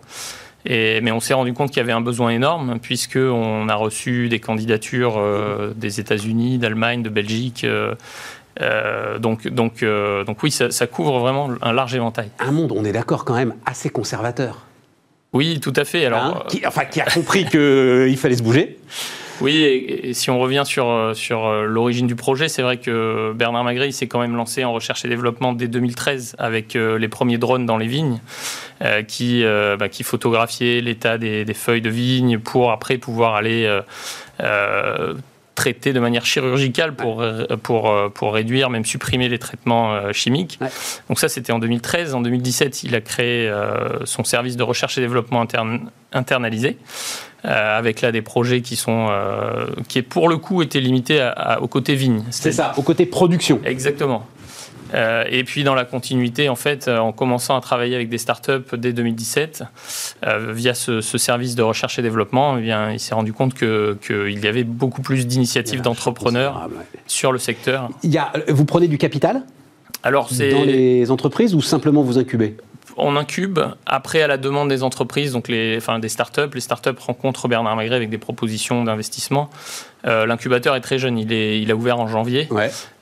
mais 0.65 1.11
on 1.11 1.19
s'est 1.21 1.33
rendu 1.33 1.53
compte 1.53 1.69
qu'il 1.69 1.77
y 1.77 1.81
avait 1.81 1.93
un 1.93 2.01
besoin 2.01 2.31
énorme 2.31 2.79
puisqu'on 2.79 3.69
a 3.69 3.75
reçu 3.75 4.27
des 4.27 4.39
candidatures 4.39 5.21
des 5.75 5.99
États-Unis, 5.99 6.57
d'Allemagne, 6.57 7.03
de 7.03 7.09
Belgique. 7.09 7.65
donc, 9.19 9.47
oui, 10.43 10.51
ça 10.51 10.87
couvre 10.87 11.19
vraiment 11.19 11.51
un 11.61 11.73
large 11.73 11.95
éventail. 11.95 12.29
Un 12.39 12.51
monde, 12.51 12.73
on 12.75 12.83
est 12.83 12.91
d'accord 12.91 13.23
quand 13.23 13.35
même, 13.35 13.53
assez 13.65 13.89
conservateur. 13.89 14.65
Oui, 15.33 15.59
tout 15.59 15.73
à 15.75 15.83
fait. 15.83 16.05
Alors, 16.05 16.23
hein 16.23 16.43
qui, 16.47 16.65
enfin, 16.65 16.85
qui 16.85 17.01
a 17.01 17.05
compris 17.05 17.45
qu'il 17.45 18.17
fallait 18.17 18.37
se 18.37 18.43
bouger. 18.43 18.77
Oui, 19.41 19.63
et, 19.63 20.13
si 20.13 20.29
on 20.29 20.39
revient 20.39 20.63
sur, 20.65 21.11
sur 21.15 21.45
euh, 21.45 21.65
l'origine 21.65 22.07
du 22.07 22.15
projet, 22.15 22.47
c'est 22.47 22.61
vrai 22.61 22.77
que 22.77 23.33
Bernard 23.35 23.63
Magret 23.63 23.91
s'est 23.91 24.07
quand 24.07 24.19
même 24.19 24.35
lancé 24.35 24.63
en 24.63 24.71
recherche 24.71 25.03
et 25.05 25.09
développement 25.09 25.53
dès 25.53 25.67
2013 25.67 26.35
avec 26.37 26.75
euh, 26.75 26.99
les 26.99 27.07
premiers 27.07 27.37
drones 27.37 27.65
dans 27.65 27.77
les 27.77 27.87
vignes 27.87 28.21
euh, 28.83 29.01
qui, 29.01 29.43
bah, 29.79 29.89
qui 29.89 30.03
photographiaient 30.03 30.81
l'état 30.81 31.17
des, 31.17 31.45
des, 31.45 31.53
feuilles 31.53 31.81
de 31.81 31.89
vigne 31.89 32.37
pour 32.37 32.71
après 32.71 32.97
pouvoir 32.97 33.35
aller 33.35 33.67
traiter 35.55 35.93
de 35.93 35.99
manière 35.99 36.25
chirurgicale 36.25 36.95
pour, 36.95 37.21
euh, 37.21 37.45
pour, 37.61 37.89
euh, 37.89 38.09
pour 38.09 38.33
réduire, 38.33 38.69
même 38.69 38.85
supprimer 38.85 39.29
les 39.29 39.39
traitements 39.39 39.93
euh, 39.93 40.11
chimiques. 40.11 40.59
Donc 41.09 41.19
ça, 41.19 41.29
c'était 41.29 41.51
en 41.51 41.59
2013. 41.59 42.15
En 42.15 42.21
2017, 42.21 42.83
il 42.83 42.95
a 42.95 43.01
créé 43.01 43.51
son 44.05 44.23
service 44.23 44.57
de 44.57 44.63
recherche 44.63 44.97
et 44.97 45.01
développement 45.01 45.41
interne, 45.41 45.89
internalisé. 46.11 46.77
avec 47.43 48.01
là 48.01 48.11
des 48.11 48.21
projets 48.21 48.61
qui 48.61 48.75
sont 48.77 49.09
qui 49.87 50.01
pour 50.01 50.29
le 50.29 50.37
coup 50.37 50.61
étaient 50.61 50.79
limités 50.79 51.29
au 51.59 51.67
côté 51.67 51.95
vigne. 51.95 52.23
C'est 52.29 52.51
ça, 52.51 52.73
au 52.77 52.81
côté 52.81 53.05
production. 53.05 53.59
Exactement. 53.65 54.25
Euh, 54.93 55.23
et 55.29 55.43
puis 55.43 55.63
dans 55.63 55.75
la 55.75 55.85
continuité, 55.85 56.49
en 56.49 56.55
fait, 56.55 56.87
euh, 56.87 56.97
en 56.97 57.11
commençant 57.11 57.55
à 57.55 57.61
travailler 57.61 57.95
avec 57.95 58.09
des 58.09 58.17
startups 58.17 58.77
dès 58.77 58.93
2017, 58.93 59.63
euh, 60.25 60.53
via 60.53 60.73
ce, 60.73 61.01
service 61.01 61.55
de 61.55 61.63
recherche 61.63 61.99
et 61.99 62.01
développement, 62.01 62.57
eh 62.57 62.61
bien, 62.61 62.91
il 62.91 62.99
s'est 62.99 63.15
rendu 63.15 63.33
compte 63.33 63.53
qu'il 63.53 64.39
y 64.43 64.47
avait 64.47 64.63
beaucoup 64.63 65.01
plus 65.01 65.25
d'initiatives 65.25 65.81
d'entrepreneurs 65.81 66.69
sur 67.07 67.31
le 67.31 67.39
secteur. 67.39 67.89
Il 68.03 68.11
y 68.11 68.17
a, 68.17 68.31
vous 68.49 68.65
prenez 68.65 68.87
du 68.87 68.97
capital 68.97 69.43
alors, 70.05 70.27
dans 70.33 70.65
les 70.65 71.11
entreprises 71.11 71.55
ou 71.55 71.61
simplement 71.61 72.01
vous 72.01 72.17
incubez? 72.17 72.57
On 72.97 73.15
incube. 73.15 73.59
Après, 73.85 74.21
à 74.21 74.27
la 74.27 74.37
demande 74.37 74.69
des 74.69 74.83
entreprises, 74.83 75.31
donc 75.31 75.47
les, 75.47 75.77
enfin, 75.77 75.99
des 75.99 76.09
startups, 76.09 76.53
les 76.53 76.61
startups 76.61 76.89
rencontrent 76.99 77.47
Bernard 77.47 77.75
Magret 77.75 77.95
avec 77.95 78.09
des 78.09 78.17
propositions 78.17 78.83
d'investissement. 78.83 79.49
Euh, 80.05 80.25
l'incubateur 80.25 80.75
est 80.75 80.81
très 80.81 80.99
jeune, 80.99 81.17
il, 81.17 81.31
est, 81.31 81.61
il 81.61 81.71
a 81.71 81.75
ouvert 81.75 81.99
en 81.99 82.07
janvier. 82.07 82.47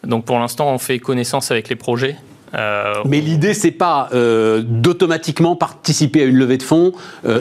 Donc 0.04 0.26
pour 0.26 0.40
l'instant, 0.40 0.72
on 0.72 0.78
fait 0.78 1.00
connaissance 1.00 1.52
avec 1.52 1.70
les 1.70 1.76
projets. 1.76 2.16
Mais 3.06 3.22
l'idée, 3.22 3.54
c'est 3.54 3.72
pas 3.72 4.10
d'automatiquement 4.12 5.56
participer 5.56 6.24
à 6.24 6.26
une 6.26 6.36
levée 6.36 6.58
de 6.58 6.64
fonds 6.64 6.92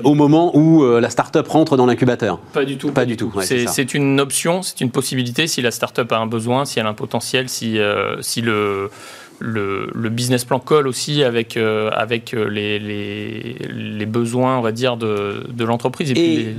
au 0.04 0.14
moment 0.14 0.56
où 0.56 0.86
la 0.86 1.10
start-up 1.10 1.48
rentre 1.48 1.76
dans 1.76 1.86
l'incubateur. 1.86 2.38
Pas 2.52 2.64
du 2.64 2.78
tout. 2.78 2.92
Pas 2.92 3.04
du 3.04 3.16
tout. 3.16 3.32
c'est 3.40 3.94
une 3.94 4.20
option, 4.20 4.62
c'est 4.62 4.80
une 4.80 4.92
possibilité 4.92 5.48
si 5.48 5.62
la 5.62 5.72
start-up 5.72 6.12
a 6.12 6.18
un 6.18 6.26
besoin, 6.26 6.64
si 6.64 6.78
elle 6.78 6.86
a 6.86 6.90
un 6.90 6.94
potentiel, 6.94 7.48
si, 7.48 7.78
si 8.20 8.40
le 8.40 8.90
le, 9.40 10.08
business 10.10 10.44
plan 10.44 10.58
colle 10.58 10.86
aussi 10.86 11.24
avec, 11.24 11.56
euh, 11.56 11.90
avec 11.92 12.34
euh, 12.34 12.48
les, 12.48 12.78
les, 12.78 14.06
besoins, 14.06 14.58
on 14.58 14.60
va 14.60 14.72
dire, 14.72 14.96
de, 14.96 15.46
de 15.48 15.64
l'entreprise. 15.64 16.12
Et, 16.16 16.54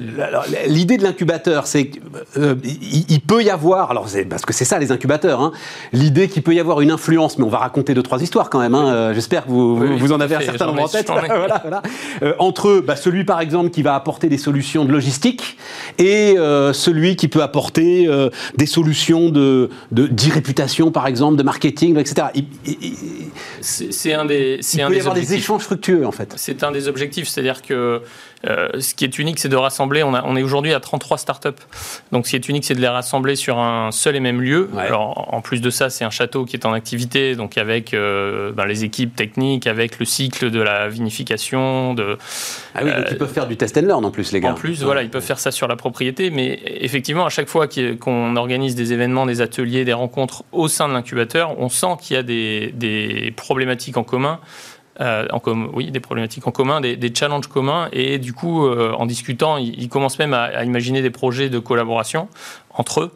l'idée 0.67 0.97
de 0.97 1.03
l'incubateur, 1.03 1.67
c'est 1.67 1.88
qu'il 1.88 2.01
euh, 2.38 2.55
peut 3.27 3.43
y 3.43 3.49
avoir, 3.49 3.91
alors 3.91 4.07
parce 4.29 4.45
que 4.45 4.53
c'est 4.53 4.65
ça 4.65 4.79
les 4.79 4.91
incubateurs, 4.91 5.41
hein, 5.41 5.51
l'idée 5.93 6.27
qu'il 6.27 6.43
peut 6.43 6.53
y 6.53 6.59
avoir 6.59 6.82
une 6.82 6.91
influence, 6.91 7.38
mais 7.38 7.45
on 7.45 7.49
va 7.49 7.59
raconter 7.59 7.93
deux, 7.93 8.03
trois 8.03 8.21
histoires 8.21 8.49
quand 8.49 8.59
même, 8.59 8.73
hein, 8.73 9.13
j'espère 9.13 9.45
que 9.45 9.49
vous, 9.49 9.97
vous 9.97 10.11
en 10.11 10.19
avez 10.19 10.36
un 10.36 10.41
certain 10.41 10.67
nombre 10.67 10.84
en 10.84 10.88
tête, 10.88 11.07
voilà, 11.11 11.61
voilà. 11.61 11.82
entre 12.39 12.82
bah, 12.86 12.95
celui 12.95 13.25
par 13.25 13.41
exemple 13.41 13.69
qui 13.69 13.82
va 13.82 13.95
apporter 13.95 14.29
des 14.29 14.38
solutions 14.38 14.86
de 14.86 14.91
logistique 14.91 15.57
et 15.97 16.36
celui 16.73 17.15
qui 17.15 17.27
peut 17.27 17.43
apporter 17.43 18.09
des 18.57 18.65
solutions 18.65 19.29
de, 19.29 19.69
d'e-réputation 19.91 20.91
par 20.91 21.07
exemple, 21.07 21.38
de 21.38 21.43
marketing, 21.43 21.97
etc 21.97 22.27
c'est 23.61 24.13
un 24.13 24.26
des. 24.26 24.59
Il 24.74 24.86
peut 24.86 24.95
y 24.95 24.99
avoir 24.99 25.15
des 25.15 25.34
échanges 25.34 25.63
fructueux 25.63 26.05
en 26.05 26.11
fait. 26.11 26.34
C'est 26.38 26.63
un 26.63 26.72
des 26.72 26.88
objectifs, 26.88 27.28
c'est-à-dire 27.28 27.61
que 27.61 28.01
ce 28.43 28.93
qui 28.93 29.05
est 29.05 29.19
unique, 29.19 29.39
c'est 29.39 29.49
de 29.49 29.55
rassembler. 29.55 30.03
On, 30.03 30.13
on 30.13 30.35
est 30.35 30.43
aujourd'hui 30.43 30.73
à 30.73 30.79
33 30.79 31.17
startups. 31.17 31.49
Donc, 32.11 32.25
ce 32.25 32.31
qui 32.31 32.35
est 32.35 32.49
unique, 32.49 32.65
c'est 32.65 32.75
de 32.75 32.81
les 32.81 32.87
rassembler 32.87 33.35
sur 33.35 33.59
un 33.59 33.91
seul 33.91 34.15
et 34.15 34.19
même 34.19 34.41
lieu. 34.41 34.69
Alors, 34.77 35.33
en 35.33 35.41
plus 35.41 35.61
de 35.61 35.69
ça, 35.69 35.89
c'est 35.89 36.03
un 36.03 36.09
château 36.09 36.45
qui 36.45 36.55
est 36.55 36.65
en 36.65 36.73
activité, 36.73 37.35
donc 37.35 37.57
avec 37.57 37.93
euh, 37.93 38.51
ben, 38.51 38.65
les 38.65 38.83
équipes 38.83 39.15
techniques, 39.15 39.67
avec 39.67 39.99
le 39.99 40.05
cycle 40.05 40.51
de 40.51 40.61
la 40.61 40.87
vinification. 40.89 41.93
De, 41.93 42.17
ah 42.75 42.81
oui, 42.83 42.91
donc 42.91 43.05
ils 43.11 43.17
peuvent 43.17 43.31
faire 43.31 43.47
du 43.47 43.57
test 43.57 43.77
and 43.77 43.81
learn 43.81 44.05
en 44.05 44.11
plus, 44.11 44.31
les 44.31 44.39
gars. 44.39 44.51
En 44.51 44.55
plus, 44.55 44.83
voilà, 44.83 45.03
ils 45.03 45.09
peuvent 45.09 45.23
faire 45.23 45.39
ça 45.39 45.51
sur 45.51 45.67
la 45.67 45.75
propriété. 45.75 46.29
Mais 46.29 46.59
effectivement, 46.65 47.25
à 47.25 47.29
chaque 47.29 47.49
fois 47.49 47.67
qu'on 47.67 48.35
organise 48.35 48.75
des 48.75 48.93
événements, 48.93 49.25
des 49.25 49.41
ateliers, 49.41 49.85
des 49.85 49.93
rencontres 49.93 50.43
au 50.51 50.67
sein 50.67 50.87
de 50.87 50.93
l'incubateur, 50.93 51.59
on 51.59 51.69
sent 51.69 51.97
qu'il 52.01 52.15
y 52.15 52.19
a 52.19 52.23
des, 52.23 52.71
des 52.75 53.33
problématiques 53.35 53.97
en 53.97 54.03
commun. 54.03 54.39
Euh, 55.02 55.26
en 55.32 55.41
oui, 55.74 55.89
des 55.89 55.99
problématiques 55.99 56.45
en 56.45 56.52
commun, 56.52 56.80
des, 56.80 57.14
challenges 57.14 57.47
communs, 57.47 57.89
et 57.91 58.20
du 58.20 58.34
coup, 58.34 58.68
euh, 58.68 58.91
en 58.91 59.08
discutant, 59.08 59.58
ils, 59.58 59.89
commencent 59.89 60.20
même 60.20 60.34
à, 60.34 60.43
à, 60.43 60.64
imaginer 60.64 61.02
des 61.02 61.10
projets 61.10 61.49
de 61.49 61.58
collaboration 61.58 62.28
entre 62.74 63.02
eux, 63.02 63.12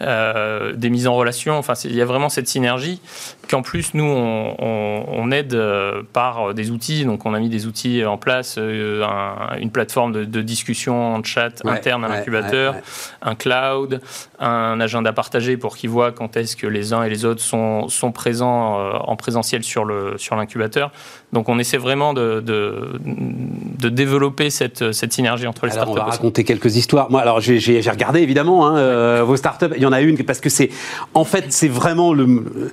euh, 0.00 0.72
des 0.72 0.90
mises 0.90 1.06
en 1.06 1.14
relation. 1.14 1.58
Enfin, 1.58 1.74
il 1.84 1.94
y 1.94 2.02
a 2.02 2.04
vraiment 2.04 2.28
cette 2.28 2.48
synergie 2.48 3.00
qu'en 3.48 3.62
plus 3.62 3.94
nous 3.94 4.04
on, 4.04 5.30
aide 5.30 5.54
euh, 5.54 6.02
par 6.12 6.54
des 6.54 6.70
outils. 6.70 7.04
Donc, 7.04 7.26
on 7.26 7.34
a 7.34 7.40
mis 7.40 7.48
des 7.48 7.66
outils 7.66 8.04
en 8.04 8.16
place, 8.16 8.58
une 8.58 9.70
plateforme 9.72 10.12
de, 10.12 10.42
discussion 10.42 11.14
en 11.14 11.24
chat 11.24 11.64
interne 11.64 12.04
à 12.04 12.08
l'incubateur, 12.08 12.76
un 13.22 13.34
cloud, 13.34 14.00
un 14.38 14.80
agenda 14.80 15.12
partagé 15.12 15.56
pour 15.56 15.76
qu'ils 15.76 15.90
voient 15.90 16.12
quand 16.12 16.36
est-ce 16.36 16.56
que 16.56 16.66
les 16.66 16.92
uns 16.92 17.02
et 17.02 17.10
les 17.10 17.24
autres 17.24 17.40
sont, 17.40 17.88
sont 17.88 18.12
présents 18.12 18.78
en 19.00 19.16
présentiel 19.16 19.64
sur 19.64 19.84
le 19.84 20.16
sur 20.18 20.36
l'incubateur. 20.36 20.92
Donc, 21.32 21.48
on 21.48 21.58
essaie 21.58 21.76
vraiment 21.76 22.14
de, 22.14 22.40
de, 22.40 23.88
développer 23.88 24.50
cette, 24.50 24.92
cette 24.92 25.12
synergie 25.12 25.46
entre 25.46 25.66
les 25.66 25.72
startups. 25.72 25.90
On 25.92 25.94
va 25.94 26.04
raconter 26.04 26.44
quelques 26.44 26.76
histoires. 26.76 27.10
Moi, 27.10 27.20
alors 27.20 27.40
j'ai 27.40 27.80
regardé 27.90 28.20
évidemment. 28.20 28.66
Hein, 28.66 28.76
euh, 28.76 29.22
vos 29.24 29.36
startups. 29.36 29.74
Il 29.76 29.82
y 29.82 29.86
en 29.86 29.92
a 29.92 30.00
une 30.00 30.16
parce 30.24 30.40
que 30.40 30.48
c'est, 30.48 30.70
en 31.14 31.24
fait, 31.24 31.46
c'est 31.50 31.68
vraiment 31.68 32.12
le, 32.12 32.70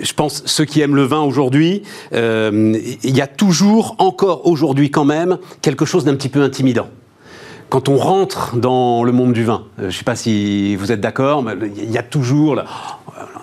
je 0.00 0.12
pense, 0.12 0.42
ceux 0.46 0.64
qui 0.64 0.80
aiment 0.80 0.96
le 0.96 1.04
vin 1.04 1.20
aujourd'hui, 1.20 1.82
euh, 2.12 2.76
il 3.02 3.16
y 3.16 3.20
a 3.20 3.26
toujours, 3.26 3.96
encore 3.98 4.46
aujourd'hui 4.46 4.90
quand 4.90 5.04
même, 5.04 5.38
quelque 5.62 5.84
chose 5.84 6.04
d'un 6.04 6.14
petit 6.14 6.28
peu 6.28 6.42
intimidant 6.42 6.88
quand 7.74 7.88
on 7.88 7.96
rentre 7.96 8.54
dans 8.54 9.02
le 9.02 9.10
monde 9.10 9.32
du 9.32 9.42
vin, 9.42 9.64
euh, 9.80 9.82
je 9.82 9.86
ne 9.86 9.90
sais 9.90 10.04
pas 10.04 10.14
si 10.14 10.76
vous 10.76 10.92
êtes 10.92 11.00
d'accord, 11.00 11.42
mais 11.42 11.54
il 11.76 11.90
y 11.90 11.98
a 11.98 12.04
toujours 12.04 12.62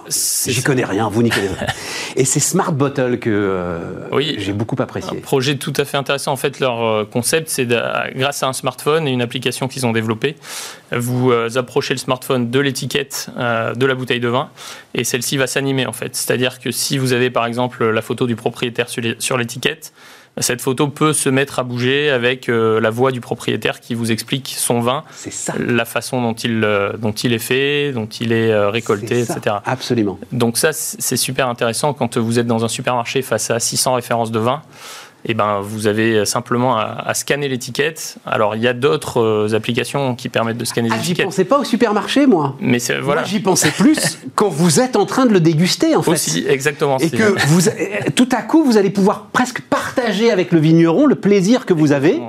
J'y 0.10 0.64
connais 0.64 0.84
rien, 0.84 1.10
vous 1.10 1.24
n'y 1.24 1.30
connaissez 1.30 1.54
rien. 1.54 1.68
Et 2.16 2.26
c'est 2.26 2.40
Smart 2.40 2.72
Bottle 2.72 3.20
que 3.20 3.30
euh, 3.30 3.80
oui, 4.12 4.36
j'ai 4.38 4.52
beaucoup 4.52 4.76
apprécié. 4.80 5.18
Un 5.18 5.22
projet 5.22 5.56
tout 5.56 5.74
à 5.78 5.86
fait 5.86 5.98
intéressant. 5.98 6.32
En 6.32 6.38
fait, 6.38 6.60
leur 6.60 6.84
euh, 6.84 7.06
concept, 7.06 7.50
c'est 7.50 7.68
grâce 8.16 8.44
à 8.44 8.48
un 8.48 8.54
smartphone 8.54 9.08
et 9.08 9.12
une 9.12 9.22
application 9.22 9.68
qu'ils 9.68 9.86
ont 9.86 9.92
développée, 9.92 10.36
vous 10.92 11.32
euh, 11.32 11.50
approchez 11.56 11.94
le 11.94 12.00
smartphone 12.00 12.50
de 12.50 12.60
l'étiquette 12.60 13.30
de 13.38 13.86
la 13.86 13.96
bouteille 13.96 14.20
de 14.20 14.28
vin 14.28 14.50
et 14.94 15.04
celle-ci 15.04 15.38
va 15.38 15.48
s'animer 15.48 15.86
en 15.86 15.94
fait. 15.94 16.16
C'est-à-dire 16.16 16.60
que 16.60 16.72
si 16.72 16.98
vous 16.98 17.14
avez 17.14 17.30
par 17.30 17.46
exemple 17.46 17.86
la 17.90 18.02
photo 18.02 18.28
du 18.28 18.36
propriétaire 18.36 18.88
sur 18.90 19.38
l'étiquette, 19.38 19.94
cette 20.38 20.62
photo 20.62 20.88
peut 20.88 21.14
se 21.14 21.30
mettre 21.30 21.60
à 21.60 21.64
bouger 21.64 22.10
avec 22.10 22.48
euh, 22.48 22.80
la 22.80 22.90
voix 22.90 23.12
du 23.12 23.20
propriétaire 23.20 23.80
qui 23.82 23.96
vous 23.96 24.12
explique 24.12 24.54
son 24.58 24.80
vin, 24.80 25.04
la 25.60 25.86
façon 25.86 26.22
dont 26.22 26.34
il, 26.34 26.64
euh, 26.64 26.94
dont 26.98 27.12
il 27.12 27.34
est 27.34 27.40
fait, 27.40 27.92
dont 27.92 28.06
il 28.06 28.32
est 28.32 28.52
euh, 28.52 28.70
récolté, 28.70 29.20
etc. 29.20 29.58
Absolument. 29.66 30.18
Donc 30.32 30.58
ça, 30.58 30.72
c'est 30.74 31.18
super 31.18 31.50
intéressant 31.50 31.94
quand 31.94 32.18
vous 32.18 32.40
êtes 32.40 32.48
dans 32.48 32.64
un 32.64 32.70
supermarché 32.70 33.22
face 33.22 33.52
à 33.52 33.60
600 33.60 33.96
références 33.96 34.32
de 34.32 34.40
vin 34.40 34.62
eh 35.26 35.34
ben, 35.34 35.60
vous 35.62 35.86
avez 35.88 36.26
simplement 36.26 36.78
à, 36.78 37.14
scanner 37.14 37.48
l'étiquette. 37.48 38.18
Alors, 38.26 38.56
il 38.56 38.62
y 38.62 38.68
a 38.68 38.74
d'autres 38.74 39.22
euh, 39.22 39.54
applications 39.54 40.16
qui 40.16 40.30
permettent 40.30 40.58
de 40.58 40.66
scanner 40.66 40.90
ah, 40.92 40.96
l'étiquette. 40.96 41.18
J'y 41.18 41.24
pensais 41.26 41.46
pas 41.46 41.60
au 41.60 41.64
supermarché, 41.64 42.26
moi. 42.26 42.56
Mais 42.60 42.80
voilà. 43.02 43.22
Moi, 43.22 43.30
j'y 43.30 43.40
pensais 43.40 43.70
plus 43.72 44.18
quand 44.36 44.50
vous 44.50 44.80
êtes 44.80 44.96
en 44.96 45.06
train 45.06 45.28
de 45.28 45.34
le 45.34 45.40
déguster, 45.40 45.96
en 45.96 46.02
fait. 46.02 46.12
Aussi, 46.12 46.46
exactement. 46.48 46.98
Et 46.98 47.10
que 47.12 47.36
vous, 47.48 47.70
tout 48.16 48.30
à 48.32 48.42
coup, 48.42 48.64
vous 48.64 48.78
allez 48.78 48.90
pouvoir 48.90 49.28
presque 49.32 49.62
partager 50.02 50.32
avec 50.32 50.52
le 50.52 50.60
vigneron 50.60 51.06
le 51.06 51.16
plaisir 51.16 51.66
que 51.66 51.74
vous 51.74 51.92
avez 51.92 52.20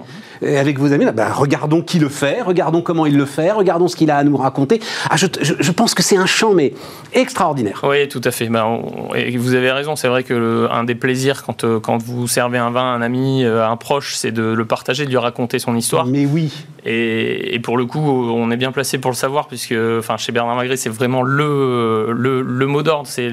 avec 0.45 0.79
vos 0.79 0.93
amis, 0.93 1.07
bah, 1.14 1.33
regardons 1.33 1.83
qui 1.83 1.99
le 1.99 2.09
fait, 2.09 2.43
regardons 2.43 2.83
comment 2.83 3.07
il 3.07 3.16
le 3.16 3.27
fait, 3.27 3.53
regardons 3.53 3.89
ce 3.89 3.97
qu'il 3.97 4.11
a 4.11 4.16
à 4.16 4.25
nous 4.25 4.37
raconter. 4.37 4.81
Ah, 5.09 5.16
je, 5.16 5.27
je, 5.41 5.73
pense 5.73 5.95
que 5.95 6.03
c'est 6.03 6.16
un 6.16 6.27
champ, 6.27 6.53
mais 6.53 6.75
extraordinaire. 7.12 7.81
Oui, 7.85 8.09
tout 8.09 8.20
à 8.25 8.31
fait. 8.31 8.49
Bah, 8.49 8.66
et 9.14 9.37
vous 9.37 9.55
avez 9.55 9.70
raison, 9.70 9.97
c'est 9.97 10.09
vrai 10.09 10.25
que 10.25 10.68
un 10.70 10.85
des 10.85 10.95
plaisirs 10.95 11.45
quand, 11.45 11.64
euh, 11.64 11.81
quand 11.81 11.99
vous 11.99 12.27
servez 12.27 12.59
un 12.59 12.70
vin 12.70 12.81
à 12.81 12.97
un 12.97 13.03
ami, 13.03 13.45
euh, 13.45 13.64
à 13.64 13.68
un 13.68 13.77
proche, 13.77 14.14
c'est 14.14 14.33
de 14.33 14.43
le 14.43 14.64
partager, 14.64 15.05
de 15.05 15.11
lui 15.11 15.16
raconter 15.16 15.59
son 15.59 15.77
histoire. 15.77 16.07
Mais 16.07 16.27
oui. 16.27 16.53
Et, 16.85 17.55
et, 17.55 17.61
pour 17.61 17.77
le 17.77 17.87
coup, 17.87 18.01
on 18.01 18.51
est 18.51 18.57
bien 18.57 18.73
placé 18.73 18.99
pour 18.99 19.12
le 19.12 19.16
savoir, 19.16 19.47
puisque 19.47 19.75
enfin, 19.99 20.16
chez 20.16 20.33
Bernard 20.33 20.57
Magret, 20.57 20.77
c'est 20.77 20.91
vraiment 20.91 21.23
le, 21.23 22.12
le, 22.12 22.43
le 22.43 22.66
mot 22.66 22.83
d'ordre, 22.83 23.07
c'est 23.07 23.31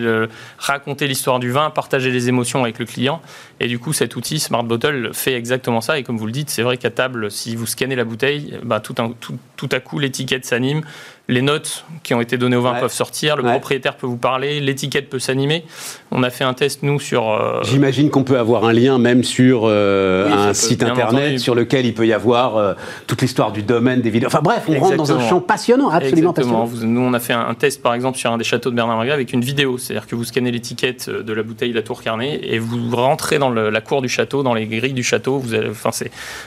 raconter 0.59 1.07
l'histoire 1.07 1.39
du 1.39 1.49
vin, 1.49 1.71
partager 1.71 2.11
les 2.11 2.29
émotions 2.29 2.61
avec 2.63 2.77
le 2.77 2.85
client. 2.85 3.21
Et 3.59 3.67
du 3.67 3.79
coup, 3.79 3.91
cet 3.91 4.15
outil 4.15 4.28
Smart 4.37 4.63
Bottle 4.63 5.11
fait 5.13 5.33
exactement 5.33 5.81
ça. 5.81 5.97
Et 5.97 6.03
comme 6.03 6.17
vous 6.17 6.27
le 6.27 6.31
dites, 6.31 6.51
c'est 6.51 6.61
vrai 6.61 6.77
qu'à 6.77 6.91
table, 6.91 7.31
si 7.31 7.55
vous 7.55 7.65
scannez 7.65 7.95
la 7.95 8.03
bouteille, 8.03 8.59
bah, 8.63 8.79
tout, 8.79 8.95
un, 8.99 9.11
tout, 9.19 9.37
tout 9.59 9.67
à 9.73 9.81
coup, 9.81 9.99
l'étiquette 9.99 10.45
s'anime 10.45 10.83
les 11.29 11.43
notes 11.43 11.85
qui 12.01 12.15
ont 12.15 12.21
été 12.21 12.37
données 12.37 12.55
au 12.55 12.61
vin 12.61 12.73
peuvent 12.73 12.91
sortir, 12.91 13.37
le 13.37 13.43
propriétaire 13.43 13.95
peut 13.95 14.07
vous 14.07 14.17
parler, 14.17 14.59
l'étiquette 14.59 15.09
peut 15.09 15.19
s'animer. 15.19 15.63
On 16.11 16.23
a 16.23 16.31
fait 16.31 16.43
un 16.43 16.55
test, 16.55 16.81
nous, 16.81 16.99
sur... 16.99 17.29
Euh, 17.29 17.61
J'imagine 17.63 18.09
qu'on 18.09 18.23
peut 18.23 18.39
avoir 18.39 18.65
un 18.65 18.73
lien 18.73 18.97
même 18.97 19.23
sur 19.23 19.61
euh, 19.65 20.27
un 20.31 20.55
site 20.55 20.81
internet 20.81 21.37
sur 21.37 21.53
lequel 21.53 21.85
il 21.85 21.93
peut 21.93 22.07
y 22.07 22.13
avoir 22.13 22.57
euh, 22.57 22.73
toute 23.05 23.21
l'histoire 23.21 23.51
du 23.51 23.61
domaine, 23.61 24.01
des 24.01 24.09
vidéos. 24.09 24.27
Enfin 24.27 24.41
bref, 24.41 24.63
on 24.67 24.79
rentre 24.79 24.97
dans 24.97 25.11
un 25.11 25.29
champ 25.29 25.39
passionnant, 25.39 25.89
absolument 25.89 26.33
passionnant. 26.33 26.67
Nous, 26.81 27.01
on 27.01 27.13
a 27.13 27.19
fait 27.19 27.33
un 27.33 27.53
test, 27.53 27.83
par 27.83 27.93
exemple, 27.93 28.17
sur 28.17 28.31
un 28.31 28.37
des 28.39 28.43
châteaux 28.43 28.71
de 28.71 28.75
Bernard 28.75 28.97
Magret 28.97 29.13
avec 29.13 29.31
une 29.31 29.41
vidéo. 29.41 29.77
C'est-à-dire 29.77 30.07
que 30.07 30.15
vous 30.15 30.23
scannez 30.23 30.49
l'étiquette 30.49 31.11
de 31.11 31.33
la 31.33 31.43
bouteille 31.43 31.69
de 31.69 31.75
la 31.75 31.83
Tour 31.83 32.01
Carnet 32.01 32.39
et 32.41 32.57
vous 32.57 32.95
rentrez 32.95 33.37
dans 33.37 33.51
la 33.51 33.81
cour 33.81 34.01
du 34.01 34.09
château, 34.09 34.41
dans 34.41 34.55
les 34.55 34.65
grilles 34.65 34.93
du 34.93 35.03
château. 35.03 35.37
Vous 35.37 35.53
enfin, 35.69 35.91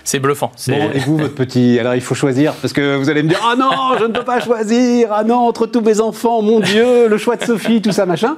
c'est 0.02 0.18
bluffant. 0.18 0.50
Bon, 0.66 0.90
et 0.92 0.98
vous, 0.98 1.18
votre 1.18 1.34
petit... 1.34 1.78
Alors, 1.78 1.94
il 1.94 2.00
faut 2.00 2.16
choisir, 2.16 2.54
parce 2.54 2.72
que 2.72 2.96
vous 3.03 3.11
allez 3.11 3.24
me 3.24 3.28
dire, 3.28 3.40
ah 3.44 3.57
non, 3.57 3.98
je 3.98 4.05
ne 4.05 4.12
peux 4.12 4.22
pas 4.22 4.38
choisir 4.38 5.09
ah 5.11 5.24
non, 5.24 5.48
entre 5.48 5.66
tous 5.66 5.80
mes 5.80 6.00
enfants, 6.00 6.40
mon 6.40 6.61
Dieu, 6.61 7.09
le 7.09 7.18
choix 7.18 7.36
de 7.36 7.44
Sophie, 7.44 7.82
tout 7.82 7.90
ça, 7.90 8.07
machin. 8.07 8.36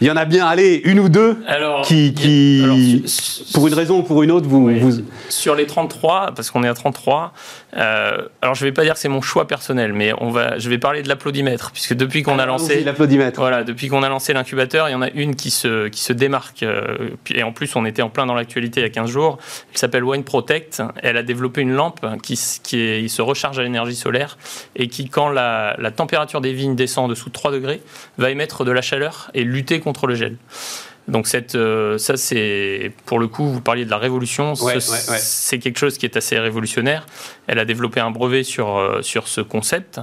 Il 0.00 0.06
y 0.06 0.10
en 0.10 0.16
a 0.16 0.24
bien, 0.24 0.46
allez, 0.46 0.80
une 0.84 1.00
ou 1.00 1.08
deux 1.08 1.36
qui, 1.84 3.04
pour 3.52 3.66
une 3.66 3.74
raison 3.74 3.98
ou 3.98 4.02
pour 4.02 4.22
une 4.22 4.30
autre, 4.30 4.48
vous, 4.48 4.68
vous... 4.78 4.92
Sur 5.28 5.54
les 5.54 5.66
33, 5.66 6.32
parce 6.34 6.50
qu'on 6.50 6.62
est 6.64 6.68
à 6.68 6.74
33, 6.74 7.32
euh, 7.76 8.28
alors 8.42 8.54
je 8.54 8.64
ne 8.64 8.68
vais 8.68 8.72
pas 8.72 8.82
dire 8.82 8.94
que 8.94 9.00
c'est 9.00 9.08
mon 9.08 9.20
choix 9.20 9.46
personnel, 9.46 9.92
mais 9.92 10.12
on 10.18 10.30
va, 10.30 10.58
je 10.58 10.68
vais 10.68 10.78
parler 10.78 11.02
de 11.02 11.08
l'applaudimètre, 11.08 11.70
puisque 11.72 11.94
depuis 11.94 12.22
qu'on 12.22 12.38
a 12.38 12.46
lancé... 12.46 12.82
l'applaudimètre. 12.84 13.40
Voilà, 13.40 13.64
depuis 13.64 13.88
qu'on 13.88 14.02
a 14.02 14.08
lancé 14.08 14.32
l'incubateur, 14.32 14.88
il 14.88 14.92
y 14.92 14.94
en 14.94 15.02
a 15.02 15.10
une 15.10 15.34
qui 15.36 15.50
se, 15.50 15.88
qui 15.88 16.00
se 16.00 16.12
démarque, 16.12 16.62
euh, 16.62 17.10
et 17.30 17.42
en 17.42 17.52
plus 17.52 17.74
on 17.76 17.84
était 17.84 18.02
en 18.02 18.10
plein 18.10 18.26
dans 18.26 18.34
l'actualité 18.34 18.80
il 18.80 18.84
y 18.84 18.86
a 18.86 18.90
15 18.90 19.10
jours, 19.10 19.38
elle 19.72 19.78
s'appelle 19.78 20.04
Wine 20.04 20.24
Protect, 20.24 20.82
elle 21.02 21.16
a 21.16 21.22
développé 21.22 21.60
une 21.60 21.72
lampe 21.72 22.04
qui, 22.22 22.38
qui 22.62 23.08
se 23.08 23.22
recharge 23.22 23.58
à 23.58 23.62
l'énergie 23.62 23.96
solaire, 23.96 24.38
et 24.76 24.88
qui, 24.88 25.08
quand 25.08 25.28
la, 25.28 25.76
la 25.78 25.90
température 25.90 26.40
des 26.40 26.52
vignes 26.52 26.76
descend 26.76 27.06
en 27.06 27.08
dessous 27.08 27.28
de 27.28 27.34
3 27.34 27.52
degrés, 27.52 27.80
va 28.18 28.30
émettre 28.30 28.64
de 28.64 28.70
la 28.70 28.82
chaleur 28.82 29.30
et 29.34 29.44
lutter 29.44 29.80
contre 29.84 30.06
le 30.06 30.14
gel. 30.14 30.36
Donc 31.06 31.26
cette, 31.26 31.54
euh, 31.54 31.98
ça 31.98 32.16
c'est 32.16 32.92
pour 33.04 33.18
le 33.18 33.28
coup, 33.28 33.46
vous 33.46 33.60
parliez 33.60 33.84
de 33.84 33.90
la 33.90 33.98
révolution, 33.98 34.54
c'est 34.54 35.58
quelque 35.58 35.78
chose 35.78 35.98
qui 35.98 36.06
est 36.06 36.16
assez 36.16 36.38
révolutionnaire. 36.38 37.06
Elle 37.46 37.58
a 37.58 37.66
développé 37.66 38.00
un 38.00 38.10
brevet 38.10 38.42
sur, 38.42 38.78
euh, 38.78 39.02
sur 39.02 39.28
ce 39.28 39.42
concept. 39.42 40.00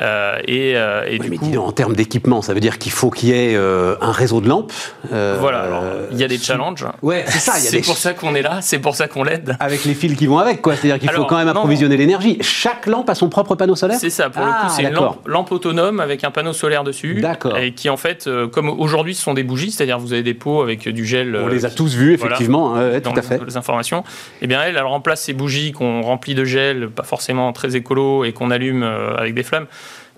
Euh, 0.00 0.38
et, 0.46 0.74
et 1.14 1.18
du 1.18 1.38
coup, 1.38 1.54
en 1.56 1.72
termes 1.72 1.94
d'équipement, 1.94 2.42
ça 2.42 2.54
veut 2.54 2.60
dire 2.60 2.78
qu'il 2.78 2.92
faut 2.92 3.10
qu'il 3.10 3.30
y 3.30 3.32
ait 3.32 3.56
un 3.56 4.12
réseau 4.12 4.40
de 4.40 4.48
lampes. 4.48 4.72
voilà. 5.10 5.68
il 6.10 6.18
y 6.18 6.24
a 6.24 6.28
des 6.28 6.38
challenges. 6.38 6.86
Ouais, 7.02 7.24
c'est 7.26 7.38
ça. 7.38 7.52
C'est 7.72 7.80
pour 7.80 7.96
ça 7.96 8.12
qu'on 8.12 8.34
est 8.34 8.42
là. 8.42 8.58
C'est 8.60 8.78
pour 8.78 8.94
ça 8.94 9.08
qu'on 9.08 9.22
l'aide. 9.22 9.56
Avec 9.60 9.84
les 9.84 9.94
fils 9.94 10.16
qui 10.16 10.26
vont 10.26 10.38
avec, 10.38 10.60
quoi. 10.60 10.76
C'est-à-dire 10.76 10.98
qu'il 10.98 11.10
faut 11.10 11.24
quand 11.24 11.36
même 11.36 11.48
approvisionner 11.48 11.96
l'énergie. 11.96 12.38
Chaque 12.40 12.86
lampe 12.86 13.08
a 13.08 13.14
son 13.14 13.28
propre 13.28 13.54
panneau 13.54 13.76
solaire? 13.76 13.98
C'est 13.98 14.10
ça. 14.10 14.30
Pour 14.30 14.44
le 14.44 14.50
coup, 14.50 14.56
ah, 14.62 14.68
c'est 14.68 14.82
une 14.82 14.94
lampe, 15.26 15.52
autonome 15.52 16.00
avec 16.00 16.24
un 16.24 16.30
panneau 16.30 16.52
solaire 16.52 16.84
dessus. 16.84 17.20
D'accord. 17.20 17.56
Et 17.56 17.72
qui 17.72 17.88
en 17.88 17.96
fait, 17.96 18.28
comme 18.52 18.68
aujourd'hui, 18.68 19.14
ce 19.14 19.22
sont 19.22 19.34
des 19.34 19.42
bougies, 19.42 19.70
c'est-à-dire 19.70 19.98
vous 19.98 20.12
avez 20.12 20.22
des 20.22 20.34
pots 20.34 20.62
avec 20.62 20.88
du 20.88 21.04
gel. 21.04 21.36
On 21.36 21.48
les 21.48 21.64
a 21.64 21.70
tous 21.70 21.94
vus, 21.94 22.14
effectivement. 22.14 22.76
Hein, 22.76 23.00
tout 23.00 23.12
à 23.16 23.22
fait. 23.22 23.40
Les 23.46 23.56
informations. 23.56 24.04
Eh 24.40 24.46
bien, 24.46 24.62
elle, 24.62 24.76
elle 24.76 24.84
remplace 24.84 25.22
ces 25.22 25.32
bougies 25.32 25.72
qu'on 25.72 26.02
remplit 26.02 26.34
de 26.34 26.44
gel, 26.44 26.88
pas 26.88 27.02
forcément 27.02 27.52
très 27.52 27.76
écolo, 27.76 28.24
et 28.24 28.32
qu'on 28.32 28.50
allume 28.50 28.82
euh, 28.82 29.16
avec 29.16 29.34
des 29.34 29.42
flammes. 29.42 29.66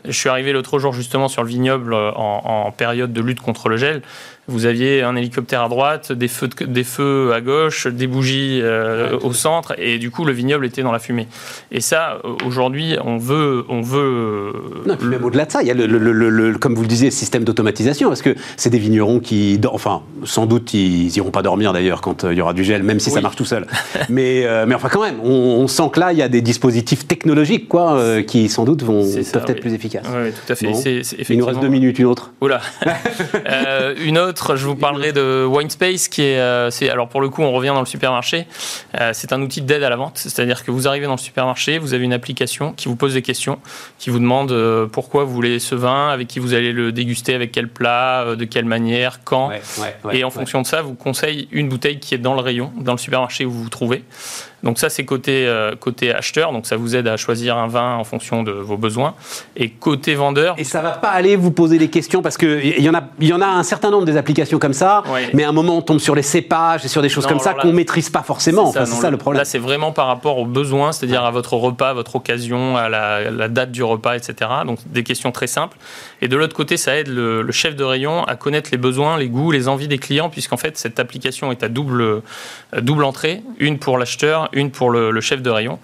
Je 0.04 0.12
suis 0.12 0.28
arrivé 0.28 0.52
l'autre 0.52 0.78
jour 0.78 0.92
justement 0.92 1.28
sur 1.28 1.42
le 1.42 1.48
vignoble 1.48 1.94
euh, 1.94 2.12
en, 2.12 2.70
période 2.72 3.12
de 3.12 3.20
lutte 3.20 3.40
contre 3.40 3.68
le 3.68 3.76
gel 3.76 4.02
vous 4.48 4.66
aviez 4.66 5.02
un 5.02 5.16
hélicoptère 5.16 5.62
à 5.62 5.68
droite, 5.68 6.12
des 6.12 6.28
feux, 6.28 6.48
des 6.66 6.84
feux 6.84 7.32
à 7.32 7.40
gauche, 7.40 7.86
des 7.86 8.06
bougies 8.06 8.60
euh, 8.62 9.18
au 9.22 9.32
centre, 9.32 9.74
et 9.78 9.98
du 9.98 10.10
coup 10.10 10.24
le 10.24 10.32
vignoble 10.32 10.66
était 10.66 10.82
dans 10.82 10.92
la 10.92 10.98
fumée. 10.98 11.26
Et 11.72 11.80
ça, 11.80 12.18
aujourd'hui, 12.44 12.96
on 13.04 13.16
veut, 13.16 13.64
on 13.68 13.80
veut. 13.80 14.52
Non, 14.86 14.96
même 15.02 15.24
au-delà 15.24 15.46
de 15.46 15.52
ça, 15.52 15.62
il 15.62 15.68
y 15.68 15.70
a 15.70 15.74
le, 15.74 16.58
comme 16.58 16.74
vous 16.74 16.82
le 16.82 16.88
disiez, 16.88 17.06
le 17.06 17.12
système 17.12 17.44
d'automatisation, 17.44 18.08
parce 18.08 18.22
que 18.22 18.34
c'est 18.56 18.70
des 18.70 18.78
vignerons 18.78 19.20
qui, 19.20 19.58
enfin, 19.66 20.02
sans 20.24 20.46
doute, 20.46 20.74
ils 20.74 21.16
iront 21.16 21.30
pas 21.30 21.42
dormir 21.42 21.72
d'ailleurs 21.72 22.00
quand 22.00 22.24
euh, 22.24 22.32
il 22.32 22.38
y 22.38 22.40
aura 22.42 22.52
du 22.52 22.64
gel, 22.64 22.82
même 22.82 23.00
si 23.00 23.10
ça 23.10 23.20
marche 23.20 23.36
tout 23.36 23.44
seul. 23.44 23.66
mais, 24.10 24.44
euh, 24.44 24.66
mais 24.66 24.74
enfin, 24.74 24.88
quand 24.90 25.02
même, 25.02 25.20
on, 25.22 25.66
sent 25.68 25.90
que 25.92 26.00
là, 26.00 26.12
il 26.12 26.18
y 26.18 26.22
a 26.22 26.28
des 26.28 26.42
dispositifs 26.42 27.06
technologiques, 27.06 27.68
quoi, 27.68 27.98
qui 28.26 28.48
sans 28.48 28.64
doute 28.64 28.82
vont 28.82 29.02
peuvent 29.32 29.44
être 29.48 29.60
plus 29.60 29.72
efficaces. 29.72 30.06
Oui, 30.14 30.30
tout 30.32 30.52
à 30.52 30.54
fait. 30.54 31.02
Il 31.30 31.38
nous 31.38 31.46
reste 31.46 31.60
deux 31.60 31.68
minutes, 31.68 31.98
une 31.98 32.06
autre. 32.06 32.32
Oula. 32.40 32.60
une 34.04 34.18
autre 34.18 34.33
je 34.54 34.66
vous 34.66 34.76
parlerai 34.76 35.12
de 35.12 35.44
WineSpace, 35.44 36.08
qui 36.08 36.22
est, 36.22 36.38
euh, 36.38 36.70
alors 36.90 37.08
pour 37.08 37.20
le 37.20 37.28
coup, 37.28 37.42
on 37.42 37.52
revient 37.52 37.68
dans 37.68 37.80
le 37.80 37.86
supermarché. 37.86 38.46
Euh, 39.00 39.10
c'est 39.12 39.32
un 39.32 39.40
outil 39.42 39.62
d'aide 39.62 39.82
à 39.82 39.90
la 39.90 39.96
vente, 39.96 40.18
c'est-à-dire 40.18 40.64
que 40.64 40.70
vous 40.70 40.88
arrivez 40.88 41.06
dans 41.06 41.12
le 41.12 41.18
supermarché, 41.18 41.78
vous 41.78 41.94
avez 41.94 42.04
une 42.04 42.12
application 42.12 42.72
qui 42.72 42.88
vous 42.88 42.96
pose 42.96 43.14
des 43.14 43.22
questions, 43.22 43.58
qui 43.98 44.10
vous 44.10 44.18
demande 44.18 44.52
euh, 44.52 44.86
pourquoi 44.86 45.24
vous 45.24 45.32
voulez 45.32 45.58
ce 45.58 45.74
vin, 45.74 46.08
avec 46.08 46.28
qui 46.28 46.38
vous 46.38 46.54
allez 46.54 46.72
le 46.72 46.92
déguster, 46.92 47.34
avec 47.34 47.52
quel 47.52 47.68
plat, 47.68 48.36
de 48.36 48.44
quelle 48.44 48.64
manière, 48.64 49.20
quand. 49.24 49.50
et 50.12 50.24
en 50.24 50.30
fonction 50.30 50.62
de 50.62 50.66
ça, 50.66 50.82
vous 50.82 50.94
conseille 50.94 51.48
une 51.50 51.68
bouteille 51.68 51.98
qui 51.98 52.14
est 52.14 52.18
dans 52.18 52.34
le 52.34 52.40
rayon, 52.40 52.72
dans 52.78 52.92
le 52.92 52.98
supermarché 52.98 53.44
où 53.44 53.50
vous 53.50 53.64
vous 53.64 53.70
trouvez. 53.70 54.04
Donc 54.64 54.78
ça, 54.78 54.88
c'est 54.88 55.04
côté, 55.04 55.46
euh, 55.46 55.76
côté 55.78 56.12
acheteur, 56.12 56.52
donc 56.52 56.66
ça 56.66 56.76
vous 56.76 56.96
aide 56.96 57.06
à 57.06 57.18
choisir 57.18 57.58
un 57.58 57.68
vin 57.68 57.96
en 57.96 58.04
fonction 58.04 58.42
de 58.42 58.50
vos 58.50 58.78
besoins. 58.78 59.14
Et 59.56 59.68
côté 59.68 60.14
vendeur... 60.14 60.54
Et 60.56 60.64
ça 60.64 60.80
va 60.80 60.92
pas 60.92 61.10
aller 61.10 61.36
vous 61.36 61.50
poser 61.50 61.76
des 61.76 61.90
questions, 61.90 62.22
parce 62.22 62.38
qu'il 62.38 62.80
y, 62.80 62.88
en 62.88 62.94
a, 62.94 63.02
y 63.20 63.32
en 63.34 63.42
a 63.42 63.46
un 63.46 63.62
certain 63.62 63.90
nombre 63.90 64.06
des 64.06 64.16
applications 64.16 64.58
comme 64.58 64.72
ça, 64.72 65.04
mais 65.34 65.44
à 65.44 65.50
un 65.50 65.52
moment, 65.52 65.76
on 65.76 65.82
tombe 65.82 65.98
sur 65.98 66.14
les 66.14 66.22
cépages 66.22 66.84
et 66.84 66.88
sur 66.88 67.02
des 67.02 67.10
choses 67.10 67.26
comme 67.26 67.38
ça 67.38 67.52
qu'on 67.52 67.68
ne 67.68 67.72
maîtrise 67.72 68.08
pas 68.08 68.22
forcément. 68.22 68.72
C'est 68.72 68.86
ça, 68.86 69.10
le 69.10 69.18
problème. 69.18 69.38
Là, 69.38 69.44
c'est 69.44 69.58
vraiment 69.58 69.92
par 69.92 70.06
rapport 70.06 70.38
aux 70.38 70.46
besoins, 70.46 70.92
c'est-à-dire 70.92 71.24
à 71.24 71.30
votre 71.30 71.54
repas, 71.54 71.90
à 71.90 71.94
votre 71.94 72.16
occasion, 72.16 72.76
à 72.76 72.88
la, 72.88 73.48
date 73.48 73.70
du 73.70 73.82
repas, 73.82 74.16
etc. 74.16 74.50
Donc 74.66 74.78
des 74.86 75.02
questions 75.02 75.30
très 75.30 75.46
simples. 75.46 75.76
Et 76.22 76.28
de 76.28 76.36
l'autre 76.36 76.56
côté, 76.56 76.78
ça 76.78 76.96
aide 76.96 77.08
le, 77.08 77.52
chef 77.52 77.76
de 77.76 77.84
rayon 77.84 78.24
à 78.24 78.34
connaître 78.34 78.70
les 78.72 78.78
besoins, 78.78 79.18
les 79.18 79.28
goûts, 79.28 79.52
les 79.52 79.68
envies 79.68 79.88
des 79.88 79.98
clients, 79.98 80.30
puisqu'en 80.30 80.56
fait, 80.56 80.78
cette 80.78 80.98
application 80.98 81.52
est 81.52 81.62
à 81.62 81.68
double, 81.68 82.22
double 82.80 83.04
entrée, 83.04 83.42
une 83.58 83.78
pour 83.78 83.98
l'acheteur, 83.98 84.48
une 84.54 84.70
pour 84.70 84.90
le, 84.90 85.20
chef 85.20 85.42
de 85.42 85.50
rayon, 85.50 85.78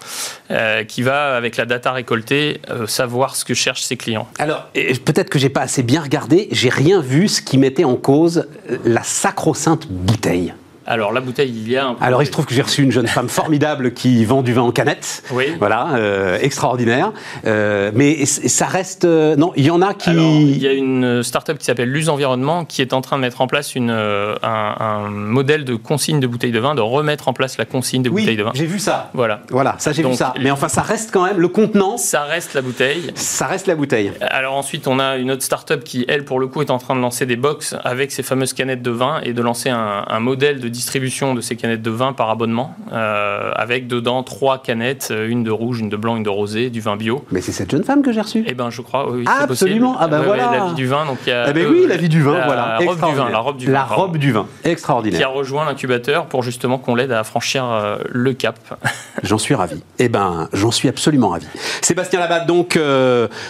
euh, 0.49 0.83
qui 0.83 1.03
va, 1.03 1.35
avec 1.35 1.57
la 1.57 1.65
data 1.65 1.91
récoltée, 1.91 2.61
euh, 2.69 2.87
savoir 2.87 3.35
ce 3.35 3.45
que 3.45 3.53
cherchent 3.53 3.83
ses 3.83 3.97
clients. 3.97 4.27
Alors, 4.39 4.69
peut-être 4.73 5.29
que 5.29 5.39
j'ai 5.39 5.49
pas 5.49 5.61
assez 5.61 5.83
bien 5.83 6.01
regardé, 6.01 6.47
j'ai 6.51 6.69
rien 6.69 7.01
vu 7.01 7.27
ce 7.27 7.41
qui 7.41 7.57
mettait 7.57 7.83
en 7.83 7.95
cause 7.95 8.47
la 8.85 9.03
sacro-sainte 9.03 9.87
bouteille. 9.87 10.53
Alors, 10.87 11.13
la 11.13 11.21
bouteille, 11.21 11.49
il 11.49 11.69
y 11.69 11.77
a 11.77 11.87
un 11.87 11.95
Alors, 12.01 12.23
il 12.23 12.25
se 12.25 12.31
trouve 12.31 12.45
que 12.45 12.53
j'ai 12.53 12.61
reçu 12.61 12.81
une 12.81 12.91
jeune 12.91 13.07
femme 13.07 13.29
formidable 13.29 13.93
qui 13.93 14.25
vend 14.25 14.41
du 14.41 14.53
vin 14.53 14.63
en 14.63 14.71
canette. 14.71 15.23
Oui. 15.31 15.45
Voilà, 15.59 15.95
euh, 15.95 16.39
extraordinaire. 16.41 17.11
Euh, 17.45 17.91
mais 17.93 18.25
ça 18.25 18.65
reste. 18.65 19.05
Euh, 19.05 19.35
non, 19.35 19.53
il 19.55 19.65
y 19.65 19.71
en 19.71 19.81
a 19.81 19.93
qui. 19.93 20.11
il 20.11 20.57
y 20.57 20.67
a 20.67 20.73
une 20.73 21.21
start-up 21.23 21.57
qui 21.59 21.65
s'appelle 21.65 21.89
Luz 21.89 22.09
Environnement 22.09 22.65
qui 22.65 22.81
est 22.81 22.93
en 22.93 23.01
train 23.01 23.17
de 23.17 23.21
mettre 23.21 23.41
en 23.41 23.47
place 23.47 23.75
une, 23.75 23.91
un, 23.91 25.09
modèle 25.09 25.65
de 25.65 25.75
consigne 25.75 26.19
de 26.19 26.27
bouteilles 26.27 26.51
de 26.51 26.59
vin, 26.59 26.73
de 26.73 26.81
remettre 26.81 27.27
en 27.27 27.33
place 27.33 27.57
la 27.57 27.65
consigne 27.65 28.01
de 28.01 28.09
bouteilles 28.09 28.37
de 28.37 28.43
vin. 28.43 28.51
J'ai 28.55 28.65
vu 28.65 28.79
ça. 28.79 29.11
Voilà. 29.13 29.41
Voilà, 29.49 29.75
ça, 29.77 29.91
j'ai 29.91 30.03
vu 30.03 30.15
ça. 30.15 30.33
Mais 30.41 30.51
enfin, 30.51 30.67
ça 30.67 30.81
reste 30.81 31.11
quand 31.11 31.25
même 31.25 31.39
le 31.39 31.47
contenant. 31.47 31.97
Ça 31.97 32.23
reste 32.23 32.53
la 32.53 32.61
bouteille. 32.61 33.11
Ça 33.15 33.45
reste 33.45 33.67
la 33.67 33.75
bouteille. 33.75 34.11
Alors, 34.21 34.55
ensuite, 34.55 34.87
on 34.87 34.99
a 34.99 35.17
une 35.17 35.31
autre 35.31 35.43
start-up 35.43 35.83
qui, 35.83 36.05
elle, 36.07 36.25
pour 36.25 36.39
le 36.39 36.47
coup, 36.47 36.61
est 36.61 36.71
en 36.71 36.79
train 36.79 36.95
de 36.95 37.01
lancer 37.01 37.25
des 37.25 37.35
box 37.35 37.75
avec 37.83 38.11
ces 38.11 38.23
fameuses 38.23 38.53
canettes 38.53 38.81
de 38.81 38.91
vin 38.91 39.21
et 39.23 39.33
de 39.33 39.41
lancer 39.41 39.69
un, 39.69 40.05
un 40.07 40.19
modèle 40.19 40.59
de 40.59 40.71
distribution 40.81 41.35
de 41.35 41.41
ces 41.41 41.55
canettes 41.55 41.83
de 41.83 41.91
vin 41.91 42.11
par 42.11 42.31
abonnement, 42.31 42.75
euh, 42.91 43.51
avec 43.55 43.85
dedans 43.85 44.23
trois 44.23 44.63
canettes, 44.63 45.09
euh, 45.11 45.29
une 45.29 45.43
de 45.43 45.51
rouge, 45.51 45.79
une 45.79 45.89
de 45.89 45.95
blanc, 45.95 46.15
une 46.17 46.23
de 46.23 46.29
rosé, 46.29 46.71
du 46.71 46.81
vin 46.81 46.95
bio. 46.95 47.23
Mais 47.29 47.39
c'est 47.39 47.51
cette 47.51 47.69
jeune 47.69 47.83
femme 47.83 48.01
que 48.01 48.11
j'ai 48.11 48.21
reçue 48.21 48.43
Eh 48.47 48.55
ben, 48.55 48.71
je 48.71 48.81
crois, 48.81 49.11
oui, 49.11 49.23
ah, 49.27 49.43
Absolument, 49.43 49.95
ah 49.99 50.07
ben 50.07 50.21
voilà. 50.23 50.49
la 50.51 50.65
vie 50.65 50.73
du 50.73 50.87
vin, 50.87 51.05
donc 51.05 51.19
il 51.27 51.29
y 51.29 51.33
a, 51.33 51.49
eh 51.49 51.53
ben 51.53 51.67
oui, 51.69 51.85
la 51.87 51.97
vie 51.97 52.09
du 52.09 52.23
vin, 52.23 52.33
la 52.33 52.45
voilà. 52.47 52.77
Robe 52.79 52.95
du 52.95 53.15
vin, 53.15 53.29
la 53.29 53.37
robe 53.37 53.57
du 53.57 53.65
vin. 53.67 53.71
La 53.71 53.83
robe 53.83 54.17
du 54.17 54.31
vin, 54.31 54.47
extraordinaire. 54.63 55.19
Qui 55.19 55.23
a 55.23 55.27
rejoint 55.27 55.65
l'incubateur 55.65 56.25
pour 56.25 56.41
justement 56.41 56.79
qu'on 56.79 56.95
l'aide 56.95 57.11
à 57.11 57.23
franchir 57.23 57.63
euh, 57.63 57.97
le 58.09 58.33
cap. 58.33 58.57
j'en 59.23 59.37
suis 59.37 59.53
ravi. 59.53 59.83
Eh 59.99 60.09
ben, 60.09 60.49
j'en 60.51 60.71
suis 60.71 60.89
absolument 60.89 61.29
ravi. 61.29 61.45
Sébastien 61.81 62.19
Labatte, 62.19 62.47
donc 62.47 62.79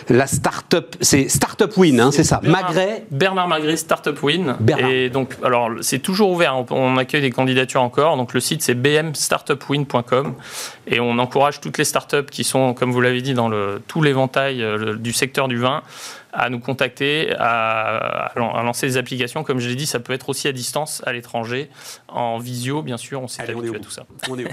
la 0.10 0.28
start-up, 0.28 0.98
c'est 1.00 1.30
Startup 1.30 1.72
Win, 1.78 2.02
hein, 2.02 2.10
c'est 2.12 2.26
ça. 2.26 2.42
Magret. 2.44 3.06
Bernard 3.10 3.48
Magret, 3.48 3.78
Startup 3.78 4.22
Win. 4.22 4.56
Bernard. 4.60 4.90
Et 4.90 5.10
donc, 5.10 5.38
alors, 5.46 5.70
c'est 5.80 6.00
toujours 6.00 6.32
ouvert. 6.32 6.58
On, 6.58 6.66
on 6.76 6.98
des 7.20 7.32
candidatures 7.32 7.82
encore. 7.82 8.16
Donc, 8.16 8.34
le 8.34 8.40
site 8.40 8.62
c'est 8.62 8.76
bmstartupwin.com 8.76 10.36
et 10.88 11.00
on 11.00 11.18
encourage 11.20 11.60
toutes 11.60 11.78
les 11.78 11.84
startups 11.84 12.30
qui 12.30 12.44
sont, 12.44 12.74
comme 12.74 12.92
vous 12.92 13.02
l'avez 13.02 13.22
dit, 13.22 13.34
dans 13.34 13.50
le, 13.50 13.82
tout 13.88 14.02
l'éventail 14.02 14.64
euh, 14.64 14.96
du 14.96 15.12
secteur 15.12 15.48
du 15.48 15.58
vin 15.58 15.84
à 16.34 16.50
nous 16.50 16.60
contacter, 16.60 17.34
à, 17.38 18.32
lancer 18.38 18.88
des 18.88 18.98
applications. 18.98 19.44
Comme 19.44 19.60
je 19.60 19.68
l'ai 19.68 19.76
dit, 19.76 19.86
ça 19.86 20.00
peut 20.00 20.14
être 20.14 20.30
aussi 20.30 20.48
à 20.48 20.54
distance, 20.54 21.02
à 21.06 21.12
l'étranger, 21.12 21.70
en 22.08 22.38
visio, 22.38 22.82
bien 22.82 22.98
sûr, 22.98 23.22
on 23.22 23.28
s'est 23.28 23.42
habitué 23.42 23.76
à 23.76 23.80
tout 23.80 23.92
ça. 23.92 24.06
On 24.30 24.40
est, 24.40 24.48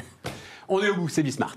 on 0.68 0.82
est 0.82 0.88
au 0.88 0.96
bout, 0.96 1.09
c'est 1.09 1.22
Bismart. 1.22 1.54